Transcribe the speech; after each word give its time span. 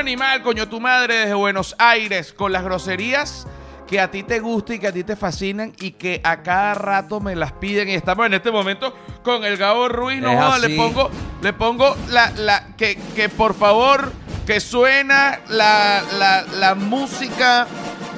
animal, 0.00 0.42
coño, 0.42 0.68
tu 0.68 0.80
madre 0.80 1.14
desde 1.18 1.34
Buenos 1.34 1.76
Aires, 1.78 2.32
con 2.32 2.52
las 2.52 2.64
groserías 2.64 3.46
que 3.86 4.00
a 4.00 4.10
ti 4.10 4.22
te 4.22 4.40
gustan 4.40 4.76
y 4.76 4.78
que 4.78 4.86
a 4.88 4.92
ti 4.92 5.04
te 5.04 5.16
fascinan 5.16 5.72
y 5.80 5.92
que 5.92 6.20
a 6.24 6.42
cada 6.42 6.74
rato 6.74 7.20
me 7.20 7.34
las 7.36 7.52
piden. 7.52 7.88
Y 7.88 7.94
estamos 7.94 8.24
en 8.26 8.34
este 8.34 8.50
momento 8.50 8.94
con 9.22 9.44
el 9.44 9.56
Gabo 9.56 9.88
Ruiz. 9.88 10.20
No 10.22 10.30
joda, 10.30 10.58
le 10.58 10.76
pongo, 10.76 11.10
le 11.42 11.52
pongo 11.52 11.96
la, 12.08 12.30
la, 12.30 12.68
que, 12.76 12.96
que 13.14 13.28
por 13.28 13.54
favor, 13.54 14.12
que 14.46 14.60
suena 14.60 15.40
la, 15.48 16.02
la, 16.18 16.42
la 16.58 16.74
música 16.74 17.66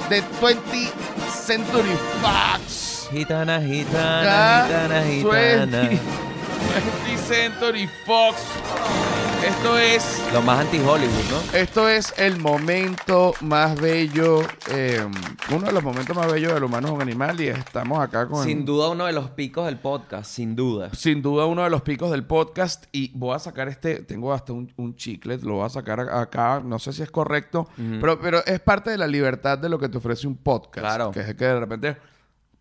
de 0.09 0.23
20 0.43 0.91
Century 1.31 1.97
Fox. 2.21 3.09
Gitana, 3.11 3.61
gitana, 3.61 4.23
Ya, 4.23 4.65
gitana, 4.67 5.01
20, 5.01 5.81
gitana. 5.89 6.32
20 7.07 7.23
Century 7.23 7.89
Fox. 8.07 8.37
Esto 9.45 9.77
es 9.77 10.23
Lo 10.33 10.41
más 10.41 10.61
anti-Hollywood, 10.61 11.25
¿no? 11.29 11.59
Esto 11.59 11.89
es 11.89 12.15
el 12.17 12.39
momento 12.39 13.35
más 13.41 13.79
bello, 13.81 14.43
eh, 14.71 15.05
uno 15.51 15.67
de 15.67 15.73
los 15.73 15.83
momentos 15.83 16.15
más 16.17 16.31
bellos 16.33 16.55
del 16.55 16.63
humano 16.63 16.87
es 16.89 16.95
un 16.95 17.03
animal 17.03 17.41
y 17.41 17.49
estamos 17.49 17.99
acá 17.99 18.29
con... 18.29 18.45
Sin 18.45 18.65
duda 18.65 18.89
uno 18.91 19.07
de 19.07 19.13
los 19.13 19.31
picos 19.31 19.67
del 19.67 19.79
podcast, 19.79 20.31
sin 20.31 20.55
duda. 20.55 20.91
Sin 20.95 21.23
duda 21.23 21.47
uno 21.47 21.65
de 21.65 21.71
los 21.71 21.83
picos 21.83 22.13
del 22.13 22.25
podcast 22.25 22.85
y 22.93 23.11
voy 23.19 23.35
a 23.35 23.41
sacar 23.41 23.67
este, 23.69 23.97
tengo 24.05 24.33
hasta 24.33 24.53
un, 24.53 24.73
un 24.77 24.95
chicle, 24.95 25.37
lo 25.39 25.55
voy 25.55 25.67
a 25.67 25.71
sacar 25.71 25.99
a- 25.99 26.21
acá, 26.21 26.63
no 26.65 26.79
sé 26.79 26.93
si 26.93 27.03
es 27.03 27.11
correcto, 27.11 27.69
pero, 28.01 28.21
pero 28.21 28.45
es 28.47 28.61
parte 28.61 28.91
de 28.91 28.99
la 28.99 29.09
libertad 29.09 29.59
de 29.59 29.69
lo 29.69 29.77
que 29.81 29.89
te 29.89 29.99
ofrece 29.99 30.29
un 30.29 30.37
podcast. 30.37 30.87
Claro. 30.87 31.11
Que 31.11 31.19
es 31.21 31.35
que 31.35 31.45
de 31.45 31.59
repente 31.59 31.97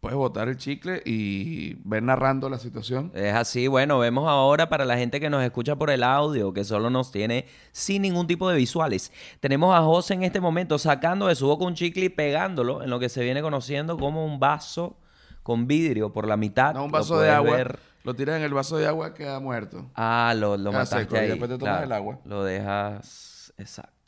puedes 0.02 0.18
botar 0.18 0.50
el 0.50 0.58
chicle 0.58 1.02
y 1.06 1.76
ver 1.88 2.02
narrando 2.02 2.50
la 2.50 2.58
situación. 2.58 3.12
Es 3.14 3.36
así, 3.36 3.68
bueno, 3.68 4.00
vemos 4.00 4.28
ahora 4.28 4.68
para 4.68 4.84
la 4.84 4.98
gente 4.98 5.20
que 5.20 5.30
nos 5.30 5.44
escucha 5.44 5.76
por 5.76 5.92
el 5.92 6.04
audio, 6.04 6.52
que 6.54 6.64
solo 6.64 6.90
nos 6.90 7.12
tiene 7.12 7.46
sin 7.72 8.02
ningún 8.02 8.26
tipo 8.26 8.50
de 8.50 8.58
visuales. 8.58 9.12
Tenemos 9.40 9.76
a 9.76 9.84
José 9.84 10.16
en 10.16 10.24
este 10.24 10.42
momento 10.42 10.80
sacando 10.80 11.28
de 11.28 11.36
su 11.36 11.46
boca 11.46 11.66
un 11.66 11.76
chicle 11.76 12.06
y 12.06 12.10
pegándolo 12.10 12.82
en 12.82 12.90
lo 12.90 13.00
que 13.00 13.10
se 13.10 13.24
viene 13.24 13.44
conociendo 13.44 13.96
como 13.98 14.26
un 14.26 14.40
vaso 14.40 14.98
con 15.44 15.68
vidrio 15.68 16.12
por 16.12 16.28
la 16.28 16.36
mitad. 16.36 16.74
No, 16.74 16.86
un 16.86 16.92
vaso 16.92 17.20
de 17.20 17.30
agua, 17.30 17.58
ver. 17.58 17.80
lo 18.04 18.16
tiras 18.16 18.38
en 18.38 18.42
el 18.44 18.54
vaso 18.56 18.78
de 18.78 18.88
agua 18.88 19.14
queda 19.14 19.40
muerto. 19.40 19.86
Ah, 19.94 20.34
lo, 20.36 20.58
lo 20.58 20.72
Queda 20.72 20.80
mataste 20.80 21.04
seco, 21.04 21.16
y 21.18 21.28
después 21.28 21.52
te 21.52 21.58
tomas 21.60 21.84
el 21.84 21.92
agua. 21.92 22.20
Lo 22.26 22.44
dejas. 22.44 23.54
Exacto. 23.60 24.01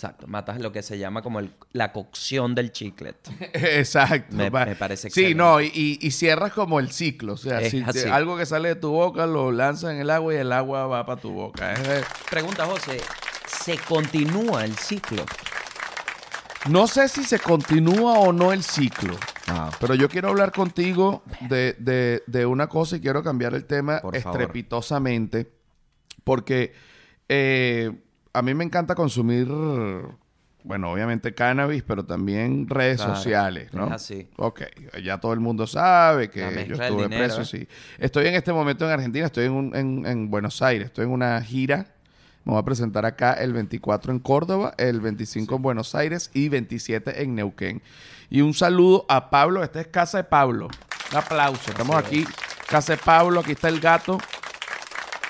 Exacto. 0.00 0.26
Matas 0.26 0.58
lo 0.60 0.72
que 0.72 0.82
se 0.82 0.98
llama 0.98 1.20
como 1.20 1.40
el- 1.40 1.52
la 1.72 1.92
cocción 1.92 2.54
del 2.54 2.72
chiclet. 2.72 3.16
Exacto. 3.52 4.34
Me- 4.34 4.50
parece 4.50 5.10
Sí, 5.10 5.20
excelente. 5.20 5.34
no, 5.34 5.60
y, 5.60 6.10
cierras 6.10 6.54
como 6.54 6.80
el 6.80 6.90
ciclo. 6.90 7.34
O 7.34 7.36
sea, 7.36 7.60
si 7.68 7.82
te- 7.82 8.08
algo 8.10 8.38
que 8.38 8.46
sale 8.46 8.70
de 8.70 8.74
tu 8.76 8.90
boca 8.92 9.26
lo 9.26 9.52
lanzas 9.52 9.92
en 9.92 9.98
el 10.00 10.08
agua 10.08 10.32
y 10.32 10.38
el 10.38 10.52
agua 10.52 10.86
va 10.86 11.04
para 11.04 11.20
tu 11.20 11.30
boca. 11.32 11.74
Es 11.74 12.06
Pregunta, 12.30 12.64
José. 12.64 12.98
¿Se 13.46 13.76
continúa 13.76 14.64
el 14.64 14.74
ciclo? 14.76 15.26
No 16.70 16.86
sé 16.86 17.08
si 17.08 17.22
se 17.24 17.38
continúa 17.38 18.18
o 18.20 18.32
no 18.32 18.52
el 18.52 18.62
ciclo. 18.62 19.16
Ah. 19.48 19.70
Pero 19.80 19.94
yo 19.94 20.08
quiero 20.08 20.28
hablar 20.28 20.50
contigo 20.52 21.22
de, 21.48 21.74
de- 21.78 22.22
de 22.26 22.46
una 22.46 22.68
cosa 22.68 22.96
y 22.96 23.00
quiero 23.00 23.22
cambiar 23.22 23.52
el 23.54 23.66
tema 23.66 24.00
Por 24.00 24.16
estrepitosamente. 24.16 25.50
Porque 26.24 26.72
eh, 27.28 27.92
a 28.32 28.42
mí 28.42 28.54
me 28.54 28.64
encanta 28.64 28.94
consumir, 28.94 29.48
bueno, 30.62 30.92
obviamente 30.92 31.34
cannabis, 31.34 31.82
pero 31.82 32.04
también 32.04 32.68
redes 32.68 32.98
Claro, 32.98 33.16
sociales, 33.16 33.72
¿no? 33.72 33.86
es 33.86 33.92
así. 33.92 34.28
Ok, 34.36 34.62
ya 35.02 35.18
todo 35.18 35.32
el 35.32 35.40
mundo 35.40 35.66
sabe 35.66 36.30
que 36.30 36.66
yo 36.68 36.74
estuve 36.76 37.04
dinero, 37.04 37.24
preso, 37.34 37.42
¿eh? 37.42 37.44
sí. 37.44 37.68
Estoy 37.98 38.26
en 38.26 38.34
este 38.34 38.52
momento 38.52 38.84
en 38.84 38.92
Argentina, 38.92 39.26
estoy 39.26 39.46
en, 39.46 39.52
un- 39.52 39.74
en- 39.74 40.06
en 40.06 40.30
Buenos 40.30 40.60
Aires, 40.62 40.86
estoy 40.86 41.04
en 41.06 41.10
una 41.12 41.40
gira. 41.42 41.86
Me 42.44 42.52
voy 42.52 42.60
a 42.60 42.64
presentar 42.64 43.04
acá 43.04 43.34
el 43.34 43.52
24 43.52 44.12
en 44.12 44.18
Córdoba, 44.18 44.72
el 44.78 45.00
25 45.00 45.56
en 45.56 45.62
Buenos 45.62 45.94
Aires 45.94 46.30
y 46.32 46.48
27 46.48 47.22
en 47.22 47.34
Neuquén. 47.34 47.82
Y 48.30 48.40
un 48.40 48.54
saludo 48.54 49.04
a 49.10 49.28
Pablo, 49.28 49.62
esta 49.62 49.80
es 49.80 49.88
Casa 49.88 50.18
de 50.18 50.24
Pablo. 50.24 50.68
Un 51.12 51.18
aplauso, 51.18 51.70
estamos 51.70 51.96
aquí. 51.96 52.24
Casa 52.66 52.94
de 52.94 52.98
Pablo, 52.98 53.40
aquí 53.40 53.52
está 53.52 53.68
el 53.68 53.78
gato. 53.80 54.18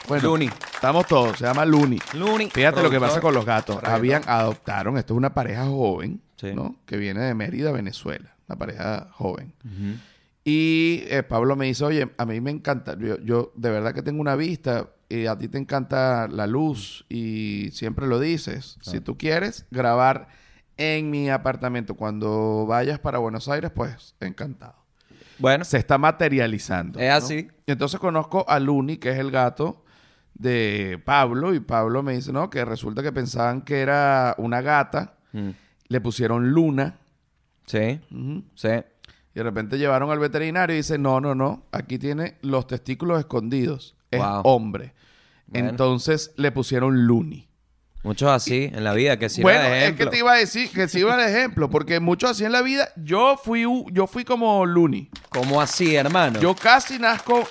Bueno, 0.06 0.28
Luni. 0.28 0.50
Estamos 0.80 1.06
todos, 1.06 1.36
se 1.36 1.44
llama 1.44 1.66
Luni. 1.66 1.98
Luni. 2.14 2.48
Fíjate 2.48 2.82
lo 2.82 2.88
que 2.88 2.98
pasa 2.98 3.20
con 3.20 3.34
los 3.34 3.44
gatos. 3.44 3.76
Correcto. 3.76 3.94
Habían, 3.94 4.22
adoptaron, 4.26 4.96
esto 4.96 5.12
es 5.12 5.18
una 5.18 5.34
pareja 5.34 5.66
joven, 5.66 6.22
Sí. 6.36 6.54
¿no? 6.54 6.76
Que 6.86 6.96
viene 6.96 7.20
de 7.20 7.34
Mérida, 7.34 7.70
Venezuela. 7.70 8.34
Una 8.48 8.56
pareja 8.56 9.08
joven. 9.12 9.52
Y 10.42 11.02
eh, 11.08 11.22
Pablo 11.22 11.54
me 11.54 11.66
dice, 11.66 11.84
oye, 11.84 12.10
a 12.16 12.24
mí 12.24 12.40
me 12.40 12.50
encanta, 12.50 12.96
yo, 12.98 13.18
yo 13.20 13.52
de 13.56 13.70
verdad 13.70 13.92
que 13.92 14.00
tengo 14.00 14.22
una 14.22 14.36
vista 14.36 14.88
y 15.10 15.26
a 15.26 15.36
ti 15.36 15.48
te 15.48 15.58
encanta 15.58 16.28
la 16.28 16.46
luz 16.46 17.04
y 17.10 17.68
siempre 17.72 18.06
lo 18.06 18.18
dices. 18.18 18.78
Si 18.80 19.00
tú 19.00 19.18
quieres 19.18 19.66
grabar 19.70 20.28
en 20.78 21.10
mi 21.10 21.28
apartamento 21.28 21.94
cuando 21.94 22.64
vayas 22.66 22.98
para 22.98 23.18
Buenos 23.18 23.48
Aires, 23.48 23.70
pues 23.74 24.14
encantado. 24.20 24.76
Bueno, 25.38 25.64
Se 25.66 25.76
está 25.76 25.98
materializando. 25.98 26.98
Es 26.98 27.10
¿no? 27.10 27.14
así. 27.14 27.48
Entonces 27.66 28.00
conozco 28.00 28.46
a 28.48 28.58
Luni, 28.58 28.96
que 28.96 29.10
es 29.10 29.18
el 29.18 29.30
gato 29.30 29.84
de 30.34 31.00
Pablo, 31.04 31.54
y 31.54 31.60
Pablo 31.60 32.02
me 32.02 32.14
dice, 32.14 32.32
no, 32.32 32.48
que 32.50 32.64
resulta 32.64 33.02
que 33.02 33.12
pensaban 33.12 33.62
que 33.62 33.80
era 33.80 34.34
una 34.38 34.60
gata, 34.62 35.14
mm, 35.32 35.50
le 35.88 36.00
pusieron 36.00 36.50
Luna, 36.52 36.96
sí, 37.66 38.00
sí. 38.54 38.68
y 38.68 39.34
de 39.34 39.42
repente 39.42 39.78
llevaron 39.78 40.10
al 40.10 40.18
veterinario 40.18 40.74
y 40.74 40.78
dice, 40.78 40.98
no, 40.98 41.20
no, 41.20 41.34
no, 41.34 41.64
aquí 41.72 41.98
tiene 41.98 42.36
los 42.42 42.66
testículos 42.66 43.18
escondidos, 43.20 43.96
es 44.10 44.20
Wow. 44.20 44.40
hombre. 44.44 44.94
Bueno. 45.46 45.68
Entonces 45.68 46.32
le 46.36 46.52
pusieron 46.52 47.06
Luni. 47.06 47.48
Muchos 48.02 48.30
así 48.30 48.70
en 48.72 48.82
la 48.82 48.94
vida 48.94 49.18
que 49.18 49.28
sirva 49.28 49.50
bueno, 49.50 49.68
de 49.68 49.76
es 49.76 49.82
ejemplo. 49.82 50.04
que 50.06 50.10
te 50.12 50.18
iba 50.20 50.32
a 50.32 50.36
decir 50.36 50.70
que 50.70 50.88
sirva 50.88 51.16
de 51.18 51.30
ejemplo, 51.30 51.68
porque 51.68 52.00
muchos 52.00 52.30
así 52.30 52.44
en 52.46 52.52
la 52.52 52.62
vida, 52.62 52.88
yo 52.96 53.36
fui, 53.36 53.66
yo 53.92 54.06
fui 54.06 54.24
como 54.24 54.64
Luni. 54.64 55.10
¿Cómo 55.28 55.60
así, 55.60 55.96
hermano? 55.96 56.40
Yo 56.40 56.54
casi 56.54 56.98
nazco 56.98 57.46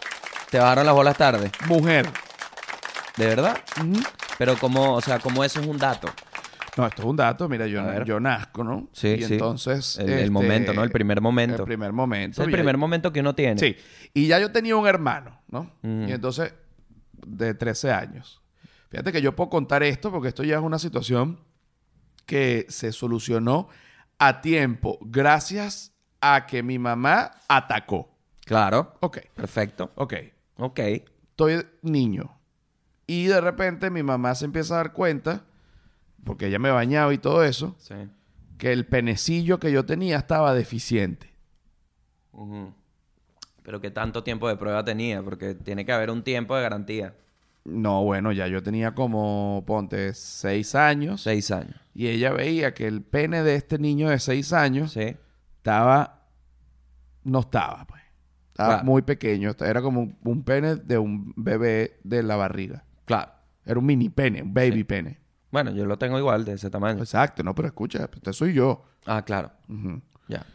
Te 0.50 0.57
bajaron 0.57 0.88
las 0.88 0.96
bolas 0.96 1.16
tarde. 1.17 1.51
mujer. 1.67 2.09
¿De 3.19 3.28
verdad? 3.28 3.57
Pero 4.38 4.57
como, 4.57 4.94
o 4.94 5.02
sea, 5.02 5.19
como 5.19 5.44
eso 5.44 5.59
es 5.59 5.68
un 5.68 5.78
dato. 5.78 6.07
No, 6.78 6.88
esto 6.88 7.02
es 7.02 7.06
un 7.09 7.18
dato. 7.18 7.50
Mira, 7.50 7.68
yo, 7.68 8.03
yo 8.06 8.19
nazco, 8.22 8.63
¿no? 8.63 8.88
Sí, 8.94 9.09
y 9.09 9.24
sí. 9.24 9.34
entonces... 9.34 9.97
El- 9.97 10.09
el 10.09 10.19
este, 10.19 10.30
momento, 10.31 10.74
¿no? 10.74 10.84
El 10.84 10.90
primer 10.90 11.19
momento. 11.19 11.58
El 11.58 11.66
primer 11.66 11.91
momento. 11.91 12.41
Es 12.41 12.46
el 12.47 12.52
Ya- 12.52 12.58
primer 12.58 12.78
momento 12.78 13.12
que 13.12 13.19
uno 13.19 13.35
tiene. 13.35 13.59
Sí. 13.59 13.75
Y 14.13 14.28
ya 14.28 14.40
yo 14.40 14.53
tenía 14.53 14.78
un 14.78 14.88
hermano, 14.88 15.41
¿no? 15.50 15.69
Mm. 15.81 16.08
Y 16.08 16.12
entonces, 16.13 16.53
de 17.28 17.53
13 17.53 17.91
años. 17.91 18.41
Fíjate 18.90 19.12
que 19.12 19.22
yo 19.22 19.35
puedo 19.35 19.50
contar 19.50 19.84
esto 19.84 20.09
porque 20.12 20.29
esto 20.29 20.44
ya 20.46 20.56
es 20.56 20.62
una 20.63 20.79
situación 20.79 21.41
que 22.25 22.66
se 22.69 22.94
solucionó 22.94 23.68
a 24.18 24.40
tiempo 24.40 24.97
gracias 25.02 25.91
a 26.22 26.46
que 26.46 26.63
mi 26.63 26.79
mamá 26.79 27.31
atacó. 27.50 28.16
Claro. 28.46 28.96
Ok, 29.02 29.18
Perfecto. 29.35 29.91
ok. 29.96 30.13
Ok. 30.58 30.79
Estoy 30.79 31.66
niño. 31.81 32.39
Y 33.09 33.25
de 33.25 33.42
repente 33.42 33.90
mi 33.90 34.03
mamá 34.03 34.36
se 34.36 34.46
empieza 34.46 34.75
a 34.75 34.78
dar 34.78 34.94
cuenta, 34.94 35.44
porque 36.24 36.46
ella 36.47 36.59
me 36.59 36.70
bañaba 36.70 37.12
y 37.14 37.18
todo 37.18 37.44
eso, 37.44 37.75
Sí. 37.80 37.96
que 38.59 38.72
el 38.72 38.86
penecillo 38.86 39.59
que 39.59 39.72
yo 39.72 39.84
tenía 39.86 40.18
estaba 40.18 40.53
deficiente. 40.53 41.28
Pero 43.64 43.81
qué 43.81 43.92
tanto 43.92 44.24
tiempo 44.24 44.47
de 44.47 44.56
prueba 44.58 44.84
tenía, 44.84 45.22
porque 45.24 45.56
tiene 45.56 45.86
que 45.86 45.92
haber 45.92 46.09
un 46.12 46.24
tiempo 46.24 46.56
de 46.56 46.62
garantía. 46.64 47.16
No, 47.66 48.03
bueno, 48.03 48.31
ya 48.31 48.47
yo 48.47 48.64
tenía 48.64 48.96
como, 48.96 49.64
ponte, 49.68 50.14
seis 50.14 50.76
años. 50.76 51.22
Seis 51.22 51.52
años. 51.52 51.76
Y 51.94 52.08
ella 52.08 52.32
veía 52.32 52.73
que 52.73 52.88
el 52.88 53.02
pene 53.02 53.44
de 53.44 53.56
este 53.56 53.78
niño 53.78 54.09
de 54.09 54.20
seis 54.20 54.53
años 54.53 54.91
Sí. 54.94 55.16
estaba... 55.58 56.28
No 57.23 57.40
estaba, 57.41 57.85
pues. 57.85 58.02
Estaba 58.52 58.70
Claro. 58.76 58.85
muy 58.85 59.02
pequeño. 59.02 59.52
Era 59.59 59.82
como 59.82 60.02
un, 60.02 60.17
un 60.23 60.44
pene 60.44 60.76
de 60.78 60.97
un 60.97 61.34
bebé 61.35 62.00
de 62.03 62.23
la 62.23 62.35
barriga. 62.38 62.85
Claro. 63.09 63.32
Era 63.66 63.79
un 63.79 63.85
mini 63.88 64.08
pene, 64.09 64.44
un 64.44 64.53
baby 64.53 64.84
pene. 64.84 65.20
Bueno, 65.50 65.72
yo 65.72 65.84
lo 65.88 65.97
tengo 65.97 66.20
igual, 66.20 66.46
de 66.46 66.53
ese 66.53 66.70
tamaño. 66.70 67.00
Exacto, 67.00 67.41
no, 67.41 67.56
pero 67.56 67.67
escucha, 67.70 68.08
este 68.14 68.34
soy 68.34 68.53
yo. 68.53 68.85
Ah, 69.08 69.23
claro. 69.26 69.52
Ya. 70.28 70.46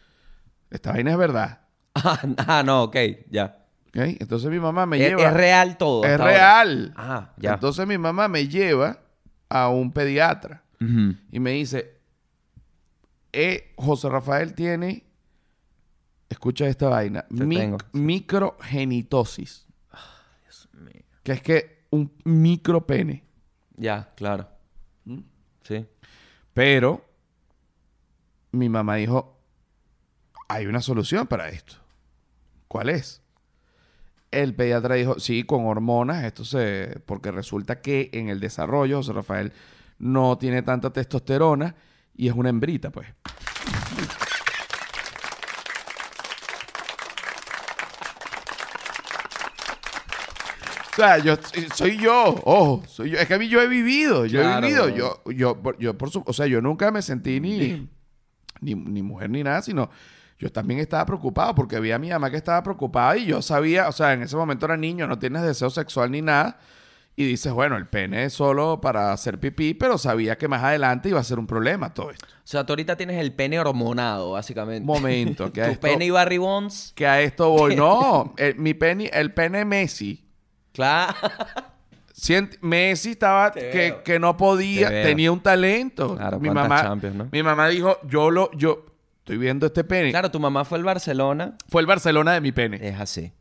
Esta 0.71 0.93
vaina 0.93 1.11
es 1.11 1.19
verdad. 1.19 1.63
Ah, 2.47 2.63
no, 2.65 2.85
ok, 2.85 2.97
ya. 3.29 3.67
¿ok? 3.89 3.97
Entonces 4.21 4.51
mi 4.51 4.61
mamá 4.61 4.87
me 4.87 4.99
Es, 5.03 5.09
lleva... 5.09 5.23
es 5.29 5.33
real 5.35 5.77
todo. 5.79 6.05
Es 6.05 6.17
real. 6.21 6.93
Ah, 6.97 7.33
ya. 7.39 7.55
Entonces 7.55 7.85
mi 7.89 7.99
mamá 7.99 8.29
me 8.29 8.47
lleva 8.47 9.01
a 9.49 9.69
un 9.69 9.91
pediatra 9.93 10.63
y 11.33 11.41
me 11.41 11.51
dice, 11.53 11.99
eh, 13.33 13.73
José 13.77 14.09
Rafael 14.09 14.55
tiene, 14.55 15.05
escucha 16.29 16.67
esta 16.69 16.89
vaina, 16.89 17.23
Te 17.23 17.45
mic- 17.45 17.59
tengo. 17.59 17.79
microgenitosis. 17.93 19.67
Que 21.25 21.33
es 21.33 21.43
que 21.43 21.74
un 21.95 22.13
micropene. 22.25 23.25
Ya, 23.77 24.13
claro. 24.17 24.49
¿Mm? 25.05 25.21
Sí. 25.63 25.87
Pero 26.53 27.05
mi 28.53 28.69
mamá 28.69 28.97
dijo, 28.97 29.41
hay 30.49 30.67
una 30.67 30.81
solución 30.81 31.27
para 31.27 31.49
esto. 31.49 31.77
¿Cuál 32.69 32.89
es? 32.89 33.23
El 34.31 34.55
pediatra 34.55 34.97
dijo, 34.97 35.21
sí, 35.21 35.45
con 35.45 35.67
hormonas, 35.67 36.25
esto 36.25 36.45
se... 36.45 37.01
Porque 37.07 37.31
resulta 37.31 37.81
que 37.81 38.11
en 38.13 38.29
el 38.29 38.41
desarrollo, 38.41 38.97
José 38.97 39.13
Rafael 39.13 39.53
no 39.99 40.39
tiene 40.39 40.63
tanta 40.63 40.93
testosterona 40.93 41.77
y 42.17 42.29
es 42.29 42.35
una 42.35 42.49
hembrita, 42.49 42.91
pues. 42.91 43.07
O 50.95 50.97
sea, 50.97 51.19
yo 51.19 51.37
soy 51.75 51.97
yo, 51.99 52.35
ojo, 52.45 52.83
soy 52.87 53.11
yo. 53.11 53.19
Es 53.19 53.27
que 53.27 53.35
a 53.35 53.39
mí 53.39 53.49
yo 53.49 53.61
he 53.61 53.67
vivido, 53.69 54.27
yo 54.27 54.41
Claro, 54.41 54.67
he 54.67 54.71
vivido, 54.71 54.85
bro. 54.87 54.97
yo, 54.97 55.33
yo, 55.33 55.63
por- 55.63 55.79
yo 55.79 55.99
por 55.99 56.11
su, 56.11 56.23
o 56.25 56.33
sea, 56.33 56.47
yo 56.47 56.61
nunca 56.61 56.91
me 56.91 57.03
sentí 57.03 57.41
ni, 57.41 57.89
ni, 58.61 58.75
ni 58.75 59.03
mujer 59.03 59.31
ni 59.31 59.43
nada, 59.43 59.61
sino 59.63 59.91
yo 60.39 60.51
también 60.53 60.81
estaba 60.81 61.05
preocupado 61.07 61.55
porque 61.55 61.81
vi 61.81 61.91
a 61.93 61.99
mi 61.99 62.11
mamá 62.11 62.31
que 62.31 62.37
estaba 62.37 62.63
preocupada 62.63 63.17
y 63.17 63.27
yo 63.27 63.43
sabía, 63.43 63.89
o 63.89 63.93
sea, 63.93 64.13
en 64.13 64.23
ese 64.23 64.37
momento 64.37 64.67
era 64.67 64.77
niño, 64.77 65.07
no 65.07 65.19
tienes 65.19 65.43
deseo 65.43 65.71
sexual 65.71 66.11
ni 66.11 66.23
nada. 66.23 66.59
Y 67.17 67.25
dices, 67.25 67.53
bueno, 67.53 67.77
el 67.77 67.87
pene 67.87 68.25
es 68.25 68.33
solo 68.33 68.81
para 68.81 69.13
hacer 69.13 69.39
pipí, 69.39 69.75
pero 69.75 69.99
sabía 69.99 70.37
que 70.37 70.49
más 70.49 70.65
adelante 70.65 71.09
iba 71.11 71.21
a 71.21 71.25
ser 71.25 71.39
un 71.39 71.47
problema 71.47 71.95
todo 71.95 72.11
esto. 72.11 72.27
O 72.27 72.41
sea, 72.43 72.67
tú 72.67 72.73
ahorita 72.73 72.97
tienes 72.97 73.21
el 73.21 73.33
pene 73.33 73.61
hormonado, 73.61 74.33
básicamente. 74.33 74.85
Momento, 74.85 75.53
que 75.53 75.63
a 75.63 75.67
tu 75.67 75.71
esto, 75.73 75.81
pene 75.87 76.07
y 76.07 76.11
Barry 76.11 76.39
Bonds. 76.39 76.93
que 76.97 77.07
a 77.07 77.21
esto 77.23 77.51
voy. 77.51 77.77
No, 77.77 78.35
el- 78.37 78.57
mi 78.57 78.75
pene, 78.75 79.11
el 79.13 79.33
pene 79.33 79.65
Messi. 79.65 80.25
Claro. 80.75 81.15
Sient- 82.15 82.59
Messi 82.61 83.13
estaba 83.13 83.51
Te 83.51 83.71
que, 83.71 83.97
que 84.05 84.19
no 84.21 84.37
podía, 84.37 84.89
Te 84.89 85.03
tenía 85.05 85.33
un 85.33 85.41
talento. 85.43 86.17
Claro, 86.17 86.39
mi 86.39 86.51
mamá, 86.51 86.83
Champions, 86.83 87.17
¿no? 87.17 87.29
mi 87.33 87.43
mamá 87.43 87.69
dijo, 87.69 87.99
yo 88.07 88.31
lo, 88.31 88.51
yo 88.53 88.85
estoy 89.19 89.39
viendo 89.39 89.67
este 89.67 89.83
pene. 89.85 90.11
claro, 90.11 90.31
tu 90.31 90.39
mamá 90.39 90.65
fue 90.65 90.79
el 90.79 90.85
Barcelona. 90.85 91.57
Fue 91.69 91.81
el 91.81 91.87
Barcelona 91.87 92.33
de 92.35 92.41
mi 92.41 92.53
pene. 92.53 92.79
Es 92.87 93.01
así. 93.01 93.33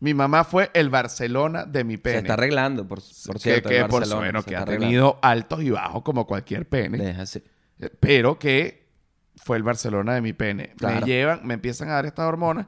Mi 0.00 0.12
mamá 0.12 0.44
fue 0.44 0.70
el 0.74 0.90
Barcelona 0.90 1.64
de 1.64 1.84
mi 1.84 1.96
pene. 1.96 2.16
Se 2.16 2.20
está 2.22 2.34
arreglando, 2.34 2.86
por, 2.86 2.98
por 3.26 3.36
que, 3.36 3.40
cierto. 3.40 3.68
que 3.70 3.78
el 3.78 3.86
por 3.86 4.02
que 4.04 4.12
ha 4.56 4.60
arreglando. 4.62 4.66
tenido 4.86 5.18
altos 5.22 5.62
y 5.62 5.70
bajos 5.70 6.02
como 6.02 6.26
cualquier 6.26 6.68
pene. 6.68 7.10
Es 7.10 7.18
así. 7.18 7.42
Eh, 7.80 7.88
Pero 8.00 8.38
que 8.38 8.86
fue 9.36 9.56
el 9.56 9.62
Barcelona 9.62 10.14
de 10.14 10.20
mi 10.20 10.32
pene. 10.34 10.74
Claro. 10.76 11.00
Me 11.00 11.06
llevan, 11.06 11.40
me 11.46 11.54
empiezan 11.54 11.88
a 11.88 11.92
dar 11.92 12.04
estas 12.06 12.26
hormonas 12.26 12.66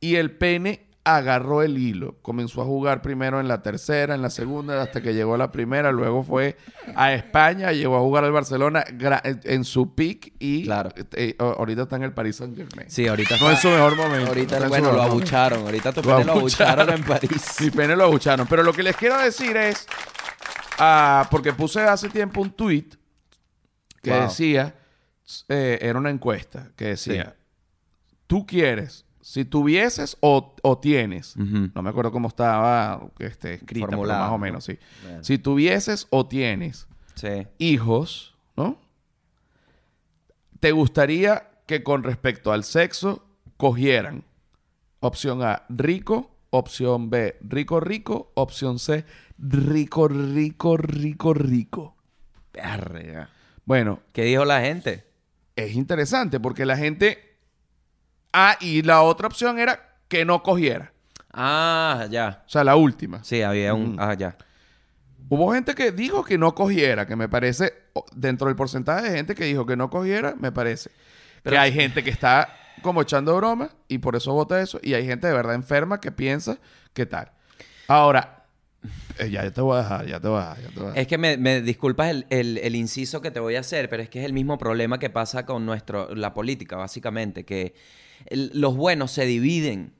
y 0.00 0.16
el 0.16 0.32
pene 0.32 0.85
agarró 1.06 1.62
el 1.62 1.78
hilo. 1.78 2.16
Comenzó 2.20 2.62
a 2.62 2.64
jugar 2.64 3.00
primero 3.00 3.38
en 3.38 3.46
la 3.46 3.62
tercera, 3.62 4.16
en 4.16 4.22
la 4.22 4.28
segunda, 4.28 4.82
hasta 4.82 5.00
que 5.00 5.14
llegó 5.14 5.34
a 5.36 5.38
la 5.38 5.52
primera. 5.52 5.92
Luego 5.92 6.24
fue 6.24 6.56
a 6.96 7.14
España, 7.14 7.70
llegó 7.70 7.96
a 7.96 8.00
jugar 8.00 8.24
al 8.24 8.32
Barcelona 8.32 8.84
en- 8.88 9.40
en 9.44 9.64
su 9.64 9.94
peak 9.94 10.32
y 10.40 10.64
Claro. 10.64 10.90
eh, 11.12 11.36
ahorita 11.38 11.82
está 11.82 11.94
en 11.96 12.02
el 12.02 12.12
Paris 12.12 12.36
Saint 12.36 12.56
Germain. 12.56 12.90
Sí, 12.90 13.06
ahorita 13.06 13.36
No 13.38 13.50
está- 13.50 13.52
es 13.52 13.60
su 13.60 13.68
mejor 13.68 13.96
momento. 13.96 14.26
Ahorita, 14.26 14.58
No 14.58 14.68
bueno, 14.68 14.86
lo 14.88 14.92
momento. 14.94 15.12
abucharon. 15.12 15.60
Ahorita 15.60 15.92
tu 15.92 16.02
pene 16.02 16.24
lo 16.24 16.32
abucharon. 16.32 16.90
en 16.90 17.04
París. 17.04 17.54
Mi 17.60 17.70
pene 17.70 17.94
lo 17.94 18.04
abucharon. 18.04 18.46
Pero 18.48 18.64
lo 18.64 18.72
que 18.72 18.82
les 18.82 18.96
quiero 18.96 19.16
decir 19.16 19.56
es, 19.56 19.86
ah, 20.78 21.28
porque 21.30 21.52
puse 21.52 21.80
hace 21.82 22.08
tiempo 22.08 22.40
un 22.40 22.50
tweet 22.50 22.86
que 24.02 24.10
Wow. 24.10 24.22
decía, 24.22 24.74
eh, 25.48 25.78
era 25.80 25.98
una 25.98 26.10
encuesta 26.10 26.70
que 26.76 26.86
decía, 26.86 27.36
tú 28.26 28.44
quieres, 28.44 29.04
si 29.28 29.44
tuvieses 29.44 30.16
o, 30.20 30.54
o 30.62 30.78
tienes, 30.78 31.36
no 31.36 31.82
me 31.82 31.90
acuerdo 31.90 32.12
cómo 32.12 32.28
estaba 32.28 33.08
este, 33.18 33.54
escrita, 33.54 33.86
pero 33.86 33.96
Formulada, 33.98 34.20
más 34.20 34.28
o 34.28 34.32
¿no? 34.34 34.38
menos, 34.38 34.62
sí. 34.64 34.78
Si 35.22 35.36
tuvieses 35.38 36.06
o 36.10 36.26
tienes 36.26 36.86
Sí. 37.16 37.44
hijos, 37.58 38.36
¿no? 38.56 38.78
¿Te 40.60 40.70
gustaría 40.70 41.50
que 41.66 41.82
con 41.82 42.04
respecto 42.04 42.52
al 42.52 42.62
sexo 42.62 43.24
cogieran 43.56 44.22
opción 45.00 45.42
A, 45.42 45.64
rico, 45.70 46.30
opción 46.50 47.10
B, 47.10 47.36
rico, 47.40 47.80
rico, 47.80 48.30
opción 48.34 48.78
C, 48.78 49.04
rico, 49.38 50.06
rico, 50.06 50.76
rico, 50.76 51.34
rico? 51.34 51.96
Verga. 52.52 53.30
Bueno, 53.64 53.98
¿Qué 54.12 54.22
dijo 54.22 54.44
la 54.44 54.60
gente? 54.60 55.04
es 55.56 55.74
interesante 55.74 56.38
porque 56.38 56.64
la 56.64 56.76
gente... 56.76 57.35
Ah, 58.32 58.56
y 58.60 58.82
la 58.82 59.02
otra 59.02 59.26
opción 59.28 59.58
era 59.58 59.96
que 60.08 60.24
no 60.24 60.42
cogiera. 60.42 60.92
Ah, 61.32 62.06
ya. 62.10 62.42
O 62.46 62.48
sea, 62.48 62.64
la 62.64 62.76
última. 62.76 63.22
Sí, 63.24 63.42
había 63.42 63.74
un... 63.74 63.96
Ah, 63.98 64.14
ya. 64.14 64.36
Hubo 65.28 65.52
gente 65.52 65.74
que 65.74 65.90
dijo 65.90 66.24
que 66.24 66.38
no 66.38 66.54
cogiera, 66.54 67.06
que 67.06 67.16
me 67.16 67.28
parece, 67.28 67.74
dentro 68.14 68.46
del 68.46 68.56
porcentaje 68.56 69.10
de 69.10 69.16
gente 69.16 69.34
que 69.34 69.44
dijo 69.44 69.66
que 69.66 69.76
no 69.76 69.90
cogiera, 69.90 70.34
me 70.38 70.52
parece. 70.52 70.90
Pero- 71.42 71.54
que 71.54 71.58
hay 71.58 71.72
gente 71.72 72.04
que 72.04 72.10
está 72.10 72.54
como 72.82 73.02
echando 73.02 73.34
broma 73.36 73.70
y 73.88 73.98
por 73.98 74.14
eso 74.16 74.32
vota 74.34 74.60
eso, 74.60 74.78
y 74.82 74.94
hay 74.94 75.04
gente 75.06 75.26
de 75.26 75.32
verdad 75.32 75.54
enferma 75.54 76.00
que 76.00 76.12
piensa 76.12 76.58
que 76.92 77.06
tal. 77.06 77.32
Ahora, 77.88 78.35
eh, 79.18 79.30
ya 79.30 79.50
te 79.50 79.60
voy 79.60 79.76
a 79.78 79.82
dejar, 79.82 80.06
ya 80.06 80.20
te 80.20 80.28
voy 80.28 80.38
a 80.38 80.40
dejar, 80.54 80.60
ya 80.62 80.68
te 80.68 80.74
voy 80.74 80.82
a 80.84 80.86
dejar. 80.88 80.98
Es 80.98 81.06
que 81.06 81.18
me, 81.18 81.36
me 81.36 81.60
disculpas 81.62 82.10
el, 82.10 82.26
el- 82.30 82.58
el 82.58 82.74
inciso 82.76 83.20
que 83.20 83.30
te 83.30 83.40
voy 83.40 83.56
a 83.56 83.60
hacer, 83.60 83.88
pero 83.88 84.02
es 84.02 84.08
que 84.08 84.20
es 84.20 84.24
el 84.26 84.32
mismo 84.32 84.58
problema 84.58 84.98
que 84.98 85.10
pasa 85.10 85.44
con 85.46 85.64
nuestro, 85.66 86.14
la 86.14 86.32
política, 86.34 86.76
básicamente, 86.76 87.44
que 87.44 87.74
el- 88.26 88.50
los 88.54 88.76
buenos 88.76 89.10
se 89.12 89.24
dividen. 89.26 89.92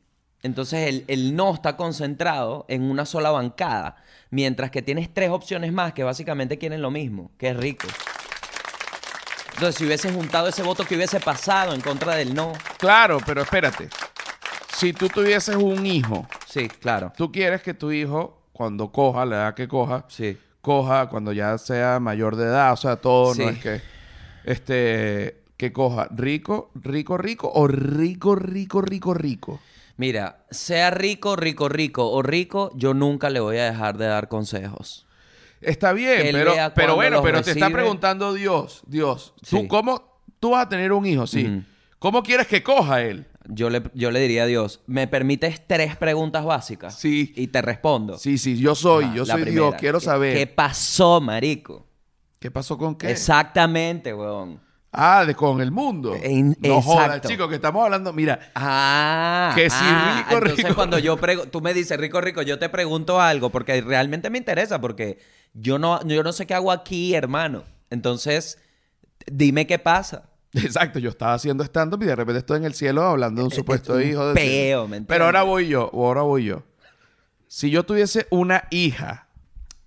Entonces 0.42 0.88
el, 0.88 1.04
el 1.08 1.34
no 1.34 1.52
está 1.54 1.76
concentrado 1.76 2.66
en 2.68 2.82
una 2.82 3.04
sola 3.06 3.30
bancada, 3.30 3.96
mientras 4.30 4.70
que 4.70 4.82
tienes 4.82 5.12
tres 5.12 5.30
opciones 5.30 5.72
más 5.72 5.92
que 5.92 6.04
básicamente 6.04 6.58
quieren 6.58 6.82
lo 6.82 6.90
mismo, 6.90 7.30
que 7.38 7.48
es 7.50 7.56
rico. 7.56 7.86
Entonces, 9.54 9.76
si 9.76 9.86
hubiese 9.86 10.12
juntado 10.12 10.48
ese 10.48 10.62
voto 10.62 10.84
que 10.84 10.96
hubiese 10.96 11.18
pasado 11.18 11.72
en 11.74 11.80
contra 11.80 12.14
del 12.14 12.34
no, 12.34 12.52
Claro, 12.78 13.18
pero 13.24 13.40
espérate. 13.40 13.88
Si 14.76 14.92
tú 14.92 15.08
tuvieses 15.08 15.56
un 15.56 15.86
hijo, 15.86 16.28
sí, 16.46 16.68
claro, 16.68 17.10
tú 17.16 17.32
quieres 17.32 17.62
que 17.62 17.72
tu 17.72 17.90
hijo, 17.90 18.38
cuando 18.56 18.90
coja, 18.90 19.26
la 19.26 19.36
edad 19.36 19.54
que 19.54 19.68
coja, 19.68 20.06
sí. 20.08 20.38
coja 20.62 21.08
cuando 21.10 21.32
ya 21.32 21.58
sea 21.58 22.00
mayor 22.00 22.36
de 22.36 22.44
edad, 22.46 22.72
o 22.72 22.76
sea, 22.76 22.96
todo 22.96 23.34
Sí. 23.34 23.42
no 23.42 23.50
es 23.50 23.58
que 23.58 23.80
este 24.44 25.42
que 25.58 25.72
coja 25.72 26.08
rico, 26.10 26.70
rico, 26.74 27.16
rico 27.18 27.50
o 27.54 27.66
rico, 27.68 28.34
rico, 28.34 28.80
rico, 28.80 29.14
rico. 29.14 29.60
Mira, 29.98 30.44
sea 30.50 30.90
rico, 30.90 31.36
rico, 31.36 31.68
rico 31.68 32.10
o 32.10 32.22
rico, 32.22 32.70
yo 32.74 32.92
nunca 32.94 33.30
le 33.30 33.40
voy 33.40 33.56
a 33.58 33.64
dejar 33.64 33.96
de 33.96 34.06
dar 34.06 34.28
consejos. 34.28 35.06
Está 35.60 35.92
bien, 35.94 36.28
pero, 36.32 36.52
pero 36.74 36.94
bueno, 36.94 37.22
pero 37.22 37.42
te 37.42 37.50
está 37.52 37.70
preguntando 37.70 38.34
Dios, 38.34 38.82
Dios, 38.86 39.32
Sí. 39.42 39.56
tú 39.56 39.68
cómo 39.68 40.20
tú 40.38 40.50
vas 40.50 40.66
a 40.66 40.68
tener 40.68 40.92
un 40.92 41.06
hijo, 41.06 41.26
sí. 41.26 41.62
¿Cómo 41.98 42.22
quieres 42.22 42.46
que 42.46 42.62
coja 42.62 43.02
él? 43.02 43.26
Yo 43.48 43.70
le, 43.70 43.82
yo 43.94 44.10
le 44.10 44.20
diría 44.20 44.42
a 44.42 44.46
Dios, 44.46 44.80
¿me 44.86 45.06
permites 45.06 45.62
tres 45.66 45.96
preguntas 45.96 46.44
básicas? 46.44 46.98
Sí. 46.98 47.32
Y 47.36 47.46
te 47.48 47.62
respondo. 47.62 48.18
Sí, 48.18 48.38
sí, 48.38 48.58
yo 48.58 48.74
soy, 48.74 49.04
Ajá, 49.04 49.14
yo 49.14 49.26
soy 49.26 49.42
primera. 49.42 49.52
Dios, 49.68 49.74
quiero 49.78 49.98
¿Qué- 50.00 50.04
saber. 50.04 50.36
¿Qué 50.36 50.46
pasó, 50.46 51.20
marico? 51.20 51.86
¿Qué 52.38 52.50
pasó 52.50 52.76
con 52.76 52.96
qué? 52.96 53.10
Exactamente, 53.10 54.12
weón. 54.12 54.60
Ah, 54.92 55.24
de 55.26 55.34
con 55.34 55.60
el 55.60 55.70
mundo. 55.70 56.14
En- 56.22 56.56
no 56.60 56.80
jodas, 56.80 57.20
chicos, 57.22 57.48
que 57.48 57.56
estamos 57.56 57.84
hablando, 57.84 58.12
mira, 58.12 58.40
Ah, 58.54 59.52
Que 59.54 59.68
si 59.68 59.76
ah, 59.78 60.24
rico, 60.28 60.38
entonces 60.38 60.64
rico. 60.64 60.74
cuando 60.76 60.98
yo 60.98 61.16
prego, 61.18 61.46
tú 61.46 61.60
me 61.60 61.74
dices 61.74 61.98
rico, 61.98 62.20
rico, 62.20 62.40
yo 62.42 62.58
te 62.58 62.68
pregunto 62.68 63.20
algo 63.20 63.50
porque 63.50 63.80
realmente 63.82 64.30
me 64.30 64.38
interesa 64.38 64.80
porque 64.80 65.18
yo 65.52 65.78
no, 65.78 66.02
yo 66.06 66.22
no 66.22 66.32
sé 66.32 66.46
qué 66.46 66.54
hago 66.54 66.72
aquí, 66.72 67.14
hermano. 67.14 67.64
Entonces, 67.90 68.58
dime 69.30 69.66
qué 69.66 69.78
pasa. 69.78 70.30
Exacto, 70.62 70.98
yo 70.98 71.10
estaba 71.10 71.34
haciendo 71.34 71.62
stand-up 71.64 72.02
y 72.02 72.06
de 72.06 72.16
repente 72.16 72.38
estoy 72.38 72.58
en 72.58 72.64
el 72.64 72.74
cielo 72.74 73.02
hablando 73.02 73.40
de 73.42 73.44
un 73.46 73.50
supuesto 73.54 73.94
un 73.94 74.02
hijo. 74.02 74.28
De 74.28 74.34
peo. 74.34 74.88
Pero 75.06 75.24
ahora 75.26 75.42
voy 75.42 75.68
yo, 75.68 75.90
o 75.92 76.06
ahora 76.06 76.22
voy 76.22 76.44
yo. 76.44 76.62
Si 77.48 77.70
yo 77.70 77.84
tuviese 77.84 78.26
una 78.30 78.64
hija 78.70 79.28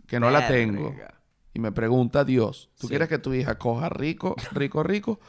que 0.07 0.19
no 0.19 0.29
la 0.31 0.47
tengo 0.47 0.95
y 1.53 1.59
me 1.59 1.71
pregunta 1.71 2.23
Dios, 2.23 2.69
¿tú 2.77 2.87
Sí. 2.87 2.91
quieres 2.91 3.09
que 3.09 3.19
tu 3.19 3.33
hija 3.33 3.57
coja 3.57 3.89
rico, 3.89 4.35
rico, 4.53 4.81
rico 4.83 5.19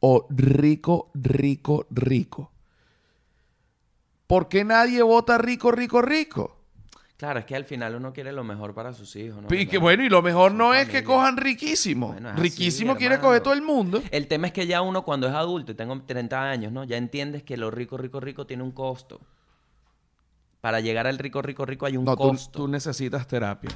o 0.00 0.26
rico, 0.30 1.10
rico, 1.14 1.86
rico? 1.90 2.52
¿Por 4.26 4.48
qué 4.48 4.64
nadie 4.64 5.02
vota 5.02 5.38
rico, 5.38 5.72
rico, 5.72 6.00
rico? 6.02 6.56
Claro, 7.20 7.38
es 7.38 7.44
que 7.44 7.54
al 7.54 7.66
final 7.66 7.94
uno 7.96 8.14
quiere 8.14 8.32
lo 8.32 8.42
mejor 8.44 8.72
para 8.72 8.94
sus 8.94 9.14
hijos, 9.14 9.42
¿no? 9.42 9.54
Y 9.54 9.66
que 9.66 9.76
bueno, 9.76 10.02
y 10.02 10.08
lo 10.08 10.22
mejor 10.22 10.52
no 10.52 10.72
es 10.72 10.88
que 10.88 11.04
cojan 11.04 11.36
riquísimo. 11.36 12.12
Bueno, 12.12 12.30
es 12.30 12.32
así, 12.32 12.42
riquísimo 12.42 12.96
quiere 12.96 13.16
hermano. 13.16 13.28
coger 13.28 13.42
todo 13.42 13.52
el 13.52 13.60
mundo. 13.60 14.02
El 14.10 14.26
tema 14.26 14.46
es 14.46 14.54
que 14.54 14.66
ya 14.66 14.80
uno 14.80 15.02
cuando 15.04 15.28
es 15.28 15.34
adulto 15.34 15.72
y 15.72 15.74
tengo 15.74 16.00
30 16.00 16.42
años, 16.42 16.72
¿no? 16.72 16.84
Ya 16.84 16.96
entiendes 16.96 17.42
que 17.42 17.58
lo 17.58 17.70
rico, 17.70 17.98
rico, 17.98 18.20
rico 18.20 18.46
tiene 18.46 18.62
un 18.62 18.70
costo. 18.72 19.20
Para 20.62 20.80
llegar 20.80 21.06
al 21.06 21.18
rico, 21.18 21.42
rico, 21.42 21.66
rico 21.66 21.84
hay 21.84 21.98
un 21.98 22.06
No, 22.06 22.16
tú, 22.16 22.22
costo. 22.22 22.58
tú 22.60 22.68
necesitas 22.68 23.26
terapia. 23.26 23.68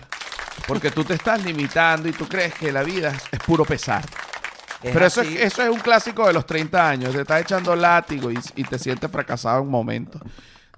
Porque 0.67 0.91
tú 0.91 1.05
te 1.05 1.13
estás 1.13 1.45
limitando 1.45 2.09
y 2.09 2.13
tú 2.13 2.27
crees 2.27 2.55
que 2.55 2.73
la 2.73 2.83
vida 2.83 3.13
es, 3.31 3.41
puro 3.41 3.67
pesar. 3.67 4.07
Es 4.83 4.91
Pero 4.91 5.05
eso 5.05 5.21
es, 5.21 5.29
eso 5.39 5.63
es 5.63 5.69
un 5.69 5.81
clásico 5.81 6.27
de 6.27 6.33
los 6.33 6.47
30 6.47 6.89
años. 6.89 7.13
Te 7.13 7.21
estás 7.21 7.43
echando 7.43 7.77
látigo 7.77 8.31
y, 8.31 8.39
y 8.57 8.65
te 8.65 8.79
sientes 8.79 9.11
fracasado 9.11 9.59
en 9.59 9.65
un 9.67 9.71
momento. 9.71 10.19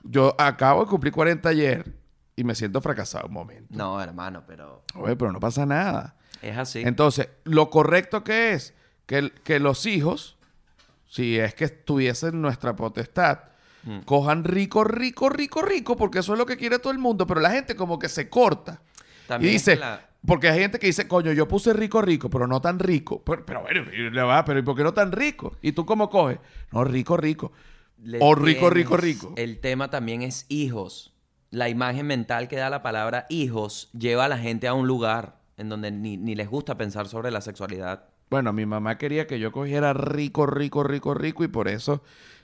Yo 0.03 0.35
acabo 0.37 0.83
de 0.85 0.91
cumplir 0.91 1.13
40 1.13 1.49
ayer 1.49 2.06
y 2.37 2.45
me 2.45 2.55
siento 2.55 2.81
fracasado 2.81 3.27
un 3.27 3.33
momento. 3.33 3.75
No, 3.75 4.01
hermano, 4.01 4.45
pero 4.47 4.85
Oye, 4.95 5.17
pero 5.17 5.33
no 5.33 5.41
pasa 5.41 5.65
nada. 5.67 6.15
es 6.43 6.57
así. 6.57 6.83
Entonces, 6.85 7.29
lo 7.45 7.71
correcto 7.71 8.23
que 8.23 8.53
es 8.53 8.75
que, 9.07 9.19
el- 9.19 9.33
que 9.33 9.59
los 9.59 9.87
hijos, 9.87 10.37
si 11.09 11.39
es 11.39 11.55
que 11.55 11.65
estuviesen 11.65 12.41
nuestra 12.43 12.77
potestad, 12.77 13.41
Mm. 13.85 14.01
cojan 14.01 14.43
rico, 14.45 14.83
rico, 14.85 15.29
rico, 15.29 15.63
rico, 15.63 15.97
porque 15.97 16.19
eso 16.19 16.33
es 16.33 16.39
lo 16.39 16.45
que 16.47 16.57
quiere 16.57 16.79
todo 16.81 16.93
el 16.93 16.99
mundo. 16.99 17.25
Pero 17.27 17.41
la 17.41 17.51
gente 17.53 17.77
como 17.77 17.99
que 18.01 18.09
se 18.09 18.29
corta. 18.29 18.83
También 19.29 19.51
y 19.51 19.53
dice, 19.55 19.77
la- 19.77 20.09
Porque 20.27 20.49
hay 20.49 20.59
gente 20.59 20.81
que 20.81 20.89
dice, 20.89 21.07
coño, 21.07 21.31
yo 21.33 21.47
puse 21.47 21.73
rico, 21.73 22.03
rico, 22.03 22.29
pero 22.29 22.49
no 22.49 22.61
tan 22.61 22.81
rico. 22.81 23.23
Pero, 23.25 23.47
pero 23.47 23.61
bueno, 23.63 23.85
le 23.93 24.23
va, 24.23 24.45
pero 24.45 24.59
¿y 24.59 24.63
por 24.63 24.75
qué 24.77 24.83
no 24.83 24.93
tan 24.93 25.13
rico? 25.13 25.57
¿Y 25.63 25.71
tú 25.71 25.87
cómo 25.87 26.11
coges? 26.11 26.41
No, 26.73 26.83
rico, 26.83 27.17
rico. 27.17 27.53
Le 28.03 28.19
O 28.21 28.35
rico, 28.35 28.69
rico, 28.69 28.97
rico. 28.97 29.33
El 29.37 29.61
tema 29.61 29.89
también 29.89 30.23
es 30.23 30.45
hijos. 30.49 31.13
La 31.51 31.69
imagen 31.69 32.07
mental 32.07 32.49
que 32.49 32.57
da 32.57 32.71
la 32.71 32.83
palabra 32.83 33.27
hijos 33.29 33.91
lleva 33.93 34.25
a 34.25 34.29
la 34.29 34.39
gente 34.39 34.69
a 34.69 34.75
un 34.75 34.87
lugar 34.87 35.39
en 35.57 35.69
donde 35.69 35.91
ni, 35.91 36.17
ni 36.17 36.35
les 36.35 36.49
gusta 36.49 36.77
pensar 36.77 37.09
sobre 37.09 37.31
la 37.31 37.41
sexualidad. 37.41 38.05
Bueno, 38.29 38.53
mi 38.53 38.67
mamá 38.67 38.99
quería 38.99 39.27
que 39.27 39.39
yo 39.39 39.53
cogiera 39.53 39.93
rico, 39.93 40.47
rico, 40.47 40.83
rico, 40.83 41.15
rico 41.15 41.45
y 41.45 41.49
por 41.49 41.69
eso 41.69 42.03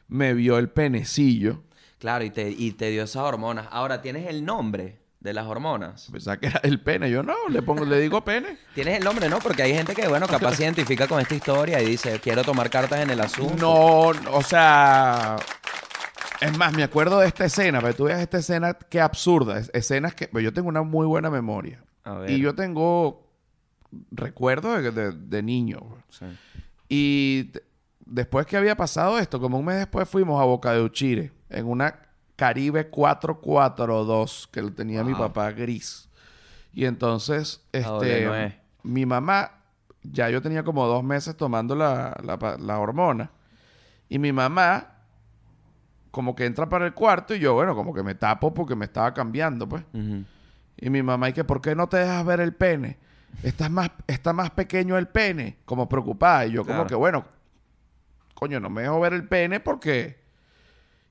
me 0.09 0.35
vio 0.35 0.59
el 0.59 0.69
penecillo. 0.69 1.63
Claro, 1.99 2.25
y 2.25 2.31
te, 2.31 2.51
y 2.51 2.73
te 2.73 2.91
dio 2.91 3.05
esas 3.05 3.23
hormonas. 3.23 3.67
Ahora, 3.71 4.03
¿tienes 4.03 4.29
el 4.29 4.45
nombre 4.45 5.01
de 5.21 5.33
las 5.33 5.47
hormonas? 5.47 6.09
Pensaba 6.11 6.37
que 6.37 6.47
era 6.49 6.61
el 6.63 6.81
pene. 6.81 7.11
Yo 7.11 7.23
no, 7.23 7.35
le 7.49 7.63
pongo, 7.63 7.85
le 7.85 8.01
digo 8.01 8.25
pene. 8.25 8.59
Tienes 8.75 8.99
el 8.99 9.05
nombre, 9.05 9.29
¿no? 9.29 9.39
Porque 9.39 9.63
hay 9.63 9.75
gente 9.75 9.95
que, 9.95 10.09
bueno, 10.09 10.27
capaz 10.27 10.55
se 10.57 10.65
identifica 10.65 11.07
con 11.07 11.21
esta 11.21 11.35
historia 11.35 11.81
y 11.81 11.87
dice, 11.87 12.21
quiero 12.21 12.43
tomar 12.45 12.71
cartas 12.71 13.01
en 13.01 13.11
el 13.11 13.21
asunto. 13.21 13.57
No, 13.57 14.37
o 14.37 14.43
sea. 14.43 15.37
Es 16.43 16.59
más, 16.59 16.75
me 16.75 16.83
acuerdo 16.83 17.19
de 17.21 17.27
esta 17.29 17.45
escena, 17.45 17.81
pero 17.81 17.95
tú 17.95 18.05
veas 18.05 18.21
esta 18.21 18.39
escena, 18.39 18.75
qué 18.75 19.01
absurda. 19.01 19.59
Es- 19.59 19.71
escenas 19.75 20.15
que. 20.15 20.29
pues 20.29 20.43
yo 20.45 20.53
tengo 20.53 20.69
una 20.69 20.83
muy 20.83 21.07
buena 21.07 21.31
memoria. 21.31 21.83
A 22.05 22.15
ver. 22.15 22.31
Y 22.31 22.41
yo 22.41 22.55
tengo 22.55 23.29
recuerdos 24.11 24.83
de, 24.83 24.91
de- 24.91 25.13
de 25.13 25.43
niño. 25.43 25.81
Sí. 26.11 26.27
Y 26.89 27.45
t- 27.53 27.63
después 28.05 28.47
que 28.47 28.57
había 28.57 28.77
pasado 28.77 29.19
esto, 29.19 29.41
como 29.41 29.59
un 29.59 29.65
mes 29.67 29.77
después 29.77 30.09
fuimos 30.09 30.41
a 30.41 30.45
Boca 30.45 30.73
de 30.73 30.83
Uchire, 30.83 31.33
en 31.51 31.67
una 31.67 31.99
Caribe 32.37 32.89
442 32.89 34.49
que 34.51 34.63
lo 34.63 34.73
tenía 34.73 35.05
mi 35.05 35.15
papá 35.15 35.51
gris. 35.53 36.09
Y 36.73 36.87
entonces, 36.87 37.63
este, 37.73 38.25
nuez. 38.27 38.55
mi 38.83 39.05
mamá, 39.07 39.53
ya 40.03 40.31
yo 40.31 40.41
tenía 40.43 40.65
como 40.65 40.87
dos 40.87 41.05
meses 41.05 41.37
tomando 41.37 41.75
la, 41.77 42.17
la 42.59 42.79
hormona. 42.79 43.31
Y 44.09 44.19
mi 44.19 44.33
mamá, 44.33 44.92
como 46.13 46.37
que 46.37 46.45
entra 46.45 46.69
para 46.69 46.87
el 46.87 46.95
cuarto 46.95 47.35
y 47.35 47.41
yo, 47.41 47.55
bueno, 47.55 47.75
como 47.75 47.93
que 47.93 48.05
me 48.05 48.15
tapo 48.15 48.55
porque 48.55 48.77
me 48.77 48.85
estaba 48.85 49.13
cambiando, 49.13 49.69
pues. 49.69 49.83
Y 50.77 50.91
mi 50.91 51.03
mamá, 51.03 51.31
¿y 51.31 51.33
que 51.33 51.43
por 51.43 51.61
qué 51.61 51.75
no 51.75 51.89
te 51.89 51.97
dejas 51.97 52.25
ver 52.25 52.41
el 52.41 52.55
pene? 52.55 52.99
Estás 53.43 53.71
más, 53.71 53.91
está 54.07 54.33
más 54.33 54.51
pequeño 54.51 54.97
el 54.97 55.09
pene, 55.09 55.59
como 55.65 55.89
preocupada. 55.89 56.47
Y 56.47 56.53
yo 56.53 56.65
como 56.65 56.87
que, 56.87 56.95
bueno, 56.95 57.25
coño, 58.35 58.61
no 58.61 58.71
me 58.71 58.83
dejo 58.83 59.01
ver 59.01 59.15
el 59.15 59.27
pene 59.27 59.59
porque 59.59 60.23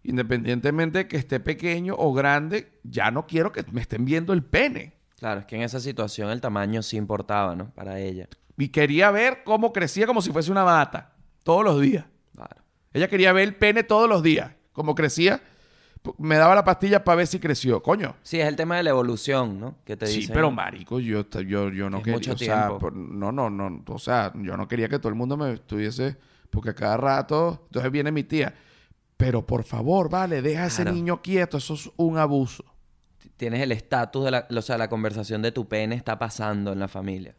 independientemente 0.04 1.00
de 1.00 1.08
que 1.08 1.18
esté 1.18 1.40
pequeño 1.40 1.96
o 1.98 2.14
grande, 2.14 2.80
ya 2.84 3.12
no 3.12 3.28
quiero 3.28 3.52
que 3.52 3.66
me 3.72 3.82
estén 3.82 4.06
viendo 4.06 4.34
el 4.34 4.44
pene. 4.44 4.94
Claro, 5.18 5.42
es 5.42 5.46
que 5.46 5.56
en 5.56 5.62
esa 5.64 5.80
situación 5.80 6.30
el 6.30 6.42
tamaño 6.42 6.82
sí 6.82 6.98
importaba, 6.98 7.56
¿no? 7.56 7.72
Para 7.72 8.00
ella. 8.00 8.28
Y 8.58 8.70
quería 8.70 9.12
ver 9.12 9.44
cómo 9.44 9.74
crecía 9.74 10.08
como 10.08 10.22
si 10.22 10.32
fuese 10.32 10.52
una 10.52 10.64
mata, 10.64 11.14
todos 11.44 11.64
los 11.64 11.80
días. 11.82 12.06
Claro. 12.36 12.62
Ella 12.94 13.08
quería 13.08 13.32
ver 13.34 13.48
el 13.48 13.56
pene 13.56 13.84
todos 13.84 14.10
los 14.10 14.24
días, 14.24 14.52
como 14.74 14.96
crecía. 14.96 15.42
Me 16.18 16.36
daba 16.38 16.56
la 16.56 16.64
pastilla 16.64 17.04
para 17.04 17.18
ver 17.18 17.28
si 17.28 17.40
creció. 17.40 17.84
Coño, 17.84 18.16
Sí, 18.24 18.40
es 18.40 18.48
el 18.48 18.56
tema 18.56 18.76
de 18.78 18.84
la 18.84 18.90
evolución, 18.90 19.60
¿no? 19.60 19.76
Que 19.86 19.96
te 19.96 20.08
Sí, 20.08 20.20
dicen. 20.22 20.34
pero 20.34 20.50
marico, 20.50 21.00
yo, 21.00 21.30
yo, 21.30 21.70
yo 21.70 21.90
no 21.92 22.00
quería, 22.00 22.14
mucho 22.14 22.34
o 22.34 22.38
sea, 22.38 22.56
tiempo. 22.68 22.80
por- 22.80 22.94
no, 22.96 23.32
no, 23.32 23.50
no, 23.52 23.84
o 23.88 24.00
sea, 24.00 24.32
yo 24.36 24.58
no 24.58 24.68
quería 24.68 24.90
que 24.90 24.98
todo 24.98 25.10
el 25.10 25.16
mundo 25.16 25.38
me 25.38 25.54
estuviese, 25.54 26.18
porque 26.50 26.72
a 26.72 26.74
cada 26.74 26.98
rato, 26.98 27.62
entonces 27.68 27.92
viene 27.92 28.12
mi 28.12 28.24
tía, 28.24 28.54
pero 29.16 29.46
por 29.46 29.64
favor, 29.64 30.10
vale, 30.10 30.42
deja 30.42 30.64
a 30.64 30.68
ese 30.68 30.82
Claro. 30.82 30.96
niño 30.96 31.22
quieto, 31.22 31.58
eso 31.58 31.76
es 31.76 31.92
un 31.98 32.18
abuso. 32.18 32.66
Tienes 33.38 33.62
el 33.62 33.72
estatus 33.72 34.26
de 34.26 34.32
la... 34.32 34.48
O 34.56 34.62
sea, 34.64 34.80
la 34.80 34.90
conversación 34.90 35.44
de 35.44 35.52
tu 35.52 35.68
pene 35.68 35.94
está 35.96 36.18
pasando 36.18 36.74
en 36.74 36.80
la 36.80 36.88
familia. 36.88 37.36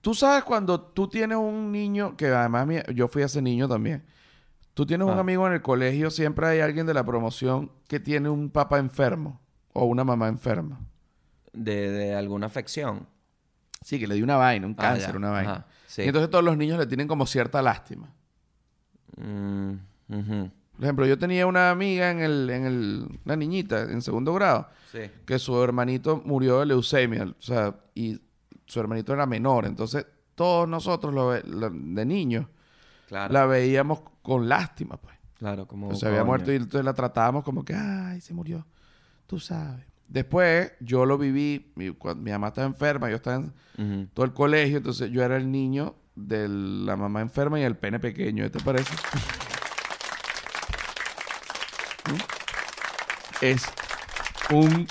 Tú 0.00 0.14
sabes 0.14 0.44
cuando 0.44 0.80
tú 0.80 1.08
tienes 1.08 1.38
un 1.38 1.70
niño, 1.72 2.16
que 2.16 2.26
además 2.26 2.66
yo 2.94 3.08
fui 3.08 3.22
ese 3.22 3.42
niño 3.42 3.68
también, 3.68 4.04
tú 4.78 4.86
tienes 4.86 5.08
un 5.08 5.14
Ah. 5.14 5.20
amigo 5.20 5.44
en 5.48 5.54
el 5.54 5.60
colegio, 5.60 6.08
siempre 6.08 6.46
hay 6.46 6.60
alguien 6.60 6.86
de 6.86 6.94
la 6.94 7.02
promoción 7.04 7.72
que 7.88 7.98
tiene 7.98 8.28
un 8.28 8.48
papá 8.48 8.78
enfermo 8.78 9.40
o 9.72 9.86
una 9.86 10.04
mamá 10.04 10.28
enferma. 10.28 10.78
De, 11.52 11.90
de 11.90 12.14
alguna 12.14 12.46
afección. 12.46 13.08
Sí, 13.82 13.98
que 13.98 14.06
le 14.06 14.14
dio 14.14 14.22
una 14.22 14.36
vaina, 14.36 14.66
un 14.68 14.74
Ah, 14.78 14.82
cáncer, 14.82 15.10
ya. 15.10 15.16
una 15.16 15.30
vaina. 15.30 15.52
Ajá, 15.52 15.66
sí. 15.88 16.02
Y 16.02 16.06
entonces 16.06 16.30
todos 16.30 16.44
los 16.44 16.56
niños 16.56 16.78
le 16.78 16.86
tienen 16.86 17.08
como 17.08 17.26
cierta 17.26 17.60
lástima. 17.60 18.08
Mm. 19.16 19.72
Por 20.76 20.84
ejemplo, 20.84 21.06
yo 21.06 21.18
tenía 21.18 21.44
una 21.46 21.70
amiga 21.70 22.10
en 22.12 22.20
el, 22.20 22.48
en 22.50 22.64
el, 22.64 23.20
una 23.24 23.34
niñita 23.34 23.82
en 23.82 24.00
segundo 24.00 24.32
grado, 24.34 24.68
Sí. 24.92 25.00
que 25.26 25.40
su 25.40 25.60
hermanito 25.60 26.22
murió 26.24 26.60
de 26.60 26.66
leucemia, 26.66 27.24
o 27.24 27.42
sea, 27.42 27.74
y 27.96 28.20
su 28.66 28.78
hermanito 28.78 29.12
era 29.12 29.26
menor. 29.26 29.66
Entonces, 29.66 30.06
todos 30.36 30.68
nosotros 30.68 31.12
lo 31.12 31.28
ve- 31.30 31.42
lo- 31.44 31.70
de 31.70 32.04
niños 32.06 32.46
Claro. 33.08 33.32
la 33.32 33.46
veíamos 33.46 34.02
con 34.28 34.46
lástima, 34.46 34.98
pues. 34.98 35.16
Claro, 35.38 35.66
como... 35.66 35.88
O 35.88 35.94
sea, 35.94 36.10
había 36.10 36.20
coño. 36.20 36.28
muerto 36.28 36.52
y 36.52 36.56
entonces 36.56 36.84
la 36.84 36.92
tratábamos 36.92 37.44
como 37.44 37.64
que, 37.64 37.74
ay, 37.74 38.20
se 38.20 38.34
murió. 38.34 38.66
Tú 39.26 39.40
sabes. 39.40 39.86
Después, 40.06 40.72
yo 40.80 41.06
lo 41.06 41.16
viví, 41.16 41.72
mi, 41.76 41.90
cuando 41.90 42.22
mi 42.22 42.30
mamá 42.30 42.48
estaba 42.48 42.66
enferma, 42.66 43.08
yo 43.08 43.16
estaba 43.16 43.44
en 43.78 44.08
todo 44.12 44.26
el 44.26 44.34
colegio, 44.34 44.76
entonces 44.78 45.10
yo 45.10 45.22
era 45.22 45.36
el 45.36 45.50
niño 45.50 45.94
de 46.14 46.46
la 46.48 46.96
mamá 46.96 47.22
enferma 47.22 47.58
y 47.58 47.62
el 47.62 47.76
pene 47.76 47.98
pequeño, 48.00 48.44
¿qué 48.44 48.50
te 48.50 48.60
parece? 48.60 48.92
¿Mm? 52.10 53.44
Es 53.44 53.62
un... 54.50 54.86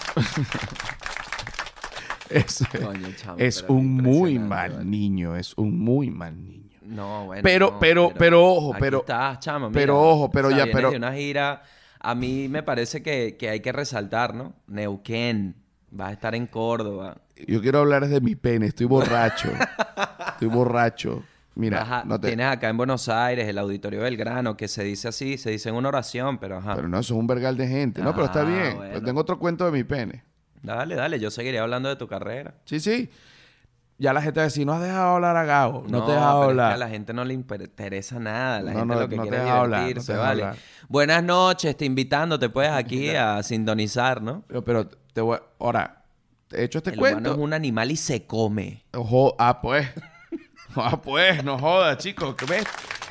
es 2.30 2.64
Coño, 2.72 3.08
chamo, 3.16 3.38
es 3.38 3.66
un 3.68 3.94
muy 3.94 4.40
mal 4.40 4.90
niño, 4.90 5.36
es 5.36 5.54
un 5.58 5.80
muy 5.80 6.10
mal 6.10 6.44
niño. 6.44 6.67
No, 6.88 7.26
bueno. 7.26 7.42
Pero- 7.44 7.72
no, 7.72 7.80
pero- 7.80 8.12
pero 8.18 8.46
ojo, 8.46 8.72
aquí 8.74 8.80
pero- 8.82 9.00
estás, 9.00 9.40
chamo, 9.40 9.72
pero 9.72 10.00
ojo, 10.02 10.32
pero 10.32 10.48
O 10.48 10.52
sea, 10.52 10.66
ya, 10.66 10.72
pero- 10.72 10.92
de 10.92 10.98
una 10.98 11.14
gira... 11.14 11.62
A 12.00 12.14
mí 12.14 12.48
me 12.48 12.62
parece 12.62 13.02
que, 13.02 13.36
que 13.38 13.50
hay 13.50 13.60
que 13.60 13.72
resaltar, 13.72 14.34
¿no? 14.36 14.54
Neuquén. 14.68 15.56
Va 16.00 16.10
a 16.10 16.12
estar 16.14 16.36
en 16.36 16.46
Córdoba. 16.46 17.18
Yo 17.48 17.60
quiero 17.60 17.80
hablar 17.80 18.08
de 18.08 18.22
mi 18.22 18.36
pene, 18.36 18.68
estoy 18.68 18.86
borracho. 18.86 19.50
estoy 20.30 20.48
borracho. 20.48 21.24
Mira, 21.56 21.82
Ajá, 21.82 22.04
no 22.06 22.20
te- 22.20 22.28
Tienes 22.28 22.46
acá 22.46 22.70
en 22.70 22.78
Buenos 22.78 23.10
Aires 23.10 23.48
el 23.48 23.58
Auditorio 23.58 24.02
Belgrano, 24.02 24.56
que 24.56 24.68
se 24.68 24.84
dice 24.84 25.08
así, 25.08 25.40
se 25.40 25.50
dice 25.50 25.70
en 25.70 25.76
una 25.76 25.90
oración, 25.90 26.38
pero 26.38 26.58
ajá. 26.58 26.76
pero 26.76 26.88
no, 26.88 27.00
eso 27.00 27.16
es 27.16 27.20
un 27.20 27.26
vergal 27.26 27.58
de 27.58 27.68
gente. 27.68 28.02
No, 28.04 28.14
pero 28.14 28.26
está 28.26 28.42
Ah, 28.42 28.46
bien. 28.46 28.78
bueno. 28.78 28.92
Pues 28.92 29.04
tengo 29.04 29.22
otro 29.22 29.40
cuento 29.40 29.66
de 29.66 29.72
mi 29.72 29.84
pene. 29.84 30.24
Dale, 30.62 30.94
dale, 30.96 31.20
yo 31.20 31.32
seguiré 31.32 31.58
hablando 31.58 31.90
de 31.90 31.96
tu 31.96 32.08
carrera. 32.08 32.54
Sí, 32.66 32.80
sí. 32.80 33.10
Ya 34.00 34.14
la 34.14 34.22
gente 34.22 34.40
va 34.40 34.44
a 34.44 34.46
decir, 34.46 34.66
no 34.66 34.74
has 34.74 34.82
dejado 34.82 35.16
hablar 35.16 35.36
a 35.38 35.44
Gabo. 35.44 35.84
No, 35.88 35.88
te 35.88 35.90
pero 35.90 36.04
has 36.04 36.10
dejado 36.10 36.42
es 36.42 36.46
que 36.46 36.52
hablar. 36.52 36.72
a 36.74 36.78
la 36.78 36.88
gente 36.90 37.14
no 37.14 37.26
le 37.26 37.34
interesa 37.34 38.20
nada. 38.20 38.62
La 38.62 38.72
No, 38.74 38.80
gente 38.80 38.94
no, 38.96 39.02
lo 39.02 39.10
que 39.10 39.16
no 39.16 39.24
te 39.24 39.30
quiere 39.30 39.38
es 39.38 39.44
deja 39.44 39.60
hablar, 39.60 39.80
no 39.80 39.86
te 39.86 39.88
divertirse, 39.88 40.12
deja 40.14 40.24
¿vale? 40.24 40.44
hablar. 40.44 40.58
Buenas 40.88 41.24
noches, 41.24 41.78
te 41.78 41.86
invitando, 41.86 42.38
te 42.38 42.50
puedes 42.50 42.72
aquí 42.74 43.10
a 43.16 43.42
sintonizar, 43.42 44.22
¿no? 44.22 44.44
Pero, 44.48 44.64
pero 44.64 44.88
te 44.88 45.22
voy 45.22 45.38
a... 45.38 45.42
Ahora, 45.60 46.04
te 46.48 46.62
he 46.62 46.64
hecho 46.66 46.78
este 46.78 46.92
el 46.92 47.00
humano 47.00 47.14
cuento. 47.16 47.32
es 47.32 47.38
un 47.40 47.54
animal 47.54 47.90
y 47.92 47.96
se 47.98 48.26
come. 48.28 48.86
Ojo, 48.94 49.36
ah, 49.40 49.60
pues. 49.62 49.88
ah, 50.76 51.02
pues, 51.02 51.44
no 51.44 51.58
jodas, 51.58 51.98
chicos. 51.98 52.36
¿qué 52.36 52.46
ves? 52.46 52.66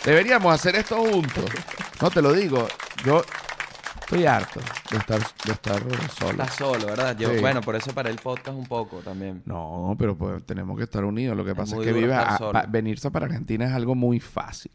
Deberíamos 0.04 0.54
hacer 0.54 0.76
esto 0.76 0.96
juntos. 0.98 1.44
No, 2.00 2.10
te 2.10 2.22
lo 2.22 2.32
digo. 2.32 2.68
Yo 3.04 3.22
estoy 4.06 4.24
harto 4.26 4.60
de 4.90 4.96
estar, 4.98 5.20
de 5.44 5.52
estar 5.52 5.82
solo. 6.18 6.30
Estás 6.42 6.54
solo, 6.56 6.86
¿verdad? 6.86 7.16
Yo, 7.18 7.32
Sí. 7.34 7.40
bueno, 7.40 7.60
por 7.60 7.74
eso 7.76 7.92
para 7.92 8.08
el 8.08 8.16
podcast 8.16 8.56
un 8.56 8.66
poco 8.66 8.98
también. 8.98 9.42
No, 9.44 9.94
pero 9.98 10.16
pues 10.16 10.44
tenemos 10.46 10.76
que 10.78 10.84
estar 10.84 11.04
unidos. 11.04 11.36
Lo 11.36 11.44
que 11.44 11.54
pasa 11.54 11.76
es, 11.76 11.82
que 11.82 12.12
a- 12.14 12.38
pa- 12.52 12.66
venirse 12.68 13.10
para 13.10 13.26
Argentina 13.26 13.66
es 13.66 13.72
algo 13.72 13.94
muy 13.94 14.20
fácil. 14.20 14.70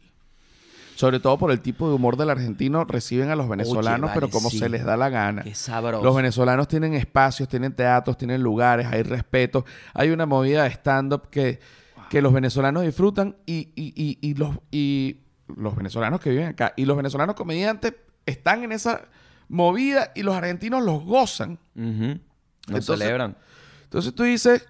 Sobre 0.94 1.18
todo 1.20 1.38
por 1.38 1.50
el 1.50 1.60
tipo 1.60 1.88
de 1.88 1.94
humor 1.94 2.16
del 2.18 2.28
argentino, 2.28 2.84
reciben 2.84 3.30
a 3.30 3.34
los 3.36 3.48
venezolanos, 3.48 4.10
vale, 4.10 4.14
pero 4.20 4.28
como 4.30 4.50
sí. 4.50 4.58
se 4.58 4.68
les 4.68 4.84
da 4.84 4.96
la 4.98 5.08
gana. 5.08 5.42
Qué 5.42 5.54
sabroso. 5.54 6.04
Los 6.04 6.14
venezolanos 6.14 6.68
tienen 6.68 6.92
espacios, 6.94 7.48
tienen 7.48 7.72
teatros, 7.72 8.18
tienen 8.18 8.42
lugares, 8.42 8.86
hay 8.86 9.02
respeto. 9.02 9.64
Hay 9.94 10.10
una 10.10 10.26
movida 10.26 10.64
de 10.64 10.68
stand-up 10.70 11.28
que, 11.30 11.58
que 12.10 12.20
los 12.20 12.32
venezolanos 12.34 12.82
disfrutan 12.82 13.36
y, 13.46 13.70
y- 13.74 13.94
y- 13.96 14.18
y 14.20 14.34
los, 14.34 14.50
y 14.70 15.16
los 15.56 15.74
venezolanos 15.74 16.20
que 16.20 16.28
viven 16.30 16.48
acá 16.48 16.74
y 16.76 16.84
los 16.84 16.96
venezolanos 16.96 17.34
comediantes 17.34 17.94
están 18.26 18.62
en 18.62 18.72
esa 18.72 19.00
movida 19.52 20.10
y 20.16 20.22
los 20.24 20.34
argentinos 20.34 20.82
los 20.82 21.04
gozan. 21.04 21.58
Ujú. 21.76 22.18
Lo 22.68 22.78
Entonces- 22.78 22.98
celebran. 22.98 23.36
Entonces 23.84 24.14
tú 24.14 24.22
dices, 24.24 24.66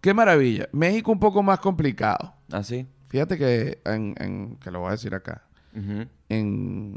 qué 0.00 0.12
maravilla. 0.14 0.68
México 0.72 1.10
un 1.10 1.18
poco 1.18 1.42
más 1.42 1.58
complicado. 1.60 2.34
¿Así? 2.52 2.86
Fíjate 3.08 3.38
que, 3.38 3.80
en, 3.84 4.14
en- 4.18 4.56
que 4.56 4.70
lo 4.70 4.80
voy 4.80 4.88
a 4.88 4.92
decir 4.92 5.14
acá, 5.14 5.42
en, 6.28 6.96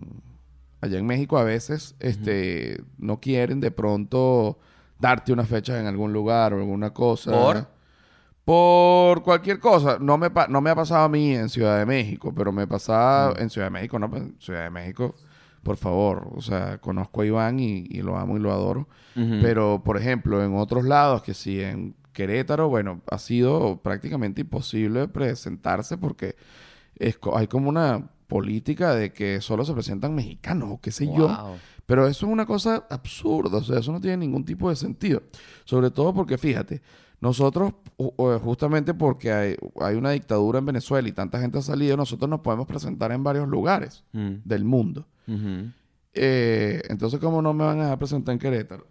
allá 0.81 0.97
en 0.99 1.05
México 1.05 1.37
a 1.37 1.43
veces 1.43 1.95
este, 1.99 2.81
no 2.97 3.19
quieren 3.19 3.59
de 3.59 3.71
pronto 3.71 4.57
darte 4.99 5.31
una 5.33 5.45
fecha 5.45 5.79
en 5.79 5.85
algún 5.85 6.11
lugar 6.13 6.53
o 6.53 6.57
alguna 6.57 6.91
cosa. 6.93 7.31
¿Por? 7.31 7.67
Por 8.45 9.21
cualquier 9.23 9.59
cosa. 9.59 9.97
No 9.99 10.17
me, 10.17 10.29
pa- 10.31 10.47
no 10.47 10.59
me 10.61 10.69
ha 10.71 10.75
pasado 10.75 11.03
a 11.05 11.09
mí 11.09 11.35
en 11.35 11.49
Ciudad 11.49 11.77
de 11.77 11.85
México, 11.85 12.33
pero 12.35 12.51
me 12.51 12.65
pasaba 12.67 13.33
en 13.39 13.49
Ciudad 13.49 13.67
de 13.67 13.71
México, 13.71 13.99
no, 13.99 14.09
Pues, 14.09 14.23
en 14.23 14.35
Ciudad 14.39 14.63
de 14.63 14.69
México, 14.71 15.13
por 15.63 15.77
favor. 15.77 16.29
O 16.35 16.41
sea, 16.41 16.79
conozco 16.79 17.21
a 17.21 17.25
Iván 17.25 17.59
y, 17.59 17.85
y 17.89 18.01
lo 18.01 18.17
amo 18.17 18.37
y 18.37 18.39
lo 18.39 18.51
adoro. 18.51 18.87
Pero, 19.41 19.81
por 19.83 19.97
ejemplo, 19.97 20.41
en 20.41 20.55
otros 20.55 20.85
lados, 20.85 21.23
que 21.23 21.33
sí, 21.33 21.61
en 21.61 21.93
Querétaro, 22.13 22.69
bueno, 22.69 23.01
ha 23.11 23.17
sido 23.17 23.81
prácticamente 23.81 24.41
imposible 24.41 25.09
presentarse 25.09 25.97
porque 25.97 26.35
es 26.95 27.19
hay 27.33 27.47
como 27.47 27.67
una 27.67 28.09
política 28.29 28.95
de 28.95 29.11
que 29.11 29.41
solo 29.41 29.65
se 29.65 29.73
presentan 29.73 30.15
mexicanos 30.15 30.69
o 30.71 30.79
qué 30.79 30.91
sé 30.91 31.05
yo. 31.07 31.57
Pero 31.85 32.07
eso 32.07 32.27
es 32.27 32.31
una 32.31 32.45
cosa 32.45 32.85
absurda, 32.89 33.57
o 33.57 33.63
sea, 33.63 33.79
eso 33.79 33.91
no 33.91 33.99
tiene 33.99 34.15
ningún 34.17 34.45
tipo 34.45 34.69
de 34.69 34.75
sentido. 34.77 35.23
Sobre 35.65 35.89
todo 35.91 36.13
porque, 36.13 36.37
fíjate, 36.37 36.81
nosotros, 37.19 37.73
ju- 37.97 38.13
eh, 38.35 38.39
justamente 38.41 38.93
porque 38.93 39.33
hay, 39.33 39.55
hay 39.81 39.95
una 39.95 40.11
dictadura 40.11 40.59
en 40.59 40.67
Venezuela 40.67 41.09
y 41.09 41.11
tanta 41.11 41.39
gente 41.41 41.57
ha 41.57 41.61
salido, 41.63 41.97
nosotros 41.97 42.29
nos 42.29 42.41
podemos 42.41 42.67
presentar 42.67 43.11
en 43.11 43.23
varios 43.23 43.47
lugares 43.49 44.03
Mm. 44.13 44.35
del 44.45 44.63
mundo. 44.63 45.07
Eh, 46.13 46.81
entonces, 46.89 47.19
¿cómo 47.19 47.41
no 47.41 47.53
me 47.53 47.65
van 47.65 47.79
a 47.79 47.83
dejar 47.83 47.97
presentar 47.99 48.33
en 48.33 48.39
Querétaro? 48.39 48.87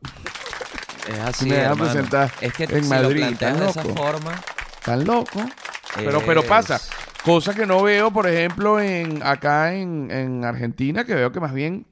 Es 1.08 1.18
así, 1.24 1.48
me 1.48 1.56
dejan 1.56 1.78
presentar 1.78 2.32
Es 2.40 2.52
que 2.52 2.64
en 2.64 2.84
si 2.84 2.90
Madrid, 2.90 3.20
lo 3.24 3.28
¿estás 3.30 3.58
de 3.60 3.66
esa 3.66 3.82
loco? 3.84 3.94
forma... 3.96 4.32
¿Están 4.78 5.04
locos? 5.04 5.42
Pero, 5.96 6.20
pero 6.24 6.42
pasa. 6.44 6.80
Cosa 7.24 7.54
que 7.54 7.66
no 7.66 7.82
veo, 7.82 8.10
por 8.12 8.26
ejemplo, 8.26 8.80
en 8.80 9.22
acá 9.22 9.74
en, 9.74 10.10
en 10.10 10.44
Argentina, 10.44 11.04
que 11.04 11.14
veo 11.14 11.30
que 11.32 11.40
más 11.40 11.52
bien 11.52 11.86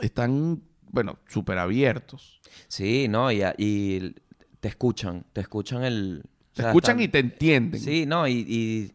están, 0.00 0.62
bueno, 0.90 1.18
súper 1.28 1.58
abiertos. 1.58 2.40
Sí, 2.66 3.06
no, 3.08 3.30
y, 3.32 3.42
y 3.56 4.14
te 4.60 4.68
escuchan, 4.68 5.24
te 5.32 5.40
escuchan 5.40 5.84
el... 5.84 6.22
o 6.24 6.28
Te 6.54 6.62
sea, 6.62 6.70
escuchan 6.70 6.96
están- 6.96 7.04
y 7.04 7.08
te 7.08 7.18
entienden. 7.20 7.80
Sí, 7.80 8.04
no, 8.06 8.26
y, 8.28 8.32
y 8.48 8.92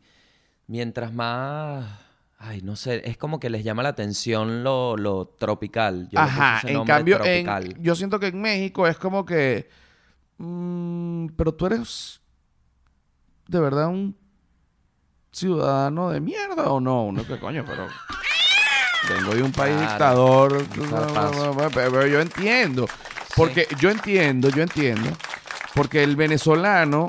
mientras 0.67 1.13
más... 1.13 1.99
Ay, 2.37 2.61
no 2.61 2.75
sé, 2.75 3.01
es 3.09 3.17
como 3.17 3.39
que 3.39 3.49
les 3.49 3.63
llama 3.63 3.83
la 3.83 3.89
atención 3.89 4.63
lo, 4.65 4.97
lo 4.97 5.27
tropical. 5.27 6.09
Yo 6.09 6.19
Ajá, 6.19 6.59
en 6.65 6.83
cambio, 6.83 7.19
en- 7.23 7.81
yo 7.81 7.95
siento 7.95 8.19
que 8.19 8.27
en 8.27 8.41
México 8.41 8.85
es 8.85 8.97
como 8.97 9.25
que. 9.25 9.69
mm, 10.39 11.27
pero 11.37 11.53
tú 11.53 11.67
eres. 11.67 12.19
De 13.47 13.61
verdad 13.61 13.87
un 13.87 14.17
ciudadano 15.33 16.09
de 16.11 16.21
mierda 16.21 16.71
o 16.71 16.79
no? 16.79 17.05
Uno 17.05 17.25
que 17.27 17.37
coño, 17.39 17.65
pero. 17.67 17.87
Vengo 19.09 19.35
de 19.35 19.43
un 19.43 19.51
país 19.51 19.75
Claro, 19.75 19.89
dictador. 19.89 20.53
un. 20.53 21.69
Pero 21.73 22.07
yo 22.07 22.21
entiendo. 22.21 22.85
Porque 23.35 23.67
yo 23.79 23.89
entiendo, 23.89 24.47
yo 24.49 24.61
entiendo. 24.63 25.09
Porque 25.75 26.03
el 26.03 26.15
venezolano, 26.15 27.07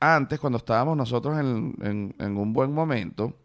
antes, 0.00 0.38
cuando 0.40 0.58
estábamos 0.58 0.96
nosotros 0.96 1.38
en, 1.38 1.74
en- 1.80 2.14
en 2.18 2.36
un 2.36 2.52
buen 2.52 2.72
momento, 2.72 3.38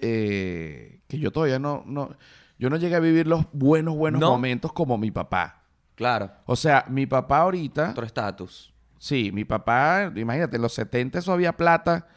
eh, 0.00 1.00
que 1.08 1.18
yo 1.18 1.30
todavía 1.30 1.58
no, 1.58 1.82
no, 1.86 2.10
yo 2.58 2.68
no 2.70 2.76
llegué 2.76 2.96
a 2.96 3.00
vivir 3.00 3.26
los 3.26 3.46
buenos, 3.52 3.94
buenos 3.96 4.20
¿No? 4.20 4.30
momentos 4.32 4.72
como 4.72 4.98
mi 4.98 5.10
papá. 5.10 5.62
Claro, 5.94 6.30
O 6.44 6.56
sea, 6.56 6.84
mi 6.88 7.06
papá 7.06 7.38
ahorita, 7.38 7.90
otro 7.92 8.04
estatus. 8.04 8.74
sí, 8.98 9.30
mi 9.32 9.44
papá, 9.46 10.12
imagínate, 10.14 10.56
en 10.56 10.62
los 10.62 10.74
70 10.74 11.20
eso 11.20 11.32
había 11.32 11.56
plata, 11.56 12.08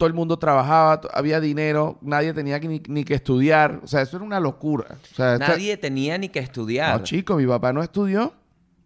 todo 0.00 0.06
el 0.08 0.14
mundo 0.14 0.38
trabajaba, 0.38 1.02
había 1.12 1.40
dinero, 1.40 1.98
nadie 2.00 2.32
tenía 2.32 2.58
que 2.58 2.66
ni, 2.68 2.82
ni 2.88 3.04
que 3.04 3.12
estudiar, 3.14 3.80
o 3.84 3.86
sea, 3.86 4.00
eso 4.00 4.16
era 4.16 4.24
una 4.24 4.40
locura. 4.40 4.86
O 5.12 5.14
sea, 5.14 5.34
esta- 5.34 5.48
Nadie 5.48 5.76
tenía 5.76 6.16
ni 6.16 6.30
que 6.30 6.38
estudiar. 6.38 6.98
no, 6.98 7.04
chico, 7.04 7.36
mi 7.36 7.46
papá 7.46 7.72
no 7.74 7.82
estudió, 7.82 8.32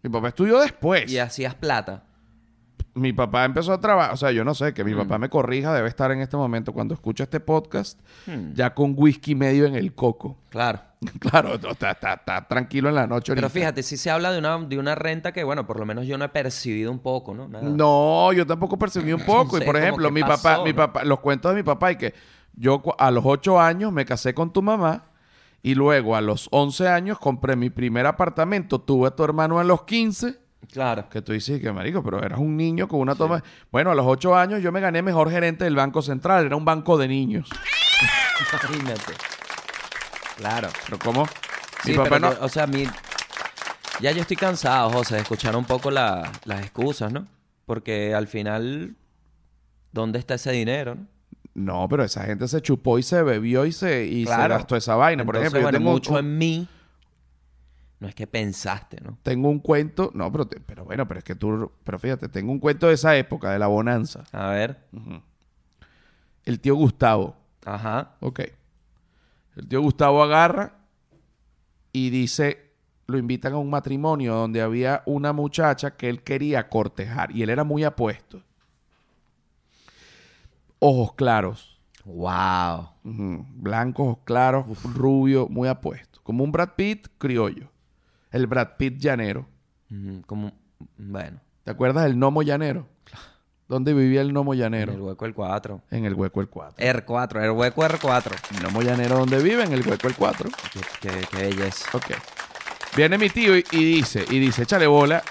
mi 0.03 0.09
papá 0.09 0.27
estudió 0.27 0.59
después. 0.59 1.09
Y 1.09 1.17
hacías 1.17 1.55
plata. 1.55 2.03
Mi 2.95 3.13
papá 3.13 3.45
empezó 3.45 3.71
a 3.73 3.79
trabajar, 3.79 4.13
o 4.13 4.17
sea, 4.17 4.31
yo 4.31 4.43
no 4.43 4.53
sé, 4.53 4.73
que 4.73 4.83
mi 4.83 4.93
Mm. 4.93 4.97
papá 4.97 5.17
me 5.17 5.29
corrija, 5.29 5.73
debe 5.73 5.87
estar 5.87 6.11
en 6.11 6.19
este 6.19 6.35
momento 6.37 6.73
cuando 6.73 6.93
escucha 6.93 7.23
este 7.23 7.39
podcast, 7.39 7.99
Hmm, 8.25 8.53
ya 8.53 8.73
con 8.73 8.93
whisky 8.97 9.35
medio 9.35 9.65
en 9.65 9.75
el 9.75 9.93
coco. 9.95 10.37
Claro. 10.49 10.79
Claro, 11.19 11.55
está, 11.55 11.91
está- 11.91 12.13
está 12.13 12.47
tranquilo 12.47 12.89
en 12.89 12.95
la 12.95 13.07
noche 13.07 13.33
Pero 13.33 13.47
ahorita. 13.47 13.59
fíjate, 13.59 13.83
sí 13.83 13.97
se 13.97 14.09
habla 14.11 14.31
de 14.31 14.39
una, 14.39 14.57
de 14.59 14.77
una 14.77 14.95
renta 14.95 15.31
que, 15.31 15.43
bueno, 15.43 15.65
por 15.65 15.79
lo 15.79 15.85
menos 15.85 16.05
yo 16.07 16.17
no 16.17 16.25
he 16.25 16.29
percibido 16.29 16.91
un 16.91 16.99
poco, 16.99 17.33
¿no? 17.33 17.47
Nada. 17.47 17.63
No, 17.67 18.31
yo 18.33 18.45
tampoco 18.45 18.77
percibí 18.77 19.13
un 19.13 19.21
poco. 19.25 19.57
y 19.57 19.59
sé, 19.61 19.65
por 19.65 19.77
ejemplo, 19.77 20.09
mi 20.11 20.21
pasó, 20.21 20.43
papá, 20.43 20.63
mi 20.63 20.73
papá, 20.73 21.03
los 21.03 21.19
cuentos 21.19 21.51
de 21.51 21.55
mi 21.57 21.63
papá 21.63 21.91
y 21.91 21.95
que 21.97 22.13
yo 22.53 22.81
a 22.97 23.11
los 23.11 23.23
8 23.25 23.59
años 23.59 23.91
me 23.91 24.05
casé 24.05 24.33
con 24.33 24.51
tu 24.53 24.61
mamá 24.61 25.05
y 25.61 25.73
luego 25.75 26.15
a 26.15 26.21
los 26.21 26.47
11 26.51 26.87
años 26.87 27.17
compré 27.19 27.55
mi 27.55 27.69
primer 27.69 28.05
apartamento, 28.05 28.79
tuve 28.79 29.07
a 29.07 29.11
tu 29.11 29.23
hermano 29.23 29.59
a 29.59 29.63
los 29.63 29.83
15, 29.83 30.39
Claro. 30.71 31.09
que 31.09 31.21
tú 31.21 31.31
dices 31.33 31.59
que 31.61 31.71
marico, 31.71 32.03
pero 32.03 32.23
eras 32.23 32.39
un 32.39 32.55
niño 32.57 32.87
con 32.87 32.99
una 32.99 33.13
toma. 33.15 33.43
Bueno, 33.71 33.91
a 33.91 33.95
los 33.95 34.05
8 34.07 34.35
años 34.35 34.61
yo 34.61 34.71
me 34.71 34.79
gané 34.79 35.01
mejor 35.01 35.29
gerente 35.29 35.63
del 35.63 35.75
Banco 35.75 36.01
Central, 36.01 36.45
era 36.45 36.55
un 36.55 36.65
banco 36.65 36.97
de 36.97 37.07
niños. 37.07 37.49
Imagínate. 38.69 39.13
Claro. 40.37 40.69
Pero 40.85 40.99
cómo? 40.99 41.25
Sí, 41.83 41.91
mi 41.91 41.97
papá 41.97 42.09
pero 42.09 42.19
no 42.19 42.45
o 42.45 42.49
sea, 42.49 42.67
mi... 42.67 42.83
ya 44.01 44.11
yo 44.11 44.21
estoy 44.21 44.37
cansado, 44.37 44.89
José, 44.91 45.15
de 45.15 45.21
escuchar 45.21 45.55
un 45.55 45.65
poco 45.65 45.91
la- 45.91 46.31
las 46.45 46.61
excusas, 46.61 47.11
¿no? 47.11 47.25
Porque 47.65 48.13
al 48.13 48.27
final, 48.27 48.95
¿dónde 49.91 50.19
está 50.19 50.35
ese 50.35 50.51
dinero? 50.51 50.95
no? 50.95 51.07
No, 51.53 51.87
pero 51.87 52.03
esa 52.03 52.23
gente 52.25 52.47
se 52.49 52.61
chupó 52.61 52.99
y 52.99 53.03
se 53.03 53.23
bebió 53.23 53.65
y 53.65 53.71
se 53.71 54.05
y 54.05 54.25
se 54.25 54.47
gastó 54.49 54.75
esa 54.75 54.95
vaina, 54.95 55.23
por 55.23 55.37
ejemplo, 55.37 55.59
yo 55.59 55.63
bueno, 55.63 55.77
un- 55.77 55.83
mucho 55.85 56.19
en 56.19 56.37
mí. 56.37 56.67
No 58.01 58.09
es 58.09 58.13
que 58.15 58.27
pensaste, 58.27 58.99
¿no? 59.01 59.17
tengo 59.23 59.47
un 59.49 59.59
cuento, 59.59 60.11
no, 60.13 60.29
pero, 60.31 60.45
te- 60.47 60.59
pero 60.59 60.83
bueno, 60.83 61.07
pero 61.07 61.19
es 61.19 61.23
que 61.23 61.33
tú, 61.33 61.71
pero 61.85 61.97
fíjate, 61.97 62.27
tengo 62.27 62.51
un 62.51 62.59
cuento 62.59 62.87
de 62.87 62.93
esa 62.95 63.15
época, 63.15 63.51
de 63.51 63.57
la 63.59 63.67
bonanza. 63.67 64.25
A 64.33 64.49
ver. 64.49 64.77
El 66.43 66.59
tío 66.59 66.75
Gustavo, 66.75 67.37
Ajá. 67.65 68.11
ok. 68.19 68.41
El 69.55 69.67
tío 69.67 69.81
Gustavo 69.81 70.21
agarra 70.21 70.73
y 71.91 72.09
dice, 72.09 72.71
lo 73.07 73.17
invitan 73.17 73.53
a 73.53 73.57
un 73.57 73.69
matrimonio 73.69 74.35
donde 74.35 74.61
había 74.61 75.01
una 75.05 75.31
muchacha 75.33 75.95
que 75.95 76.09
él 76.09 76.23
quería 76.23 76.67
cortejar 76.69 77.31
y 77.35 77.41
él 77.43 77.49
era 77.49 77.63
muy 77.63 77.83
apuesto. 77.83 78.41
Ojos 80.79 81.13
claros, 81.13 81.75
Wow. 82.05 82.89
ujú, 83.03 83.45
blancos, 83.55 84.07
ojos 84.07 84.19
claros, 84.25 84.65
rubio, 84.93 85.47
muy 85.49 85.67
apuesto. 85.67 86.19
Como 86.21 86.43
un 86.43 86.51
Brad 86.51 86.69
Pitt 86.75 87.07
criollo. 87.17 87.71
El 88.31 88.45
Brad 88.47 88.77
Pitt 88.77 88.99
llanero. 88.99 89.47
Como... 90.27 90.51
Bueno. 90.97 91.39
¿Te 91.63 91.71
acuerdas 91.71 92.03
del 92.03 92.15
gnomo 92.15 92.43
llanero? 92.43 92.87
¿Dónde 93.67 93.93
vivía 93.93 94.21
el 94.21 94.31
gnomo 94.31 94.53
En 94.53 94.59
llanero? 94.59 94.93
el 94.93 95.01
hueco 95.01 95.25
el 95.25 95.33
4. 95.33 95.81
En 95.91 96.05
el 96.05 96.13
hueco 96.13 96.39
el 96.41 96.47
4. 96.49 96.75
R4, 96.85 97.43
el 97.43 97.51
hueco 97.51 97.81
R4. 97.83 98.31
El 98.51 98.63
gnomo 98.63 98.81
llanero 98.83 99.17
donde 99.17 99.41
vive, 99.41 99.63
en 99.63 99.71
el 99.73 99.87
hueco 99.87 100.07
el 100.07 100.15
4. 100.15 100.49
Qué, 100.71 100.79
qué- 101.09 101.27
qué 101.31 101.37
belleza. 101.37 101.89
Ok. 101.97 102.11
Viene 102.95 103.17
mi 103.17 103.29
tío 103.29 103.57
y, 103.57 103.63
y 103.71 103.83
dice, 103.95 104.23
y 104.29 104.39
dice, 104.39 104.63
échale 104.63 104.85
bola. 104.87 105.23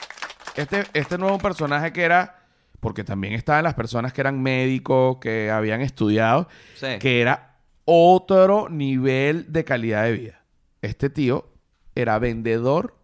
Este, 0.56 0.84
este 0.94 1.16
nuevo 1.16 1.38
personaje 1.38 1.92
que 1.92 2.02
era, 2.02 2.40
porque 2.80 3.04
también 3.04 3.34
estaban 3.34 3.64
las 3.64 3.74
personas 3.74 4.12
que 4.12 4.20
eran 4.20 4.42
médicos, 4.42 5.18
que 5.20 5.50
habían 5.50 5.80
estudiado, 5.80 6.48
Sí. 6.74 6.98
que 7.00 7.20
era 7.20 7.56
otro 7.84 8.68
nivel 8.68 9.52
de 9.52 9.64
calidad 9.64 10.04
de 10.04 10.12
vida. 10.12 10.40
Este 10.82 11.08
tío 11.08 11.48
era 11.94 12.18
vendedor 12.18 12.96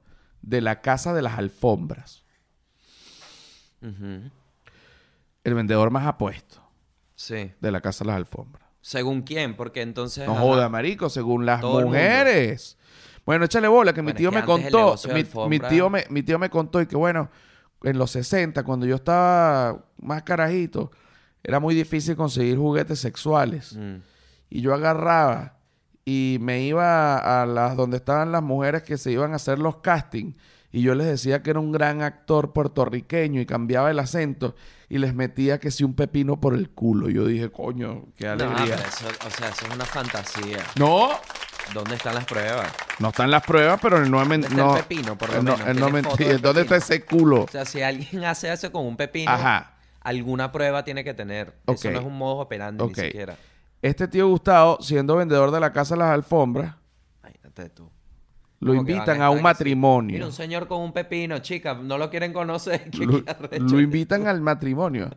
de 0.43 0.61
la 0.61 0.81
casa 0.81 1.15
de 1.15 1.23
las 1.23 1.39
alfombras. 1.39 2.25
El 5.45 5.55
vendedor 5.55 5.91
más 5.91 6.07
apuesto 6.07 6.63
Sí. 7.15 7.53
de 7.61 7.71
la 7.71 7.81
casa 7.81 8.05
de 8.05 8.09
las 8.09 8.17
alfombras. 8.17 8.67
¿Según 8.81 9.23
quién? 9.23 9.57
Porque 9.57 9.83
entonces... 9.83 10.27
No 10.27 10.33
ajá. 10.33 10.41
joda, 10.43 10.69
marico, 10.69 11.11
según 11.11 11.45
las 11.45 11.61
Todo 11.61 11.83
mujeres. 11.83 12.79
Bueno, 13.27 13.45
échale 13.45 13.69
bola, 13.69 13.93
que 13.93 14.03
mi 14.03 14.15
tío 14.15 14.33
me 14.33 14.43
contó. 14.45 14.97
mi 15.49 15.59
tío 15.61 15.91
me, 15.91 16.05
mi 16.09 16.23
tío 16.23 16.39
me 16.39 16.49
contó 16.49 16.81
y 16.81 16.87
que, 16.87 16.97
bueno, 16.97 17.31
en 17.83 17.99
los 17.99 18.11
60, 18.13 18.63
cuando 18.65 18.87
yo 18.87 18.97
estaba 18.97 19.85
más 20.01 20.23
carajito, 20.23 20.91
era 21.43 21.61
muy 21.61 21.75
difícil 21.75 22.17
conseguir 22.17 22.57
juguetes 22.57 22.99
sexuales. 22.99 23.77
Mm. 23.77 23.97
Y 24.49 24.61
yo 24.63 24.75
agarraba 24.75 25.59
y 26.05 26.39
me 26.41 26.63
iba 26.63 27.43
a 27.43 27.47
las 27.47 27.77
donde 27.77 27.99
estaban 27.99 28.33
las 28.33 28.43
mujeres 28.43 28.83
que 28.83 28.97
se 28.99 29.13
iban 29.13 29.33
a 29.33 29.37
hacer 29.37 29.59
los 29.59 29.77
castings. 29.77 30.35
Y 30.73 30.83
yo 30.83 30.95
les 30.95 31.07
decía 31.09 31.43
que 31.43 31.51
era 31.51 31.59
un 31.59 31.73
gran 31.73 32.01
actor 32.03 32.53
puertorriqueño 32.53 33.41
y 33.41 33.47
cambiaba 33.47 33.91
el 33.91 33.99
acento 33.99 34.55
y 34.89 34.99
les 34.99 35.15
metía 35.15 35.59
que 35.59 35.71
si 35.73 35.83
un 35.83 35.95
pepino 35.95 36.41
por 36.41 36.55
el 36.55 36.71
culo. 36.71 37.09
Yo 37.11 37.25
dije, 37.27 37.51
coño, 37.51 38.05
qué 38.17 38.27
No, 38.27 38.33
alegría. 38.33 38.77
eso, 38.77 39.07
o 39.27 39.31
sea, 39.31 39.49
eso 39.49 39.67
es 39.67 39.75
una 39.75 39.85
fantasía. 39.85 40.59
No, 40.77 41.11
¿Dónde 41.75 41.95
están 41.97 42.15
las 42.15 42.25
pruebas? 42.25 42.73
No 42.99 43.09
están 43.09 43.31
las 43.31 43.45
pruebas, 43.45 43.79
pero 43.83 43.99
él 43.99 44.11
no 44.11 44.19
¿Dónde 44.19 44.47
está 44.47 44.55
no, 44.57 44.77
el 44.77 44.83
pepino, 44.85 45.17
por 45.19 45.29
lo 45.31 45.39
él 45.39 45.45
no, 45.45 45.53
menos? 45.57 45.69
él 45.69 45.79
no 45.81 45.87
¿Tiene 45.87 46.03
me- 46.03 46.09
foto 46.11 46.25
del 46.25 46.41
¿Dónde 46.41 46.61
está 46.63 46.77
ese 46.77 47.05
culo? 47.05 47.43
O 47.45 47.49
sea, 47.49 47.65
si 47.65 47.83
alguien 47.83 48.25
hace 48.25 48.53
eso 48.53 48.71
con 48.73 48.87
un 48.87 48.97
pepino, 48.97 49.31
Ajá. 49.31 49.75
alguna 50.01 50.51
prueba 50.53 50.85
tiene 50.85 51.03
que 51.05 51.15
tener. 51.15 51.55
Eso 51.67 51.91
no 51.91 51.99
es 52.01 52.05
un 52.05 52.17
modo 52.19 52.39
operandi 52.39 52.83
Ok. 52.83 52.97
ni 52.97 53.05
siquiera. 53.05 53.37
Este 53.83 54.09
tío 54.09 54.29
Gustavo, 54.29 54.79
siendo 54.83 55.17
vendedor 55.17 55.51
de 55.51 55.61
la 55.61 55.73
casa 55.73 55.95
de 55.95 55.99
las 56.01 56.11
alfombras, 56.11 56.75
Imagínate 57.23 57.71
tú. 57.71 57.91
Lo 58.61 58.75
Como 58.75 58.81
invitan 58.83 59.23
a 59.23 59.31
un 59.31 59.41
matrimonio. 59.41 60.15
Mira, 60.15 60.27
un 60.27 60.33
señor 60.33 60.69
con 60.69 60.83
un 60.83 60.93
pepino, 60.93 61.39
chica, 61.39 61.75
no 61.75 61.97
lo 61.97 62.11
quieren 62.11 62.33
conocer. 62.33 62.91
¿Qué 62.91 63.07
Lo, 63.59 63.81
invitan 63.81 64.27
al 64.27 64.43
matrimonio. 64.43 65.11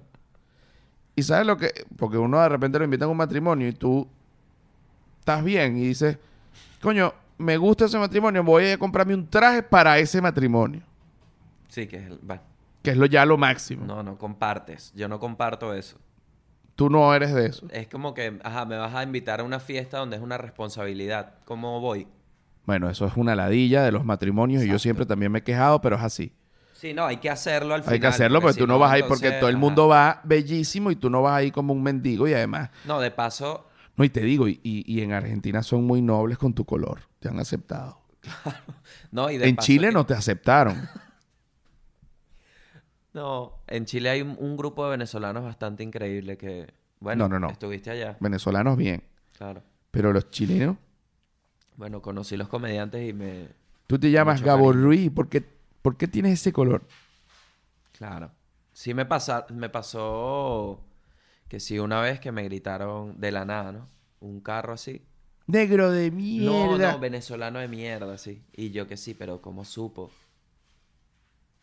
Y 1.15 1.23
sabes 1.23 1.45
lo 1.45 1.57
que, 1.57 1.71
porque 1.97 2.17
uno 2.17 2.41
de 2.41 2.49
repente 2.49 2.79
lo 2.79 2.85
invitan 2.85 3.09
a 3.09 3.11
un 3.11 3.17
matrimonio 3.17 3.67
y 3.67 3.73
tú 3.73 4.07
estás 5.19 5.43
bien 5.43 5.77
y 5.77 5.87
dices, 5.87 6.17
coño, 6.81 7.13
me 7.37 7.57
gusta 7.57 7.85
ese 7.85 7.99
matrimonio, 7.99 8.43
voy 8.43 8.69
a 8.71 8.77
comprarme 8.77 9.13
un 9.13 9.27
traje 9.27 9.61
para 9.61 9.99
ese 9.99 10.21
matrimonio. 10.21 10.81
Sí, 11.67 11.85
que 11.87 11.97
es 11.97 12.05
el... 12.05 12.19
bueno. 12.21 12.41
Que 12.81 12.91
es 12.91 12.97
lo 12.97 13.05
ya 13.05 13.25
lo 13.25 13.37
máximo. 13.37 13.85
No, 13.85 14.03
no 14.03 14.17
compartes. 14.17 14.91
Yo 14.93 15.07
no 15.07 15.19
comparto 15.19 15.73
eso. 15.73 15.97
Tú 16.75 16.89
no 16.89 17.13
eres 17.13 17.33
de 17.33 17.45
eso. 17.45 17.67
Es 17.71 17.87
como 17.87 18.13
que, 18.13 18.39
ajá, 18.43 18.65
me 18.65 18.77
vas 18.77 18.93
a 18.93 19.03
invitar 19.03 19.39
a 19.39 19.43
una 19.43 19.59
fiesta 19.59 19.99
donde 19.99 20.17
es 20.17 20.21
una 20.21 20.37
responsabilidad. 20.37 21.35
¿Cómo 21.45 21.79
voy? 21.79 22.07
Bueno, 22.65 22.89
eso 22.89 23.05
es 23.05 23.17
una 23.17 23.35
ladilla 23.35 23.83
de 23.83 23.91
los 23.91 24.05
matrimonios 24.05 24.63
y 24.63 24.67
yo 24.69 24.79
siempre 24.79 25.05
también 25.05 25.31
me 25.31 25.39
he 25.39 25.43
quejado, 25.43 25.81
pero 25.81 25.95
es 25.97 26.01
así. 26.01 26.33
Sí, 26.73 26.93
no, 26.93 27.05
hay 27.05 27.17
que 27.17 27.29
hacerlo 27.29 27.73
al 27.73 27.81
final. 27.81 27.93
Hay 27.93 27.99
que 27.99 28.07
hacerlo 28.07 28.41
porque 28.41 28.53
si 28.53 28.59
tú 28.59 28.67
no 28.67 28.77
vas 28.79 28.91
ahí 28.91 29.03
porque 29.07 29.31
todo 29.31 29.49
el 29.49 29.57
mundo 29.57 29.87
va 29.87 30.21
bellísimo 30.23 30.91
y 30.91 30.95
tú 30.95 31.09
no 31.09 31.21
vas 31.21 31.33
ahí 31.37 31.51
como 31.51 31.73
un 31.73 31.81
mendigo 31.83 32.27
y 32.27 32.33
además... 32.33 32.69
No, 32.85 32.99
de 32.99 33.09
paso, 33.11 33.67
No, 33.95 34.03
y 34.03 34.09
te 34.09 34.21
digo, 34.21 34.47
y, 34.47 34.59
y- 34.63 34.83
y 34.91 35.01
en 35.01 35.11
Argentina 35.13 35.61
son 35.63 35.83
muy 35.85 36.01
nobles 36.01 36.37
con 36.37 36.53
tu 36.53 36.65
color. 36.65 36.99
Te 37.19 37.29
han 37.29 37.39
aceptado. 37.39 37.99
no, 39.11 39.29
y 39.29 39.37
de 39.37 39.47
En 39.47 39.55
paso 39.55 39.65
Chile 39.65 39.87
que- 39.89 39.93
no 39.93 40.05
te 40.05 40.13
aceptaron. 40.13 40.89
No, 43.13 43.59
en 43.67 43.85
Chile 43.85 44.09
hay 44.09 44.21
un, 44.21 44.35
un 44.39 44.57
grupo 44.57 44.83
de 44.85 44.91
venezolanos 44.91 45.43
bastante 45.43 45.83
increíble 45.83 46.35
que, 46.37 46.73
bueno, 46.99 47.27
No, 47.29 47.39
no, 47.39 47.45
no. 47.47 47.51
estuviste 47.51 47.91
allá, 47.91 48.17
Venezolanos 48.19 48.75
bien. 48.75 49.03
claro. 49.37 49.61
Pero 49.91 50.11
los 50.11 50.31
chilenos... 50.31 50.77
Bueno, 51.77 52.01
conocí 52.01 52.37
los 52.37 52.47
comediantes 52.47 53.07
y 53.09 53.13
me, 53.13 53.47
Tú 53.87 53.97
te 53.99 54.11
llamas 54.11 54.41
Gabo 54.41 54.67
cariño. 54.69 54.85
Ruiz. 54.85 55.11
¿Por 55.11 55.29
qué, 55.29 55.43
por 55.81 55.97
qué 55.97 56.07
tienes 56.07 56.33
ese 56.39 56.53
color? 56.53 56.83
claro. 57.97 58.31
Sí 58.75 58.93
me 58.95 59.05
pasa, 59.05 59.45
me 59.51 59.69
pasó 59.69 60.79
que 61.47 61.59
sí 61.59 61.77
una 61.77 62.01
vez 62.01 62.19
que 62.19 62.31
me 62.31 62.43
gritaron 62.43 63.19
de 63.21 63.31
la 63.31 63.45
nada, 63.45 63.71
¿no? 63.71 63.87
Un 64.19 64.39
carro 64.39 64.73
así. 64.73 65.03
Negro 65.45 65.91
de 65.91 66.09
No, 66.09 66.17
mierda. 66.17 66.93
no, 66.93 66.99
venezolano 66.99 67.59
de 67.59 67.67
mierda, 67.67 68.17
sí. 68.17 68.41
Y 68.51 68.71
yo 68.71 68.87
que 68.87 68.97
sí, 68.97 69.13
pero 69.13 69.41
¿cómo 69.41 69.63
supo? 69.63 70.09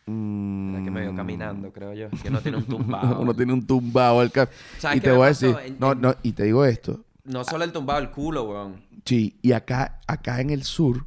Mm. 0.06 0.74
Era 0.74 0.84
que 0.84 0.90
me 0.90 1.00
vio 1.02 1.14
caminando, 1.16 1.72
creo 1.72 1.92
yo. 1.94 2.08
Que 2.22 2.30
no 2.30 2.40
tiene 2.40 2.58
un 2.58 2.64
tumbado. 2.66 3.20
Uno 3.20 3.34
tiene 3.34 3.52
un 3.52 3.66
tumbado 3.66 4.28
cap. 4.30 4.50
¿Sabes 4.78 4.98
Y 4.98 5.00
te 5.00 5.10
voy 5.10 5.24
a 5.24 5.28
decir, 5.28 5.56
En- 5.64 5.78
no, 5.80 5.94
no, 5.94 6.14
y 6.22 6.32
te 6.32 6.44
digo 6.44 6.64
esto. 6.64 7.00
No 7.24 7.44
solo 7.44 7.64
el 7.64 7.72
tumbado, 7.72 8.00
el 8.00 8.10
culo, 8.10 8.44
weón. 8.44 8.82
Sí, 9.04 9.38
y 9.42 9.52
acá, 9.52 10.00
acá 10.06 10.40
en 10.40 10.50
el 10.50 10.62
sur, 10.64 11.06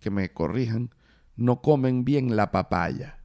que 0.00 0.10
me 0.10 0.32
corrijan, 0.32 0.90
no 1.36 1.60
comen 1.62 2.04
bien 2.04 2.36
la 2.36 2.50
papaya. 2.50 3.18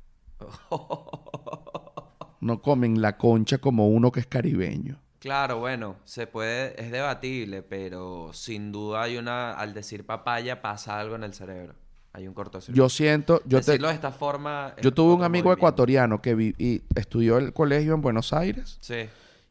No 2.39 2.61
comen 2.61 3.01
la 3.01 3.17
concha 3.17 3.57
como 3.57 3.89
uno 3.89 4.11
que 4.11 4.19
es 4.19 4.27
caribeño. 4.27 4.99
Claro, 5.19 5.59
bueno, 5.59 5.95
se 6.05 6.27
puede, 6.27 6.79
es 6.81 6.91
debatible, 6.91 7.63
pero 7.63 8.29
sin 8.33 8.71
duda 8.71 9.01
hay 9.01 9.17
una, 9.17 9.53
al 9.53 9.73
decir 9.73 10.05
papaya 10.05 10.61
pasa 10.61 10.99
algo 10.99 11.15
en 11.15 11.23
el 11.23 11.33
cerebro. 11.33 11.73
Hay 12.13 12.27
un 12.27 12.33
cortocircuito. 12.33 12.77
Yo 12.77 12.89
siento, 12.89 13.41
yo 13.45 13.59
te, 13.59 13.65
Decirlo 13.71 13.87
de 13.89 13.95
esta 13.95 14.11
forma. 14.11 14.75
yo 14.81 14.93
tuve 14.93 15.13
un 15.15 15.23
amigo 15.23 15.45
movimiento. 15.45 15.53
ecuatoriano 15.59 16.21
que 16.21 16.35
vi- 16.35 16.55
y 16.57 16.81
estudió 16.95 17.37
el 17.39 17.53
colegio 17.53 17.93
en 17.95 18.01
Buenos 18.01 18.31
Aires 18.33 18.77
Sí. 18.81 19.07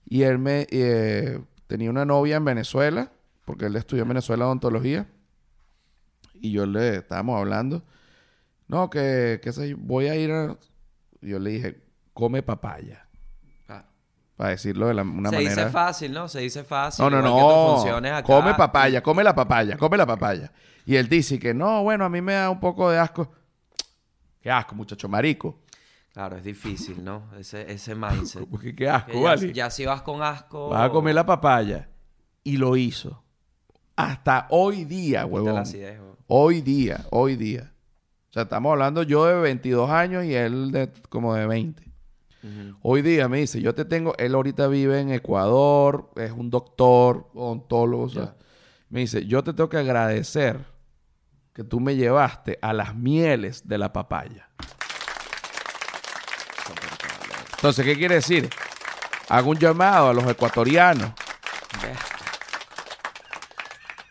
y 0.09 0.23
él 0.23 0.39
me 0.39 0.67
eh, 0.71 1.41
tenía 1.67 1.91
una 1.91 2.05
novia 2.05 2.37
en 2.37 2.45
Venezuela 2.45 3.11
porque 3.47 3.65
él 3.67 3.77
estudió 3.77 4.03
en 4.03 4.09
Venezuela 4.11 4.45
odontología 4.45 5.09
y 6.35 6.53
yo 6.53 6.67
le 6.67 6.97
estábamos 6.97 7.39
hablando, 7.39 7.83
no 8.69 8.91
que, 8.91 9.41
que 9.43 9.53
sé 9.55 9.71
yo, 9.71 9.77
voy 9.79 10.09
a 10.09 10.17
ir 10.17 10.31
a, 10.31 10.59
yo 11.23 11.39
le 11.39 11.51
dije 11.51 11.83
come 12.13 12.43
papaya 12.43 13.07
Ah. 13.69 13.85
para 14.37 14.51
decirlo 14.51 14.89
de 14.89 14.95
la, 14.95 15.03
una 15.03 15.31
Se 15.31 15.37
manera. 15.37 15.55
dice 15.55 15.71
fácil, 15.71 16.13
¿no? 16.13 16.29
Se 16.29 16.41
dice 16.41 16.65
fácil. 16.65 17.03
No, 17.05 17.11
no, 17.11 17.23
no. 17.23 17.79
acá. 18.09 18.23
Come 18.23 18.55
papaya, 18.55 19.03
come 19.03 19.25
la 19.25 19.35
papaya, 19.35 19.77
come 19.79 19.97
la 19.97 20.07
papaya. 20.07 20.53
Y 20.85 20.97
él 20.97 21.09
dice 21.09 21.39
que 21.39 21.55
no, 21.55 21.83
bueno, 21.83 22.05
a 22.05 22.09
mí 22.09 22.21
me 22.21 22.35
da 22.35 22.51
un 22.51 22.61
poco 22.61 22.91
de 22.91 22.99
asco. 22.99 23.33
Qué 24.41 24.51
asco, 24.51 24.75
muchacho 24.75 25.09
marico. 25.09 25.61
Claro, 26.13 26.37
es 26.37 26.45
difícil, 26.45 27.05
¿no? 27.05 27.25
Ese, 27.39 27.71
ese 27.71 27.95
mindset. 27.97 28.47
Porque 28.49 28.75
qué 28.75 28.89
asco, 28.89 29.13
ya, 29.13 29.21
¿vale? 29.21 29.53
ya 29.53 29.71
si 29.71 29.85
vas 29.85 30.03
con 30.03 30.23
asco. 30.23 30.69
Vas 30.71 30.89
a 30.89 30.93
comer 30.93 31.15
la 31.15 31.27
papaya. 31.27 31.89
Y 32.45 32.57
lo 32.57 32.77
hizo. 32.77 33.23
Hasta 33.97 34.47
hoy 34.51 34.85
día, 34.85 35.25
huevón. 35.25 35.57
acidez, 35.57 35.99
weón. 35.99 36.17
Hoy 36.27 36.61
día, 36.61 37.07
hoy 37.11 37.37
día. 37.37 37.73
O 38.29 38.33
sea, 38.33 38.43
estamos 38.43 38.73
hablando 38.73 39.03
yo 39.03 39.25
de 39.25 39.35
22 39.41 39.91
años 39.91 40.25
y 40.25 40.35
él 40.35 40.71
de 40.71 40.93
como 41.09 41.35
de 41.35 41.47
20. 41.47 41.83
Ujú. 41.83 42.79
Hoy 42.83 43.01
día 43.01 43.29
me 43.29 43.39
dice, 43.39 43.63
yo 43.63 43.75
te 43.75 43.87
tengo, 43.87 44.15
él 44.19 44.35
ahorita 44.35 44.69
vive 44.69 45.01
en 45.01 45.11
Ecuador, 45.11 46.11
es 46.17 46.31
un 46.31 46.51
doctor, 46.51 47.31
odontólogo, 47.35 48.03
o 48.05 48.09
sea, 48.11 48.37
me 48.91 49.01
dice, 49.01 49.25
yo 49.25 49.43
te 49.43 49.55
tengo 49.55 49.71
que 49.71 49.79
agradecer 49.79 50.59
que 51.55 51.65
tú 51.65 51.81
me 51.81 51.97
llevaste 51.97 52.59
a 52.61 52.75
las 52.75 52.95
mieles 52.95 53.67
de 53.67 53.79
la 53.79 53.93
papaya. 53.93 54.51
Entonces, 57.55 57.85
¿qué 57.85 57.97
quiere 57.97 58.17
decir? 58.17 58.51
Hago 59.31 59.51
un 59.51 59.59
llamado 59.59 60.11
a 60.11 60.15
los 60.15 60.27
ecuatorianos. 60.27 61.13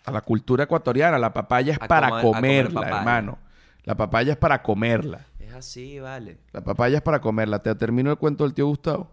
A 0.06 0.12
la 0.12 0.22
cultura 0.22 0.64
ecuatoriana. 0.66 1.18
La 1.20 1.34
papaya 1.34 1.74
es 1.74 1.80
A 1.82 1.88
para 1.88 2.10
comer- 2.10 2.20
a 2.20 2.22
comer 2.24 2.64
comerla, 2.66 2.82
papaya. 2.82 2.98
hermano. 3.00 3.38
La 3.84 3.96
papaya 3.96 4.32
es 4.34 4.38
para 4.38 4.62
comerla. 4.64 5.26
Es 5.40 5.54
así, 5.54 6.00
vale. 6.00 6.38
La 6.52 6.62
papaya 6.62 6.98
es 6.98 7.02
para 7.04 7.20
comerla. 7.22 7.60
Te 7.60 7.74
termino 7.76 8.12
el 8.12 8.18
cuento 8.18 8.44
del 8.44 8.54
tío 8.54 8.68
Gustavo. 8.68 9.12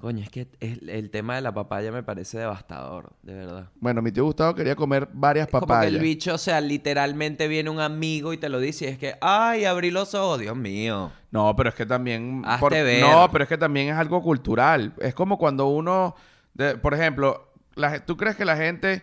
Coño, 0.00 0.22
es 0.22 0.30
que 0.30 0.48
el 0.60 1.10
tema 1.10 1.34
de 1.34 1.42
la 1.42 1.52
papaya 1.52 1.92
me 1.92 2.02
parece 2.02 2.38
devastador, 2.38 3.12
de 3.22 3.34
verdad. 3.34 3.68
Bueno, 3.80 4.00
mi 4.00 4.10
tío 4.10 4.24
Gustavo 4.24 4.54
quería 4.54 4.74
comer 4.74 5.06
varias 5.12 5.46
Como 5.48 5.60
que 5.60 5.66
papayas. 5.66 5.92
el 5.92 5.98
bicho, 6.00 6.32
o 6.34 6.38
sea, 6.38 6.58
literalmente 6.62 7.48
viene 7.48 7.68
un 7.68 7.80
amigo 7.80 8.32
y 8.32 8.38
te 8.38 8.48
lo 8.48 8.60
dice 8.60 8.86
y 8.86 8.88
es 8.88 8.96
que, 8.96 9.16
ay, 9.20 9.66
abrí 9.66 9.90
los 9.90 10.14
ojos, 10.14 10.40
Dios 10.40 10.56
mío. 10.56 11.12
No, 11.30 11.54
pero 11.54 11.68
es 11.68 11.74
que 11.74 11.84
también... 11.84 12.40
Hazte 12.46 12.82
ver. 12.82 13.02
No, 13.02 13.28
pero 13.30 13.44
es 13.44 13.48
que 13.48 13.58
también 13.58 13.88
es 13.88 13.96
algo 13.96 14.22
cultural. 14.22 14.94
Es 15.00 15.14
como 15.14 15.36
cuando 15.36 15.66
uno... 15.66 16.14
de- 16.54 16.78
por 16.78 16.94
ejemplo, 16.94 17.52
la 17.74 18.02
¿tú 18.06 18.16
crees 18.16 18.36
que 18.36 18.46
la 18.46 18.56
gente 18.56 19.02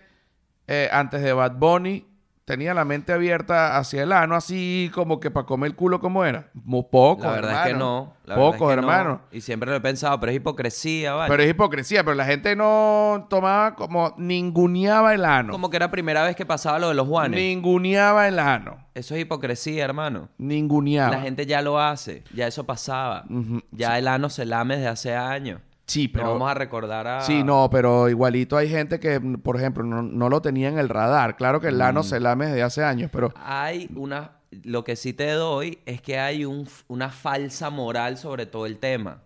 eh, 0.67 0.89
antes 0.91 1.21
de 1.21 1.33
Bad 1.33 1.53
Bunny 1.55 2.05
tenía 2.45 2.73
la 2.73 2.85
mente 2.85 3.11
abierta 3.11 3.77
hacia 3.77 4.03
el 4.03 4.13
ano 4.13 4.33
así 4.33 4.89
como 4.93 5.19
que 5.19 5.29
para 5.31 5.45
comer 5.45 5.71
el 5.71 5.75
culo 5.75 5.99
como 5.99 6.23
era? 6.23 6.49
Muy 6.53 6.83
poco, 6.89 7.25
La 7.25 7.31
verdad 7.31 7.51
es 7.51 7.59
que 7.63 7.69
hermano. 7.71 7.85
no. 7.85 8.13
La 8.23 8.35
verdad 8.35 8.51
Poco, 8.51 8.71
es 8.71 8.75
que 8.77 8.81
no. 8.81 8.87
hermano. 8.93 9.21
Y 9.33 9.41
siempre 9.41 9.69
lo 9.69 9.75
he 9.75 9.81
pensado, 9.81 10.17
pero 10.21 10.31
es 10.31 10.37
hipocresía, 10.37 11.13
¿vale? 11.13 11.29
Pero 11.29 11.43
es 11.43 11.49
hipocresía, 11.49 12.03
pero 12.05 12.15
la 12.15 12.23
gente 12.25 12.55
no 12.55 13.27
tomaba 13.29 13.75
como... 13.75 14.13
Ninguneaba 14.17 15.13
el 15.13 15.25
ano. 15.25 15.51
Como 15.51 15.69
que 15.69 15.75
era 15.75 15.91
primera 15.91 16.23
vez 16.23 16.37
que 16.37 16.45
pasaba 16.45 16.79
lo 16.79 16.87
de 16.87 16.93
los 16.95 17.05
Juanes. 17.07 17.37
Ninguneaba 17.37 18.29
el 18.29 18.39
ano. 18.39 18.77
Eso 18.93 19.13
es 19.15 19.21
hipocresía, 19.21 19.83
hermano. 19.83 20.29
Ninguneaba. 20.37 21.11
La 21.11 21.21
gente 21.21 21.45
ya 21.45 21.61
lo 21.61 21.79
hace. 21.81 22.23
Ya 22.33 22.47
eso 22.47 22.65
pasaba. 22.65 23.25
Ya 23.71 23.97
el 23.97 24.07
ano 24.07 24.29
se 24.29 24.45
lame 24.45 24.75
desde 24.75 24.87
hace 24.87 25.15
años. 25.15 25.59
Sí, 25.87 26.07
pero... 26.09 26.25
No 26.25 26.31
vamos 26.33 26.51
a 26.51 26.53
recordar 26.53 27.07
a... 27.07 27.21
Sí, 27.21 27.43
no, 27.43 27.69
pero 27.71 28.09
igualito 28.09 28.57
hay 28.57 28.69
gente 28.69 28.99
que, 28.99 29.19
mm, 29.19 29.35
por 29.39 29.55
ejemplo, 29.55 29.83
no, 29.83 30.01
no 30.03 30.29
lo 30.29 30.41
tenía 30.41 30.67
en 30.67 30.77
el 30.77 30.89
radar. 30.89 31.35
Claro 31.37 31.59
que 31.61 31.67
el 31.69 31.75
Mm. 31.75 31.79
lano 31.79 32.03
se 32.03 32.19
lame 32.19 32.47
desde 32.47 32.61
hace 32.63 32.83
años, 32.83 33.09
pero 33.11 33.33
Hay 33.37 33.89
una... 33.95 34.31
Lo 34.63 34.83
que 34.83 34.95
sí 34.95 35.13
te 35.13 35.29
doy 35.31 35.79
es 35.85 36.01
que 36.01 36.19
hay 36.19 36.45
un, 36.45 36.67
una 36.87 37.09
falsa 37.09 37.69
moral 37.69 38.17
sobre 38.17 38.45
todo 38.45 38.65
el 38.65 38.77
tema. 38.79 39.23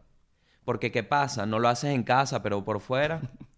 Porque, 0.63 0.91
¿qué 0.91 1.03
pasa? 1.03 1.45
No 1.45 1.57
lo 1.59 1.67
haces 1.67 1.91
en 1.93 2.03
casa, 2.03 2.41
pero 2.43 2.63
por 2.63 2.79
fuera... 2.79 3.21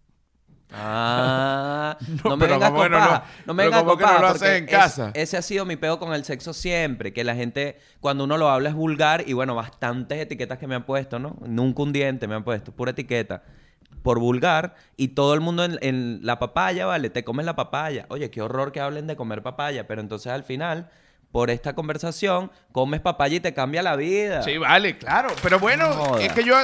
Ah, 0.76 1.96
no, 2.24 2.30
No, 2.30 2.36
me 2.36 2.46
vengas 2.46 2.68
¿cómo 2.70 2.80
con 2.80 2.88
que 2.88 2.90
no 2.90 2.98
paja. 2.98 3.24
No 3.46 3.54
me 3.54 3.64
vengas 3.64 3.80
¿cómo 3.80 3.90
con 3.92 3.98
que 4.00 4.04
no 4.12 4.18
lo 4.20 4.26
haces 4.28 4.48
en 4.58 4.64
es- 4.64 4.70
casa? 4.70 5.10
ese 5.14 5.36
ha 5.36 5.42
sido 5.42 5.64
mi 5.64 5.76
pego 5.76 5.98
con 5.98 6.12
el 6.14 6.24
sexo 6.24 6.52
siempre. 6.52 7.12
Que 7.12 7.24
la 7.24 7.34
gente, 7.34 7.78
cuando 8.00 8.24
uno 8.24 8.36
lo 8.36 8.48
habla 8.48 8.68
es 8.70 8.74
vulgar. 8.74 9.24
Y 9.26 9.32
bueno, 9.32 9.54
bastantes 9.54 10.18
etiquetas 10.18 10.58
que 10.58 10.66
me 10.66 10.74
han 10.74 10.84
puesto, 10.84 11.18
¿no? 11.18 11.36
Nunca 11.46 11.82
un 11.82 11.92
diente 11.92 12.26
me 12.26 12.34
han 12.34 12.44
puesto. 12.44 12.72
Pura 12.72 12.90
etiqueta. 12.90 13.42
Por 14.02 14.18
vulgar. 14.18 14.74
Y 14.96 15.08
todo 15.08 15.34
el 15.34 15.40
mundo 15.40 15.64
en, 15.64 15.78
en 15.80 16.20
la 16.22 16.38
papaya, 16.38 16.86
¿vale? 16.86 17.08
Te 17.10 17.24
comes 17.24 17.46
la 17.46 17.56
papaya. 17.56 18.06
Oye, 18.08 18.30
qué 18.30 18.42
horror 18.42 18.72
que 18.72 18.80
hablen 18.80 19.06
de 19.06 19.16
comer 19.16 19.42
papaya. 19.42 19.86
Pero 19.86 20.00
entonces 20.00 20.32
al 20.32 20.44
final, 20.44 20.90
por 21.32 21.50
esta 21.50 21.74
conversación, 21.74 22.50
comes 22.72 23.00
papaya 23.00 23.36
y 23.36 23.40
te 23.40 23.54
cambia 23.54 23.82
la 23.82 23.96
vida. 23.96 24.42
sí, 24.42 24.58
vale, 24.58 24.98
claro. 24.98 25.28
Pero 25.42 25.58
bueno, 25.58 25.94
No 25.94 26.18
es 26.18 26.32
que 26.32 26.44
yo 26.44 26.54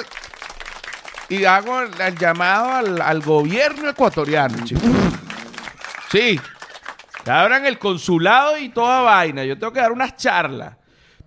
y 1.31 1.45
hago 1.47 1.81
el, 1.81 1.91
el 2.01 2.17
llamado 2.19 2.71
al, 2.73 3.01
al 3.01 3.21
gobierno 3.23 3.89
ecuatoriano, 3.89 4.63
chicos. 4.65 4.83
Sí, 6.11 6.39
que 7.25 7.31
abran 7.31 7.65
el 7.67 7.79
consulado 7.79 8.59
y 8.59 8.69
toda 8.71 9.01
vaina. 9.03 9.45
Yo 9.45 9.59
tengo 9.59 9.73
que 9.73 9.81
dar 9.81 9.93
unas 9.93 10.17
charlas 10.17 10.77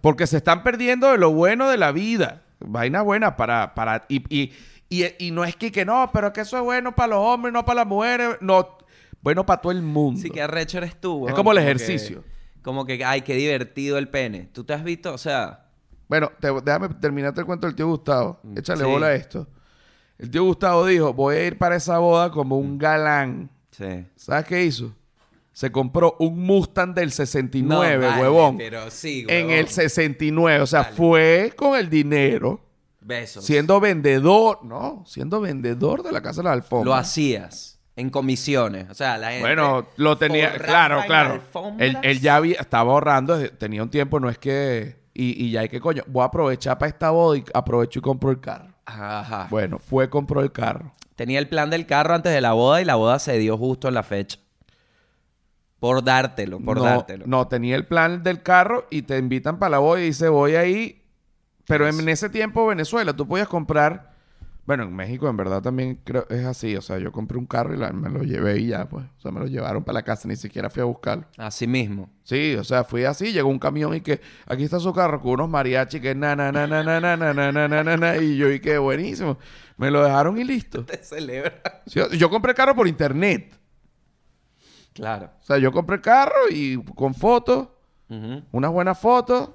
porque 0.02 0.28
se 0.28 0.38
están 0.38 0.62
perdiendo 0.64 1.12
de 1.12 1.18
lo 1.18 1.32
bueno 1.32 1.70
de 1.70 1.78
la 1.78 1.92
vida. 1.92 2.42
Vainas 2.60 3.04
buenas 3.04 3.34
para 3.34 3.74
para 3.74 4.06
y, 4.10 4.24
y, 4.30 4.52
y, 4.90 5.06
y 5.28 5.32
no 5.32 5.44
es 5.46 5.56
que, 5.56 5.72
que 5.72 5.86
no, 5.86 6.10
pero 6.14 6.28
es 6.28 6.34
que 6.34 6.42
eso 6.42 6.58
es 6.58 6.64
bueno 6.64 6.94
para 6.94 7.08
los 7.16 7.20
hombres, 7.20 7.54
no 7.54 7.64
para 7.66 7.78
las 7.82 7.88
mujeres, 7.88 8.38
no, 8.42 8.78
bueno 9.22 9.46
para 9.46 9.62
todo 9.62 9.72
el 9.72 9.82
mundo. 9.82 10.22
Sí, 10.22 10.30
que 10.30 10.42
arrecho 10.42 10.78
eres 10.78 11.00
tú. 11.00 11.16
weón. 11.26 11.36
como 11.36 11.52
el 11.52 11.58
que- 11.58 11.64
ejercicio. 11.64 12.24
como 12.62 12.86
que, 12.86 13.04
ay, 13.06 13.22
qué 13.22 13.36
divertido 13.36 13.98
el 13.98 14.08
pene. 14.10 14.50
¿Tú 14.54 14.64
te 14.64 14.74
has 14.74 14.84
visto? 14.84 15.14
O 15.14 15.18
sea, 15.18 15.62
Bueno, 16.10 16.32
te- 16.40 16.52
déjame 16.62 16.90
terminarte 16.90 17.40
el 17.42 17.46
cuento 17.46 17.68
del 17.68 17.76
tío 17.76 17.88
Gustavo. 17.88 18.40
Échale 18.56 18.84
Mm, 18.84 18.86
Sí. 18.88 18.92
bola 18.92 19.08
a 19.08 19.14
esto. 19.14 19.48
El 20.24 20.32
tío 20.32 20.46
Gustavo 20.46 20.86
dijo, 20.86 21.14
voy 21.14 21.36
a 21.36 21.48
ir 21.48 21.58
para 21.58 21.76
esa 21.76 21.98
boda 22.00 22.32
como 22.32 22.58
un 22.58 22.78
galán. 22.78 23.50
sí. 23.72 24.06
¿Sabes 24.16 24.46
qué 24.46 24.64
hizo? 24.64 24.94
se 25.52 25.70
compró 25.70 26.16
un 26.20 26.40
Mustang 26.40 26.94
del 26.96 27.12
69, 27.12 27.98
No, 27.98 28.10
vale, 28.10 28.22
huevón. 28.22 28.58
Pero 28.58 28.90
sí, 28.90 29.26
En 29.28 29.52
el 29.52 29.68
69, 29.68 30.62
o 30.62 30.66
sea, 30.66 30.84
Vale. 30.84 30.96
fue 30.96 31.54
con 31.58 31.78
el 31.78 31.90
dinero, 31.90 32.62
Besos. 33.02 33.44
siendo 33.46 33.82
vendedor, 33.82 34.64
no, 34.64 35.04
siendo 35.06 35.42
vendedor 35.42 36.04
de 36.04 36.12
la 36.14 36.22
casa 36.22 36.42
de 36.42 36.46
la 36.46 36.54
alfombra. 36.54 36.86
Lo 36.86 36.96
hacías 36.96 37.80
en 37.98 38.10
comisiones. 38.10 38.90
O 38.90 38.94
sea, 38.94 39.18
la 39.18 39.28
gente. 39.28 39.42
Bueno, 39.42 39.86
lo 39.98 40.18
tenía, 40.18 40.58
claro, 40.58 41.02
claro. 41.06 41.42
Él, 41.80 41.98
él 42.02 42.22
ya 42.22 42.38
había, 42.38 42.62
estaba 42.62 42.94
ahorrando, 42.94 43.38
tenía 43.52 43.84
un 43.84 43.90
tiempo, 43.90 44.20
no 44.22 44.30
es 44.30 44.38
que... 44.38 45.04
Y, 45.14 45.46
y 45.46 45.52
ya 45.52 45.60
hay 45.60 45.70
que 45.70 45.82
coño, 45.82 46.02
voy 46.08 46.24
a 46.24 46.28
aprovechar 46.28 46.80
para 46.80 46.90
esta 46.90 47.12
boda 47.12 47.38
y 47.38 47.44
aprovecho 47.54 48.00
y 48.00 48.02
compro 48.02 48.32
el 48.32 48.40
carro. 48.40 48.73
Ajá. 48.86 49.48
Bueno, 49.50 49.80
fue, 49.80 50.10
compró 50.10 50.42
el 50.42 50.52
carro. 50.52 50.94
Tenía 51.16 51.40
el 51.40 51.48
plan 51.48 51.70
del 51.70 51.86
carro 51.86 52.14
antes 52.16 52.34
de 52.34 52.42
la 52.42 52.54
boda 52.54 52.82
y 52.82 52.86
la 52.86 52.96
boda 52.96 53.20
se 53.20 53.38
dio 53.38 53.58
justo 53.58 53.88
en 53.88 53.94
la 53.94 54.04
fecha. 54.04 54.40
Por 55.80 56.04
dártelo, 56.04 56.60
por 56.60 56.78
no, 56.78 56.84
dártelo. 56.84 57.26
No, 57.28 57.48
tenía 57.48 57.76
el 57.76 57.86
plan 57.86 58.24
del 58.24 58.42
carro 58.42 58.88
y 58.90 59.02
te 59.04 59.18
invitan 59.18 59.60
para 59.60 59.72
la 59.72 59.80
boda 59.80 60.02
y 60.02 60.06
dice, 60.06 60.30
voy 60.30 60.56
ahí. 60.56 61.04
Pero 61.66 61.88
en 61.88 62.08
ese 62.10 62.30
tiempo, 62.30 62.66
Venezuela, 62.68 63.14
tú 63.14 63.28
podías 63.28 63.48
comprar... 63.48 64.13
Bueno, 64.66 64.84
en 64.84 64.96
México 64.96 65.28
en 65.28 65.36
verdad 65.36 65.62
también 65.62 66.00
creo 66.06 66.26
es 66.30 66.46
así. 66.46 66.76
O 66.78 66.82
sea, 66.82 66.98
yo 66.98 67.12
compré 67.12 67.38
un 67.38 67.46
carro 67.46 67.74
y 67.74 67.78
la- 67.78 67.92
me 67.92 68.10
lo 68.10 68.24
llevé 68.24 68.60
y 68.60 68.68
ya, 68.68 68.88
pues. 68.88 69.06
O 69.18 69.22
sea, 69.22 69.30
me 69.32 69.42
lo 69.42 69.46
llevaron 69.48 69.84
para 69.84 69.96
la 69.96 70.04
casa. 70.04 70.26
Ni 70.28 70.38
siquiera 70.38 70.70
fui 70.70 70.82
a 70.82 70.86
buscarlo. 70.86 71.26
Así 71.38 71.68
mismo. 71.68 72.10
Sí, 72.24 72.56
o 72.56 72.64
sea, 72.64 72.86
fui 72.86 73.04
así. 73.04 73.34
Llegó 73.34 73.50
un 73.50 73.60
camión 73.60 73.94
y 73.94 74.00
que... 74.02 74.22
Aquí 74.48 74.64
está 74.64 74.80
su 74.80 74.94
carro 74.94 75.20
con 75.20 75.32
unos 75.34 75.50
mariachi 75.50 76.00
que 76.00 76.16
na, 76.16 76.34
na, 76.36 76.52
na, 76.54 76.66
na, 76.66 76.82
na, 76.82 77.00
na, 77.02 77.18
na, 77.18 77.34
na, 77.34 77.52
na, 77.52 77.68
na, 77.68 77.84
na, 77.84 77.98
na, 77.98 78.18
Y 78.18 78.38
yo, 78.38 78.50
y 78.52 78.62
que 78.62 78.78
buenísimo. 78.78 79.38
Me 79.76 79.92
lo 79.92 80.02
dejaron 80.04 80.38
y 80.38 80.46
listo. 80.46 80.86
Te 80.86 80.98
celebra. 81.04 81.62
Sí, 81.86 82.00
yo 82.18 82.30
compré 82.30 82.52
el 82.52 82.56
carro 82.56 82.74
por 82.74 82.88
internet. 82.88 83.54
Claro. 84.94 85.30
O 85.42 85.44
sea, 85.44 85.58
yo 85.58 85.72
compré 85.72 85.96
el 85.98 86.02
carro 86.02 86.36
y 86.50 86.82
con 86.96 87.14
fotos... 87.14 87.68
Unas 88.52 88.72
buenas 88.72 89.00
fotos. 89.00 89.50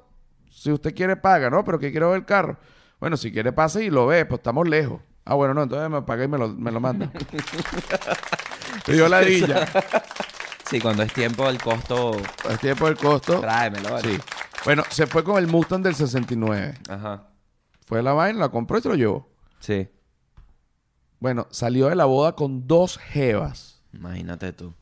Si 0.50 0.72
usted 0.72 0.92
quiere, 0.92 1.14
paga, 1.14 1.48
¿no? 1.48 1.64
Pero 1.64 1.78
que 1.78 1.92
quiero 1.92 2.10
ver 2.10 2.18
el 2.20 2.24
carro. 2.26 2.56
Bueno, 3.00 3.16
si 3.16 3.30
quiere, 3.32 3.52
pase 3.52 3.84
y 3.84 3.90
lo 3.90 4.06
ve. 4.06 4.24
Pues 4.26 4.38
estamos 4.40 4.68
lejos. 4.68 5.00
Ah, 5.24 5.34
bueno, 5.34 5.54
no. 5.54 5.62
Entonces 5.62 5.88
me 5.90 6.02
paga 6.02 6.24
y 6.24 6.28
me 6.28 6.38
lo, 6.38 6.48
me 6.48 6.70
lo 6.72 6.80
manda. 6.80 7.10
Me 8.86 8.94
dio 8.94 9.08
la 9.08 9.20
dilla. 9.20 9.68
Sí, 10.68 10.80
cuando 10.80 11.02
es 11.02 11.12
tiempo 11.12 11.46
del 11.46 11.60
costo, 11.62 12.12
El 12.48 12.58
tiempo 12.58 12.86
del 12.86 12.96
costo. 12.96 13.40
tráemelo. 13.40 13.92
¿vale? 13.92 14.14
Sí. 14.16 14.20
Bueno, 14.64 14.82
se 14.90 15.06
fue 15.06 15.22
con 15.24 15.38
el 15.38 15.46
Mustang 15.46 15.82
del 15.82 15.94
69. 15.94 16.74
Ajá. 16.88 17.28
Fue 17.86 18.00
a 18.00 18.02
la 18.02 18.12
vaina, 18.12 18.38
la 18.40 18.48
compró 18.50 18.78
y 18.78 18.82
se 18.82 18.88
lo 18.88 18.94
llevó. 18.94 19.28
Sí. 19.60 19.88
Bueno, 21.20 21.46
salió 21.50 21.88
de 21.88 21.96
la 21.96 22.04
boda 22.04 22.34
con 22.36 22.66
dos 22.68 22.96
jevas 22.98 23.82
Imagínate 23.92 24.52
tú. 24.52 24.72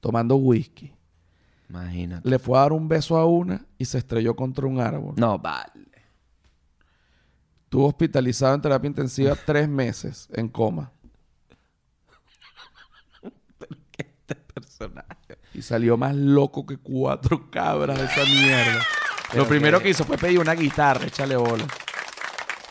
tomando 0.00 0.36
whisky. 0.36 0.94
Imagínate. 1.68 2.28
Le 2.28 2.38
fue 2.38 2.56
a 2.58 2.62
dar 2.62 2.72
un 2.72 2.88
beso 2.88 3.16
a 3.16 3.26
una 3.26 3.66
y 3.76 3.84
se 3.86 3.98
estrelló 3.98 4.36
contra 4.36 4.66
un 4.66 4.80
árbol. 4.80 5.14
No, 5.16 5.38
vale. 5.38 5.72
Estuvo 7.74 7.88
hospitalizado 7.88 8.54
en 8.54 8.60
terapia 8.60 8.86
intensiva 8.86 9.34
tres 9.46 9.68
meses 9.68 10.28
en 10.32 10.48
coma. 10.48 10.92
Este 13.98 14.36
personaje. 14.36 15.38
Y 15.52 15.60
salió 15.60 15.96
más 15.96 16.14
loco 16.14 16.64
que 16.66 16.76
cuatro 16.76 17.50
cabras 17.50 17.98
de 17.98 18.04
esa 18.04 18.24
mierda. 18.26 18.80
Pero 19.32 19.42
Lo 19.42 19.48
primero 19.48 19.78
que- 19.78 19.82
que 19.84 19.90
hizo 19.90 20.04
fue 20.04 20.16
pedir 20.16 20.38
una 20.38 20.54
guitarra, 20.54 21.04
échale 21.04 21.34
bola. 21.34 21.66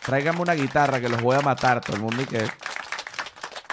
Tráigame 0.05 0.39
una 0.39 0.53
guitarra 0.53 1.01
que 1.01 1.09
los 1.09 1.21
voy 1.21 1.35
a 1.35 1.41
matar 1.41 1.81
todo 1.81 1.97
el 1.97 2.01
mundo 2.01 2.21
y 2.21 2.25
que... 2.25 2.45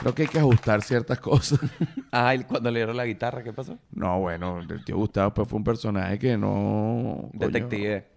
Creo 0.01 0.13
que 0.13 0.23
hay 0.23 0.29
que 0.29 0.39
ajustar 0.41 0.83
ciertas 0.83 1.21
cosas. 1.21 1.61
Ah, 2.11 2.35
y 2.35 2.43
cuando 2.43 2.73
le 2.73 2.81
dieron 2.81 2.97
la 2.97 3.07
guitarra, 3.07 3.45
¿qué 3.45 3.53
pasó? 3.53 3.79
no, 3.93 4.19
bueno, 4.19 4.59
el 4.59 4.85
tío 4.85 4.97
Gustavo 4.97 5.33
pues 5.33 5.47
fue 5.49 5.59
un 5.59 5.63
personaje 5.65 6.19
que 6.19 6.37
no... 6.37 7.29
coño, 7.31 7.47
Detective. 7.47 8.09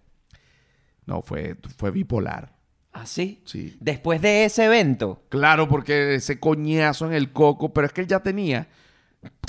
no, 1.06 1.22
fue, 1.22 1.56
fue 1.78 1.92
bipolar. 1.92 2.53
¿Ah, 2.96 3.06
sí? 3.06 3.42
Sí. 3.44 3.76
Después 3.80 4.22
de 4.22 4.44
ese 4.44 4.64
evento. 4.64 5.20
Claro, 5.28 5.68
porque 5.68 6.14
ese 6.14 6.38
coñazo 6.40 7.06
en 7.06 7.12
el 7.12 7.32
coco, 7.32 7.72
pero 7.74 7.86
es 7.86 7.92
que 7.92 8.00
él 8.00 8.06
ya 8.06 8.20
tenía... 8.20 8.68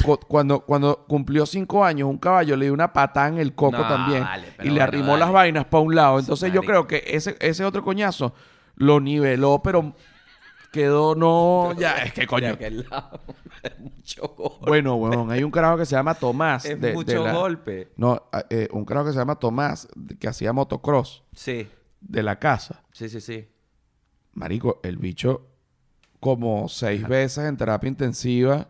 cu- 0.04 0.20
Cuando, 0.28 0.62
cuando 0.62 1.06
cumplió 1.08 1.46
cinco 1.46 1.86
años, 1.86 2.10
un 2.10 2.18
caballo 2.18 2.56
le 2.58 2.66
dio 2.66 2.74
una 2.74 2.92
patada 2.92 3.28
en 3.30 3.38
el 3.38 3.54
coco 3.54 3.78
No, 3.78 3.88
también. 3.88 4.24
vale, 4.24 4.48
y 4.62 4.64
le 4.64 4.70
bueno, 4.72 4.84
arrimó 4.84 5.08
dale. 5.10 5.20
las 5.20 5.32
vainas 5.32 5.66
para 5.66 5.84
un 5.84 5.94
lado. 5.96 6.20
Entonces 6.20 6.52
yo 6.52 6.62
marico. 6.64 6.88
creo 6.88 6.88
que 6.88 7.16
ese, 7.16 7.38
ese 7.40 7.64
otro 7.64 7.84
coñazo 7.84 8.34
lo 8.76 9.00
niveló, 9.00 9.62
pero 9.64 9.94
quedó 10.72 11.14
no... 11.16 11.74
Ya, 11.78 11.94
es 11.98 12.14
que 12.14 12.22
De 12.22 12.28
coño. 12.28 12.50
aquel 12.50 12.86
lado. 12.90 13.20
Es 13.64 13.80
mucho 13.80 14.28
golpe. 14.38 14.66
Bueno, 14.68 14.98
bueno, 14.98 15.28
hay 15.32 15.44
un 15.44 15.50
carajo 15.50 15.78
que 15.78 15.86
se 15.88 15.96
llama 15.96 16.14
Tomás. 16.14 16.66
es 16.66 16.80
de- 16.80 16.90
de 16.90 16.94
mucho 16.94 17.24
la- 17.26 17.34
golpe. 17.34 17.92
No, 17.98 18.24
eh, 18.52 18.68
un 18.72 18.86
carajo 18.86 19.08
que 19.08 19.14
se 19.14 19.18
llama 19.20 19.36
Tomás, 19.40 19.88
que 20.20 20.28
hacía 20.28 20.54
motocross 20.54 21.24
Sí. 21.34 21.68
De 22.08 22.24
la 22.24 22.40
casa. 22.40 22.84
Sí, 22.92 23.10
sí, 23.10 23.20
sí. 23.22 23.48
Marico, 24.34 24.80
el 24.84 24.98
bicho 24.98 25.48
como 26.20 26.68
seis 26.70 27.08
veces 27.08 27.46
en 27.46 27.56
terapia 27.58 27.88
intensiva, 27.88 28.68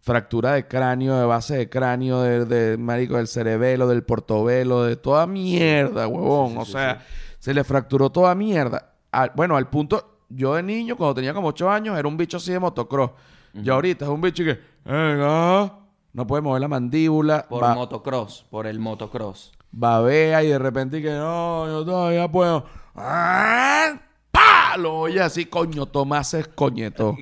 fractura 0.00 0.52
de 0.54 0.68
cráneo, 0.68 1.16
de 1.18 1.24
base 1.26 1.56
de 1.56 1.68
cráneo, 1.68 2.20
de, 2.22 2.44
de, 2.44 2.76
marico, 2.76 3.16
del 3.16 3.26
cerebelo, 3.28 3.88
del 3.88 4.02
portobelo, 4.04 4.84
de 4.84 4.96
toda 4.96 5.26
mierda, 5.26 6.06
huevón. 6.06 6.48
Sí, 6.50 6.54
sí, 6.54 6.60
o 6.60 6.64
sí, 6.66 6.72
sea, 6.72 7.06
se 7.38 7.54
le 7.54 7.64
fracturó 7.64 8.10
toda 8.10 8.34
mierda. 8.34 8.92
Al- 9.10 9.32
bueno, 9.34 9.56
al 9.56 9.68
punto, 9.70 10.18
yo 10.28 10.54
de 10.54 10.62
niño, 10.62 10.96
cuando 10.96 11.14
tenía 11.14 11.32
como 11.34 11.48
ocho 11.48 11.70
años, 11.70 11.98
era 11.98 12.06
un 12.06 12.16
bicho 12.16 12.36
así 12.36 12.52
de 12.52 12.58
motocross. 12.60 13.10
Y 13.54 13.68
ahorita 13.70 14.04
es 14.04 14.10
un 14.10 14.20
bicho 14.20 14.44
que, 14.44 14.60
venga, 14.84 15.78
no 16.12 16.26
puede 16.26 16.42
mover 16.42 16.60
la 16.60 16.68
mandíbula, 16.68 17.46
Por 17.48 17.66
motocross. 17.74 18.44
Por 18.50 18.66
el 18.66 18.78
motocross. 18.78 19.52
babea 19.72 20.44
y 20.44 20.48
de 20.48 20.58
repente 20.58 20.98
y 20.98 21.02
que 21.02 21.10
no, 21.10 21.66
yo 21.66 21.84
todavía 21.84 22.30
puedo. 22.30 22.66
¡Ah! 23.00 24.00
¡Pah! 24.30 24.76
Lo 24.76 24.94
oye 25.00 25.20
así, 25.20 25.46
coño, 25.46 25.86
Tomás 25.86 26.30
se 26.30 26.40
escoñetó. 26.40 27.16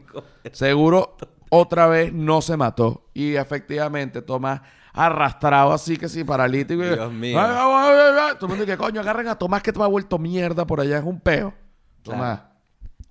Seguro 0.53 1.17
otra 1.51 1.87
vez 1.87 2.13
no 2.13 2.41
se 2.43 2.57
mató. 2.57 3.09
Y 3.15 3.37
efectivamente, 3.37 4.23
Tomás 4.23 4.61
arrastrado 4.93 5.73
así 5.73 5.97
que 5.97 6.09
sí, 6.09 6.25
paralítico. 6.25 6.83
y- 6.85 6.89
Dios 6.89 7.13
mío. 7.13 7.39
Todo 7.39 8.47
el 8.47 8.49
mundo 8.49 8.65
dice, 8.65 8.77
coño, 8.77 9.01
agarren 9.01 9.29
a 9.29 9.37
Tomás 9.39 9.63
que 9.63 9.73
te 9.73 9.79
va 9.79 9.87
vuelto 9.87 10.19
mierda 10.19 10.67
por 10.67 10.81
allá, 10.81 10.99
es 10.99 11.05
un 11.05 11.21
peo. 11.21 11.55
Claro. 12.03 12.19
Tomás. 12.21 12.41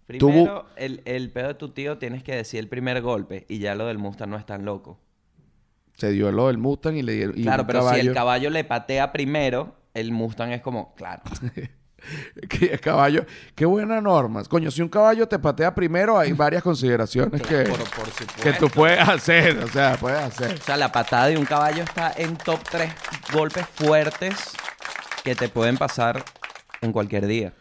Primero, 0.08 0.68
el, 0.76 1.02
el 1.06 1.32
pedo 1.32 1.48
de 1.48 1.54
tu 1.56 1.70
tío 1.70 1.98
tienes 1.98 2.24
que 2.24 2.36
decir 2.36 2.60
el 2.60 2.68
primer 2.70 3.02
golpe 3.02 3.46
y 3.50 3.58
ya 3.58 3.74
lo 3.74 3.88
del 3.88 3.98
Mustang 3.98 4.30
no 4.30 4.38
es 4.38 4.46
tan 4.46 4.64
loco. 4.64 5.00
Se 5.94 6.12
dio 6.12 6.32
lo 6.32 6.48
del 6.48 6.60
Mustang 6.60 6.96
y 6.96 7.02
le 7.02 7.14
dieron. 7.14 7.40
y 7.40 7.42
claro, 7.44 7.66
pero 7.66 7.90
si 7.92 8.00
el 8.02 8.14
caballo 8.14 8.50
le 8.52 8.64
patea 8.66 9.12
primero, 9.12 9.76
el 9.96 10.12
Mustang 10.12 10.52
es 10.52 10.62
como, 10.62 10.94
claro. 10.96 11.24
que 12.50 12.78
caballo. 12.80 13.26
Qué 13.56 13.66
buena 13.66 14.00
norma. 14.02 14.44
Coño, 14.46 14.72
si 14.72 14.82
un 14.82 14.90
caballo 14.90 15.28
te 15.28 15.40
patea 15.40 15.74
primero, 15.74 16.18
hay 16.18 16.34
varias 16.34 16.64
consideraciones 16.64 17.42
que, 17.42 17.64
por, 17.64 17.80
por 17.92 18.08
que 18.42 18.54
tú 18.54 18.70
puedes 18.70 19.00
hacer. 19.08 19.58
O 19.60 19.68
sea, 19.68 19.98
puedes 19.98 20.20
hacer. 20.20 20.54
O 20.60 20.64
sea, 20.64 20.78
la 20.78 20.92
patada 20.92 21.28
de 21.28 21.38
un 21.38 21.46
caballo 21.46 21.84
está 21.84 22.12
en 22.16 22.36
top 22.38 22.60
3 22.70 22.92
golpes 23.34 23.66
fuertes 23.74 24.36
que 25.24 25.36
te 25.36 25.50
pueden 25.50 25.78
pasar 25.78 26.24
en 26.82 26.92
cualquier 26.92 27.26
día. 27.28 27.54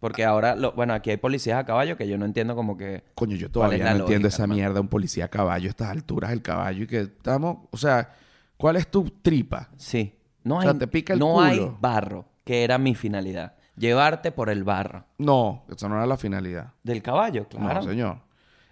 Porque 0.00 0.24
ahora, 0.24 0.54
lo- 0.54 0.72
bueno, 0.72 0.94
aquí 0.94 1.10
hay 1.10 1.16
policías 1.16 1.58
a 1.58 1.64
caballo 1.66 1.96
que 1.96 2.06
yo 2.06 2.16
no 2.18 2.24
entiendo 2.24 2.54
como 2.54 2.76
que... 2.76 3.02
Coño, 3.16 3.34
yo 3.34 3.50
¿Cuál 3.50 3.72
es 3.72 3.78
todavía 3.80 3.94
no 3.94 4.00
entiendo 4.04 4.28
esa 4.28 4.42
hermano? 4.44 4.54
mierda. 4.60 4.80
Un 4.80 4.86
policía 4.88 5.24
a 5.24 5.28
caballo, 5.28 5.66
a 5.66 5.70
estas 5.70 5.88
alturas, 5.88 6.30
el 6.30 6.40
caballo. 6.40 6.84
Y 6.84 6.86
que 6.86 7.00
estamos. 7.00 7.66
O 7.72 7.76
sea, 7.76 8.14
¿cuál 8.56 8.76
es 8.76 8.88
tu 8.88 9.10
tripa? 9.22 9.70
Sí. 9.76 10.14
No 10.44 10.56
O 10.56 10.60
hay, 10.60 10.66
sea, 10.68 10.78
te 10.78 10.86
pica 10.86 11.14
el 11.14 11.18
no 11.18 11.32
culo. 11.32 11.44
hay 11.44 11.76
barro, 11.80 12.26
que 12.48 12.64
era 12.64 12.78
mi 12.78 12.94
finalidad. 12.94 13.52
Llevarte 13.76 14.32
por 14.32 14.48
el 14.48 14.64
barro. 14.64 15.04
No, 15.18 15.66
esa 15.70 15.86
no 15.86 15.96
era 15.96 16.06
la 16.06 16.16
finalidad. 16.16 16.72
Del 16.82 17.02
caballo, 17.02 17.46
claro. 17.46 17.82
No, 17.82 17.82
señor. 17.82 18.18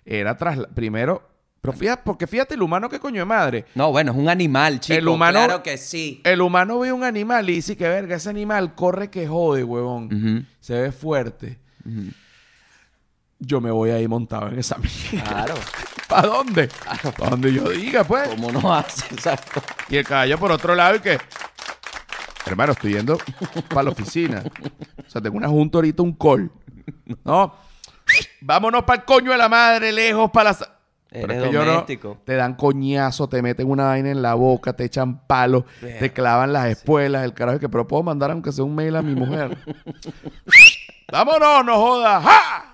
Era 0.03 0.35
tras. 0.35 0.59
Primero. 0.75 1.29
Pero 1.61 1.77
fíjate, 1.77 2.01
porque 2.03 2.27
fíjate 2.27 2.55
el 2.55 2.63
humano 2.63 2.89
que 2.89 2.99
coño 2.99 3.21
de 3.21 3.25
madre. 3.27 3.67
No, 3.75 3.91
bueno, 3.91 4.13
es 4.13 4.17
un 4.19 4.31
animal, 4.31 4.81
chico. 4.81 4.99
El 4.99 5.07
humano- 5.09 5.41
Claro 5.45 5.63
que 5.63 5.77
sí. 5.77 6.23
El 6.25 6.41
humano 6.41 6.79
ve 6.79 6.91
un 6.91 7.05
animal 7.05 7.51
y 7.51 7.57
dice 7.57 7.77
que 7.77 7.87
verga, 7.87 8.17
ese 8.17 8.31
animal 8.31 8.75
corre 8.75 9.11
que 9.11 9.29
jode, 9.29 9.63
huevón. 9.63 10.47
Se 10.61 10.81
ve 10.81 10.91
fuerte. 10.91 11.59
Yo 13.39 13.61
me 13.61 13.71
voy 13.71 13.91
ahí 13.91 14.09
montado 14.09 14.49
en 14.49 14.59
esa 14.59 14.79
mierda. 15.13 15.29
Claro. 15.29 15.55
¿Para 16.09 16.29
dónde? 16.29 16.71
Para 17.19 17.31
donde 17.31 17.53
yo 17.53 17.69
diga, 17.69 18.05
pues. 18.05 18.27
¿Cómo 18.29 18.51
no 18.53 18.75
hace? 18.75 19.05
Exacto. 19.15 19.61
Y 19.91 19.99
el 19.99 20.05
caballo 20.07 20.39
por 20.39 20.51
otro 20.51 20.75
lado 20.75 20.97
y 20.97 21.01
que... 21.01 21.19
Hermano, 22.47 22.73
estoy 22.73 22.93
yendo 22.95 23.19
para 23.69 23.83
la 23.85 23.91
oficina. 23.91 24.43
O 25.07 25.11
sea, 25.11 25.21
tengo 25.21 25.37
una 25.37 25.49
junta 25.49 25.79
ahorita, 25.79 26.03
un 26.03 26.13
call. 26.15 26.51
No. 27.25 27.55
Vámonos 28.41 28.85
para 28.85 29.01
el 29.01 29.05
coño 29.05 29.33
de 29.33 29.39
la 29.39 29.49
madre, 29.49 29.93
lejos 29.93 30.31
para 30.31 30.51
la... 30.53 30.59
Pero 31.09 31.25
Eres 31.33 31.37
es 31.39 31.45
que 31.45 31.53
yo 31.55 31.65
no- 31.65 32.17
te 32.25 32.35
dan 32.35 32.55
coñazo, 32.55 33.29
te 33.29 33.41
meten 33.41 33.71
una 33.71 33.85
vaina 33.87 34.11
en 34.11 34.21
la 34.23 34.35
boca, 34.35 34.75
te 34.75 34.85
echan 34.85 35.25
palos, 35.27 35.65
te 35.81 36.13
clavan 36.13 36.53
las 36.53 36.67
espuelas, 36.67 37.25
el 37.25 37.33
carajo 37.33 37.59
que 37.59 37.69
pero 37.69 37.87
puedo 37.87 38.03
mandar 38.03 38.31
aunque 38.33 38.53
sea 38.53 38.65
un 38.65 38.75
mail 38.75 38.97
a 38.97 39.03
mi 39.03 39.15
mujer. 39.15 39.57
Vámonos, 41.11 41.65
no 41.65 41.77
jodas. 41.77 42.25
¡Ja! 42.25 42.66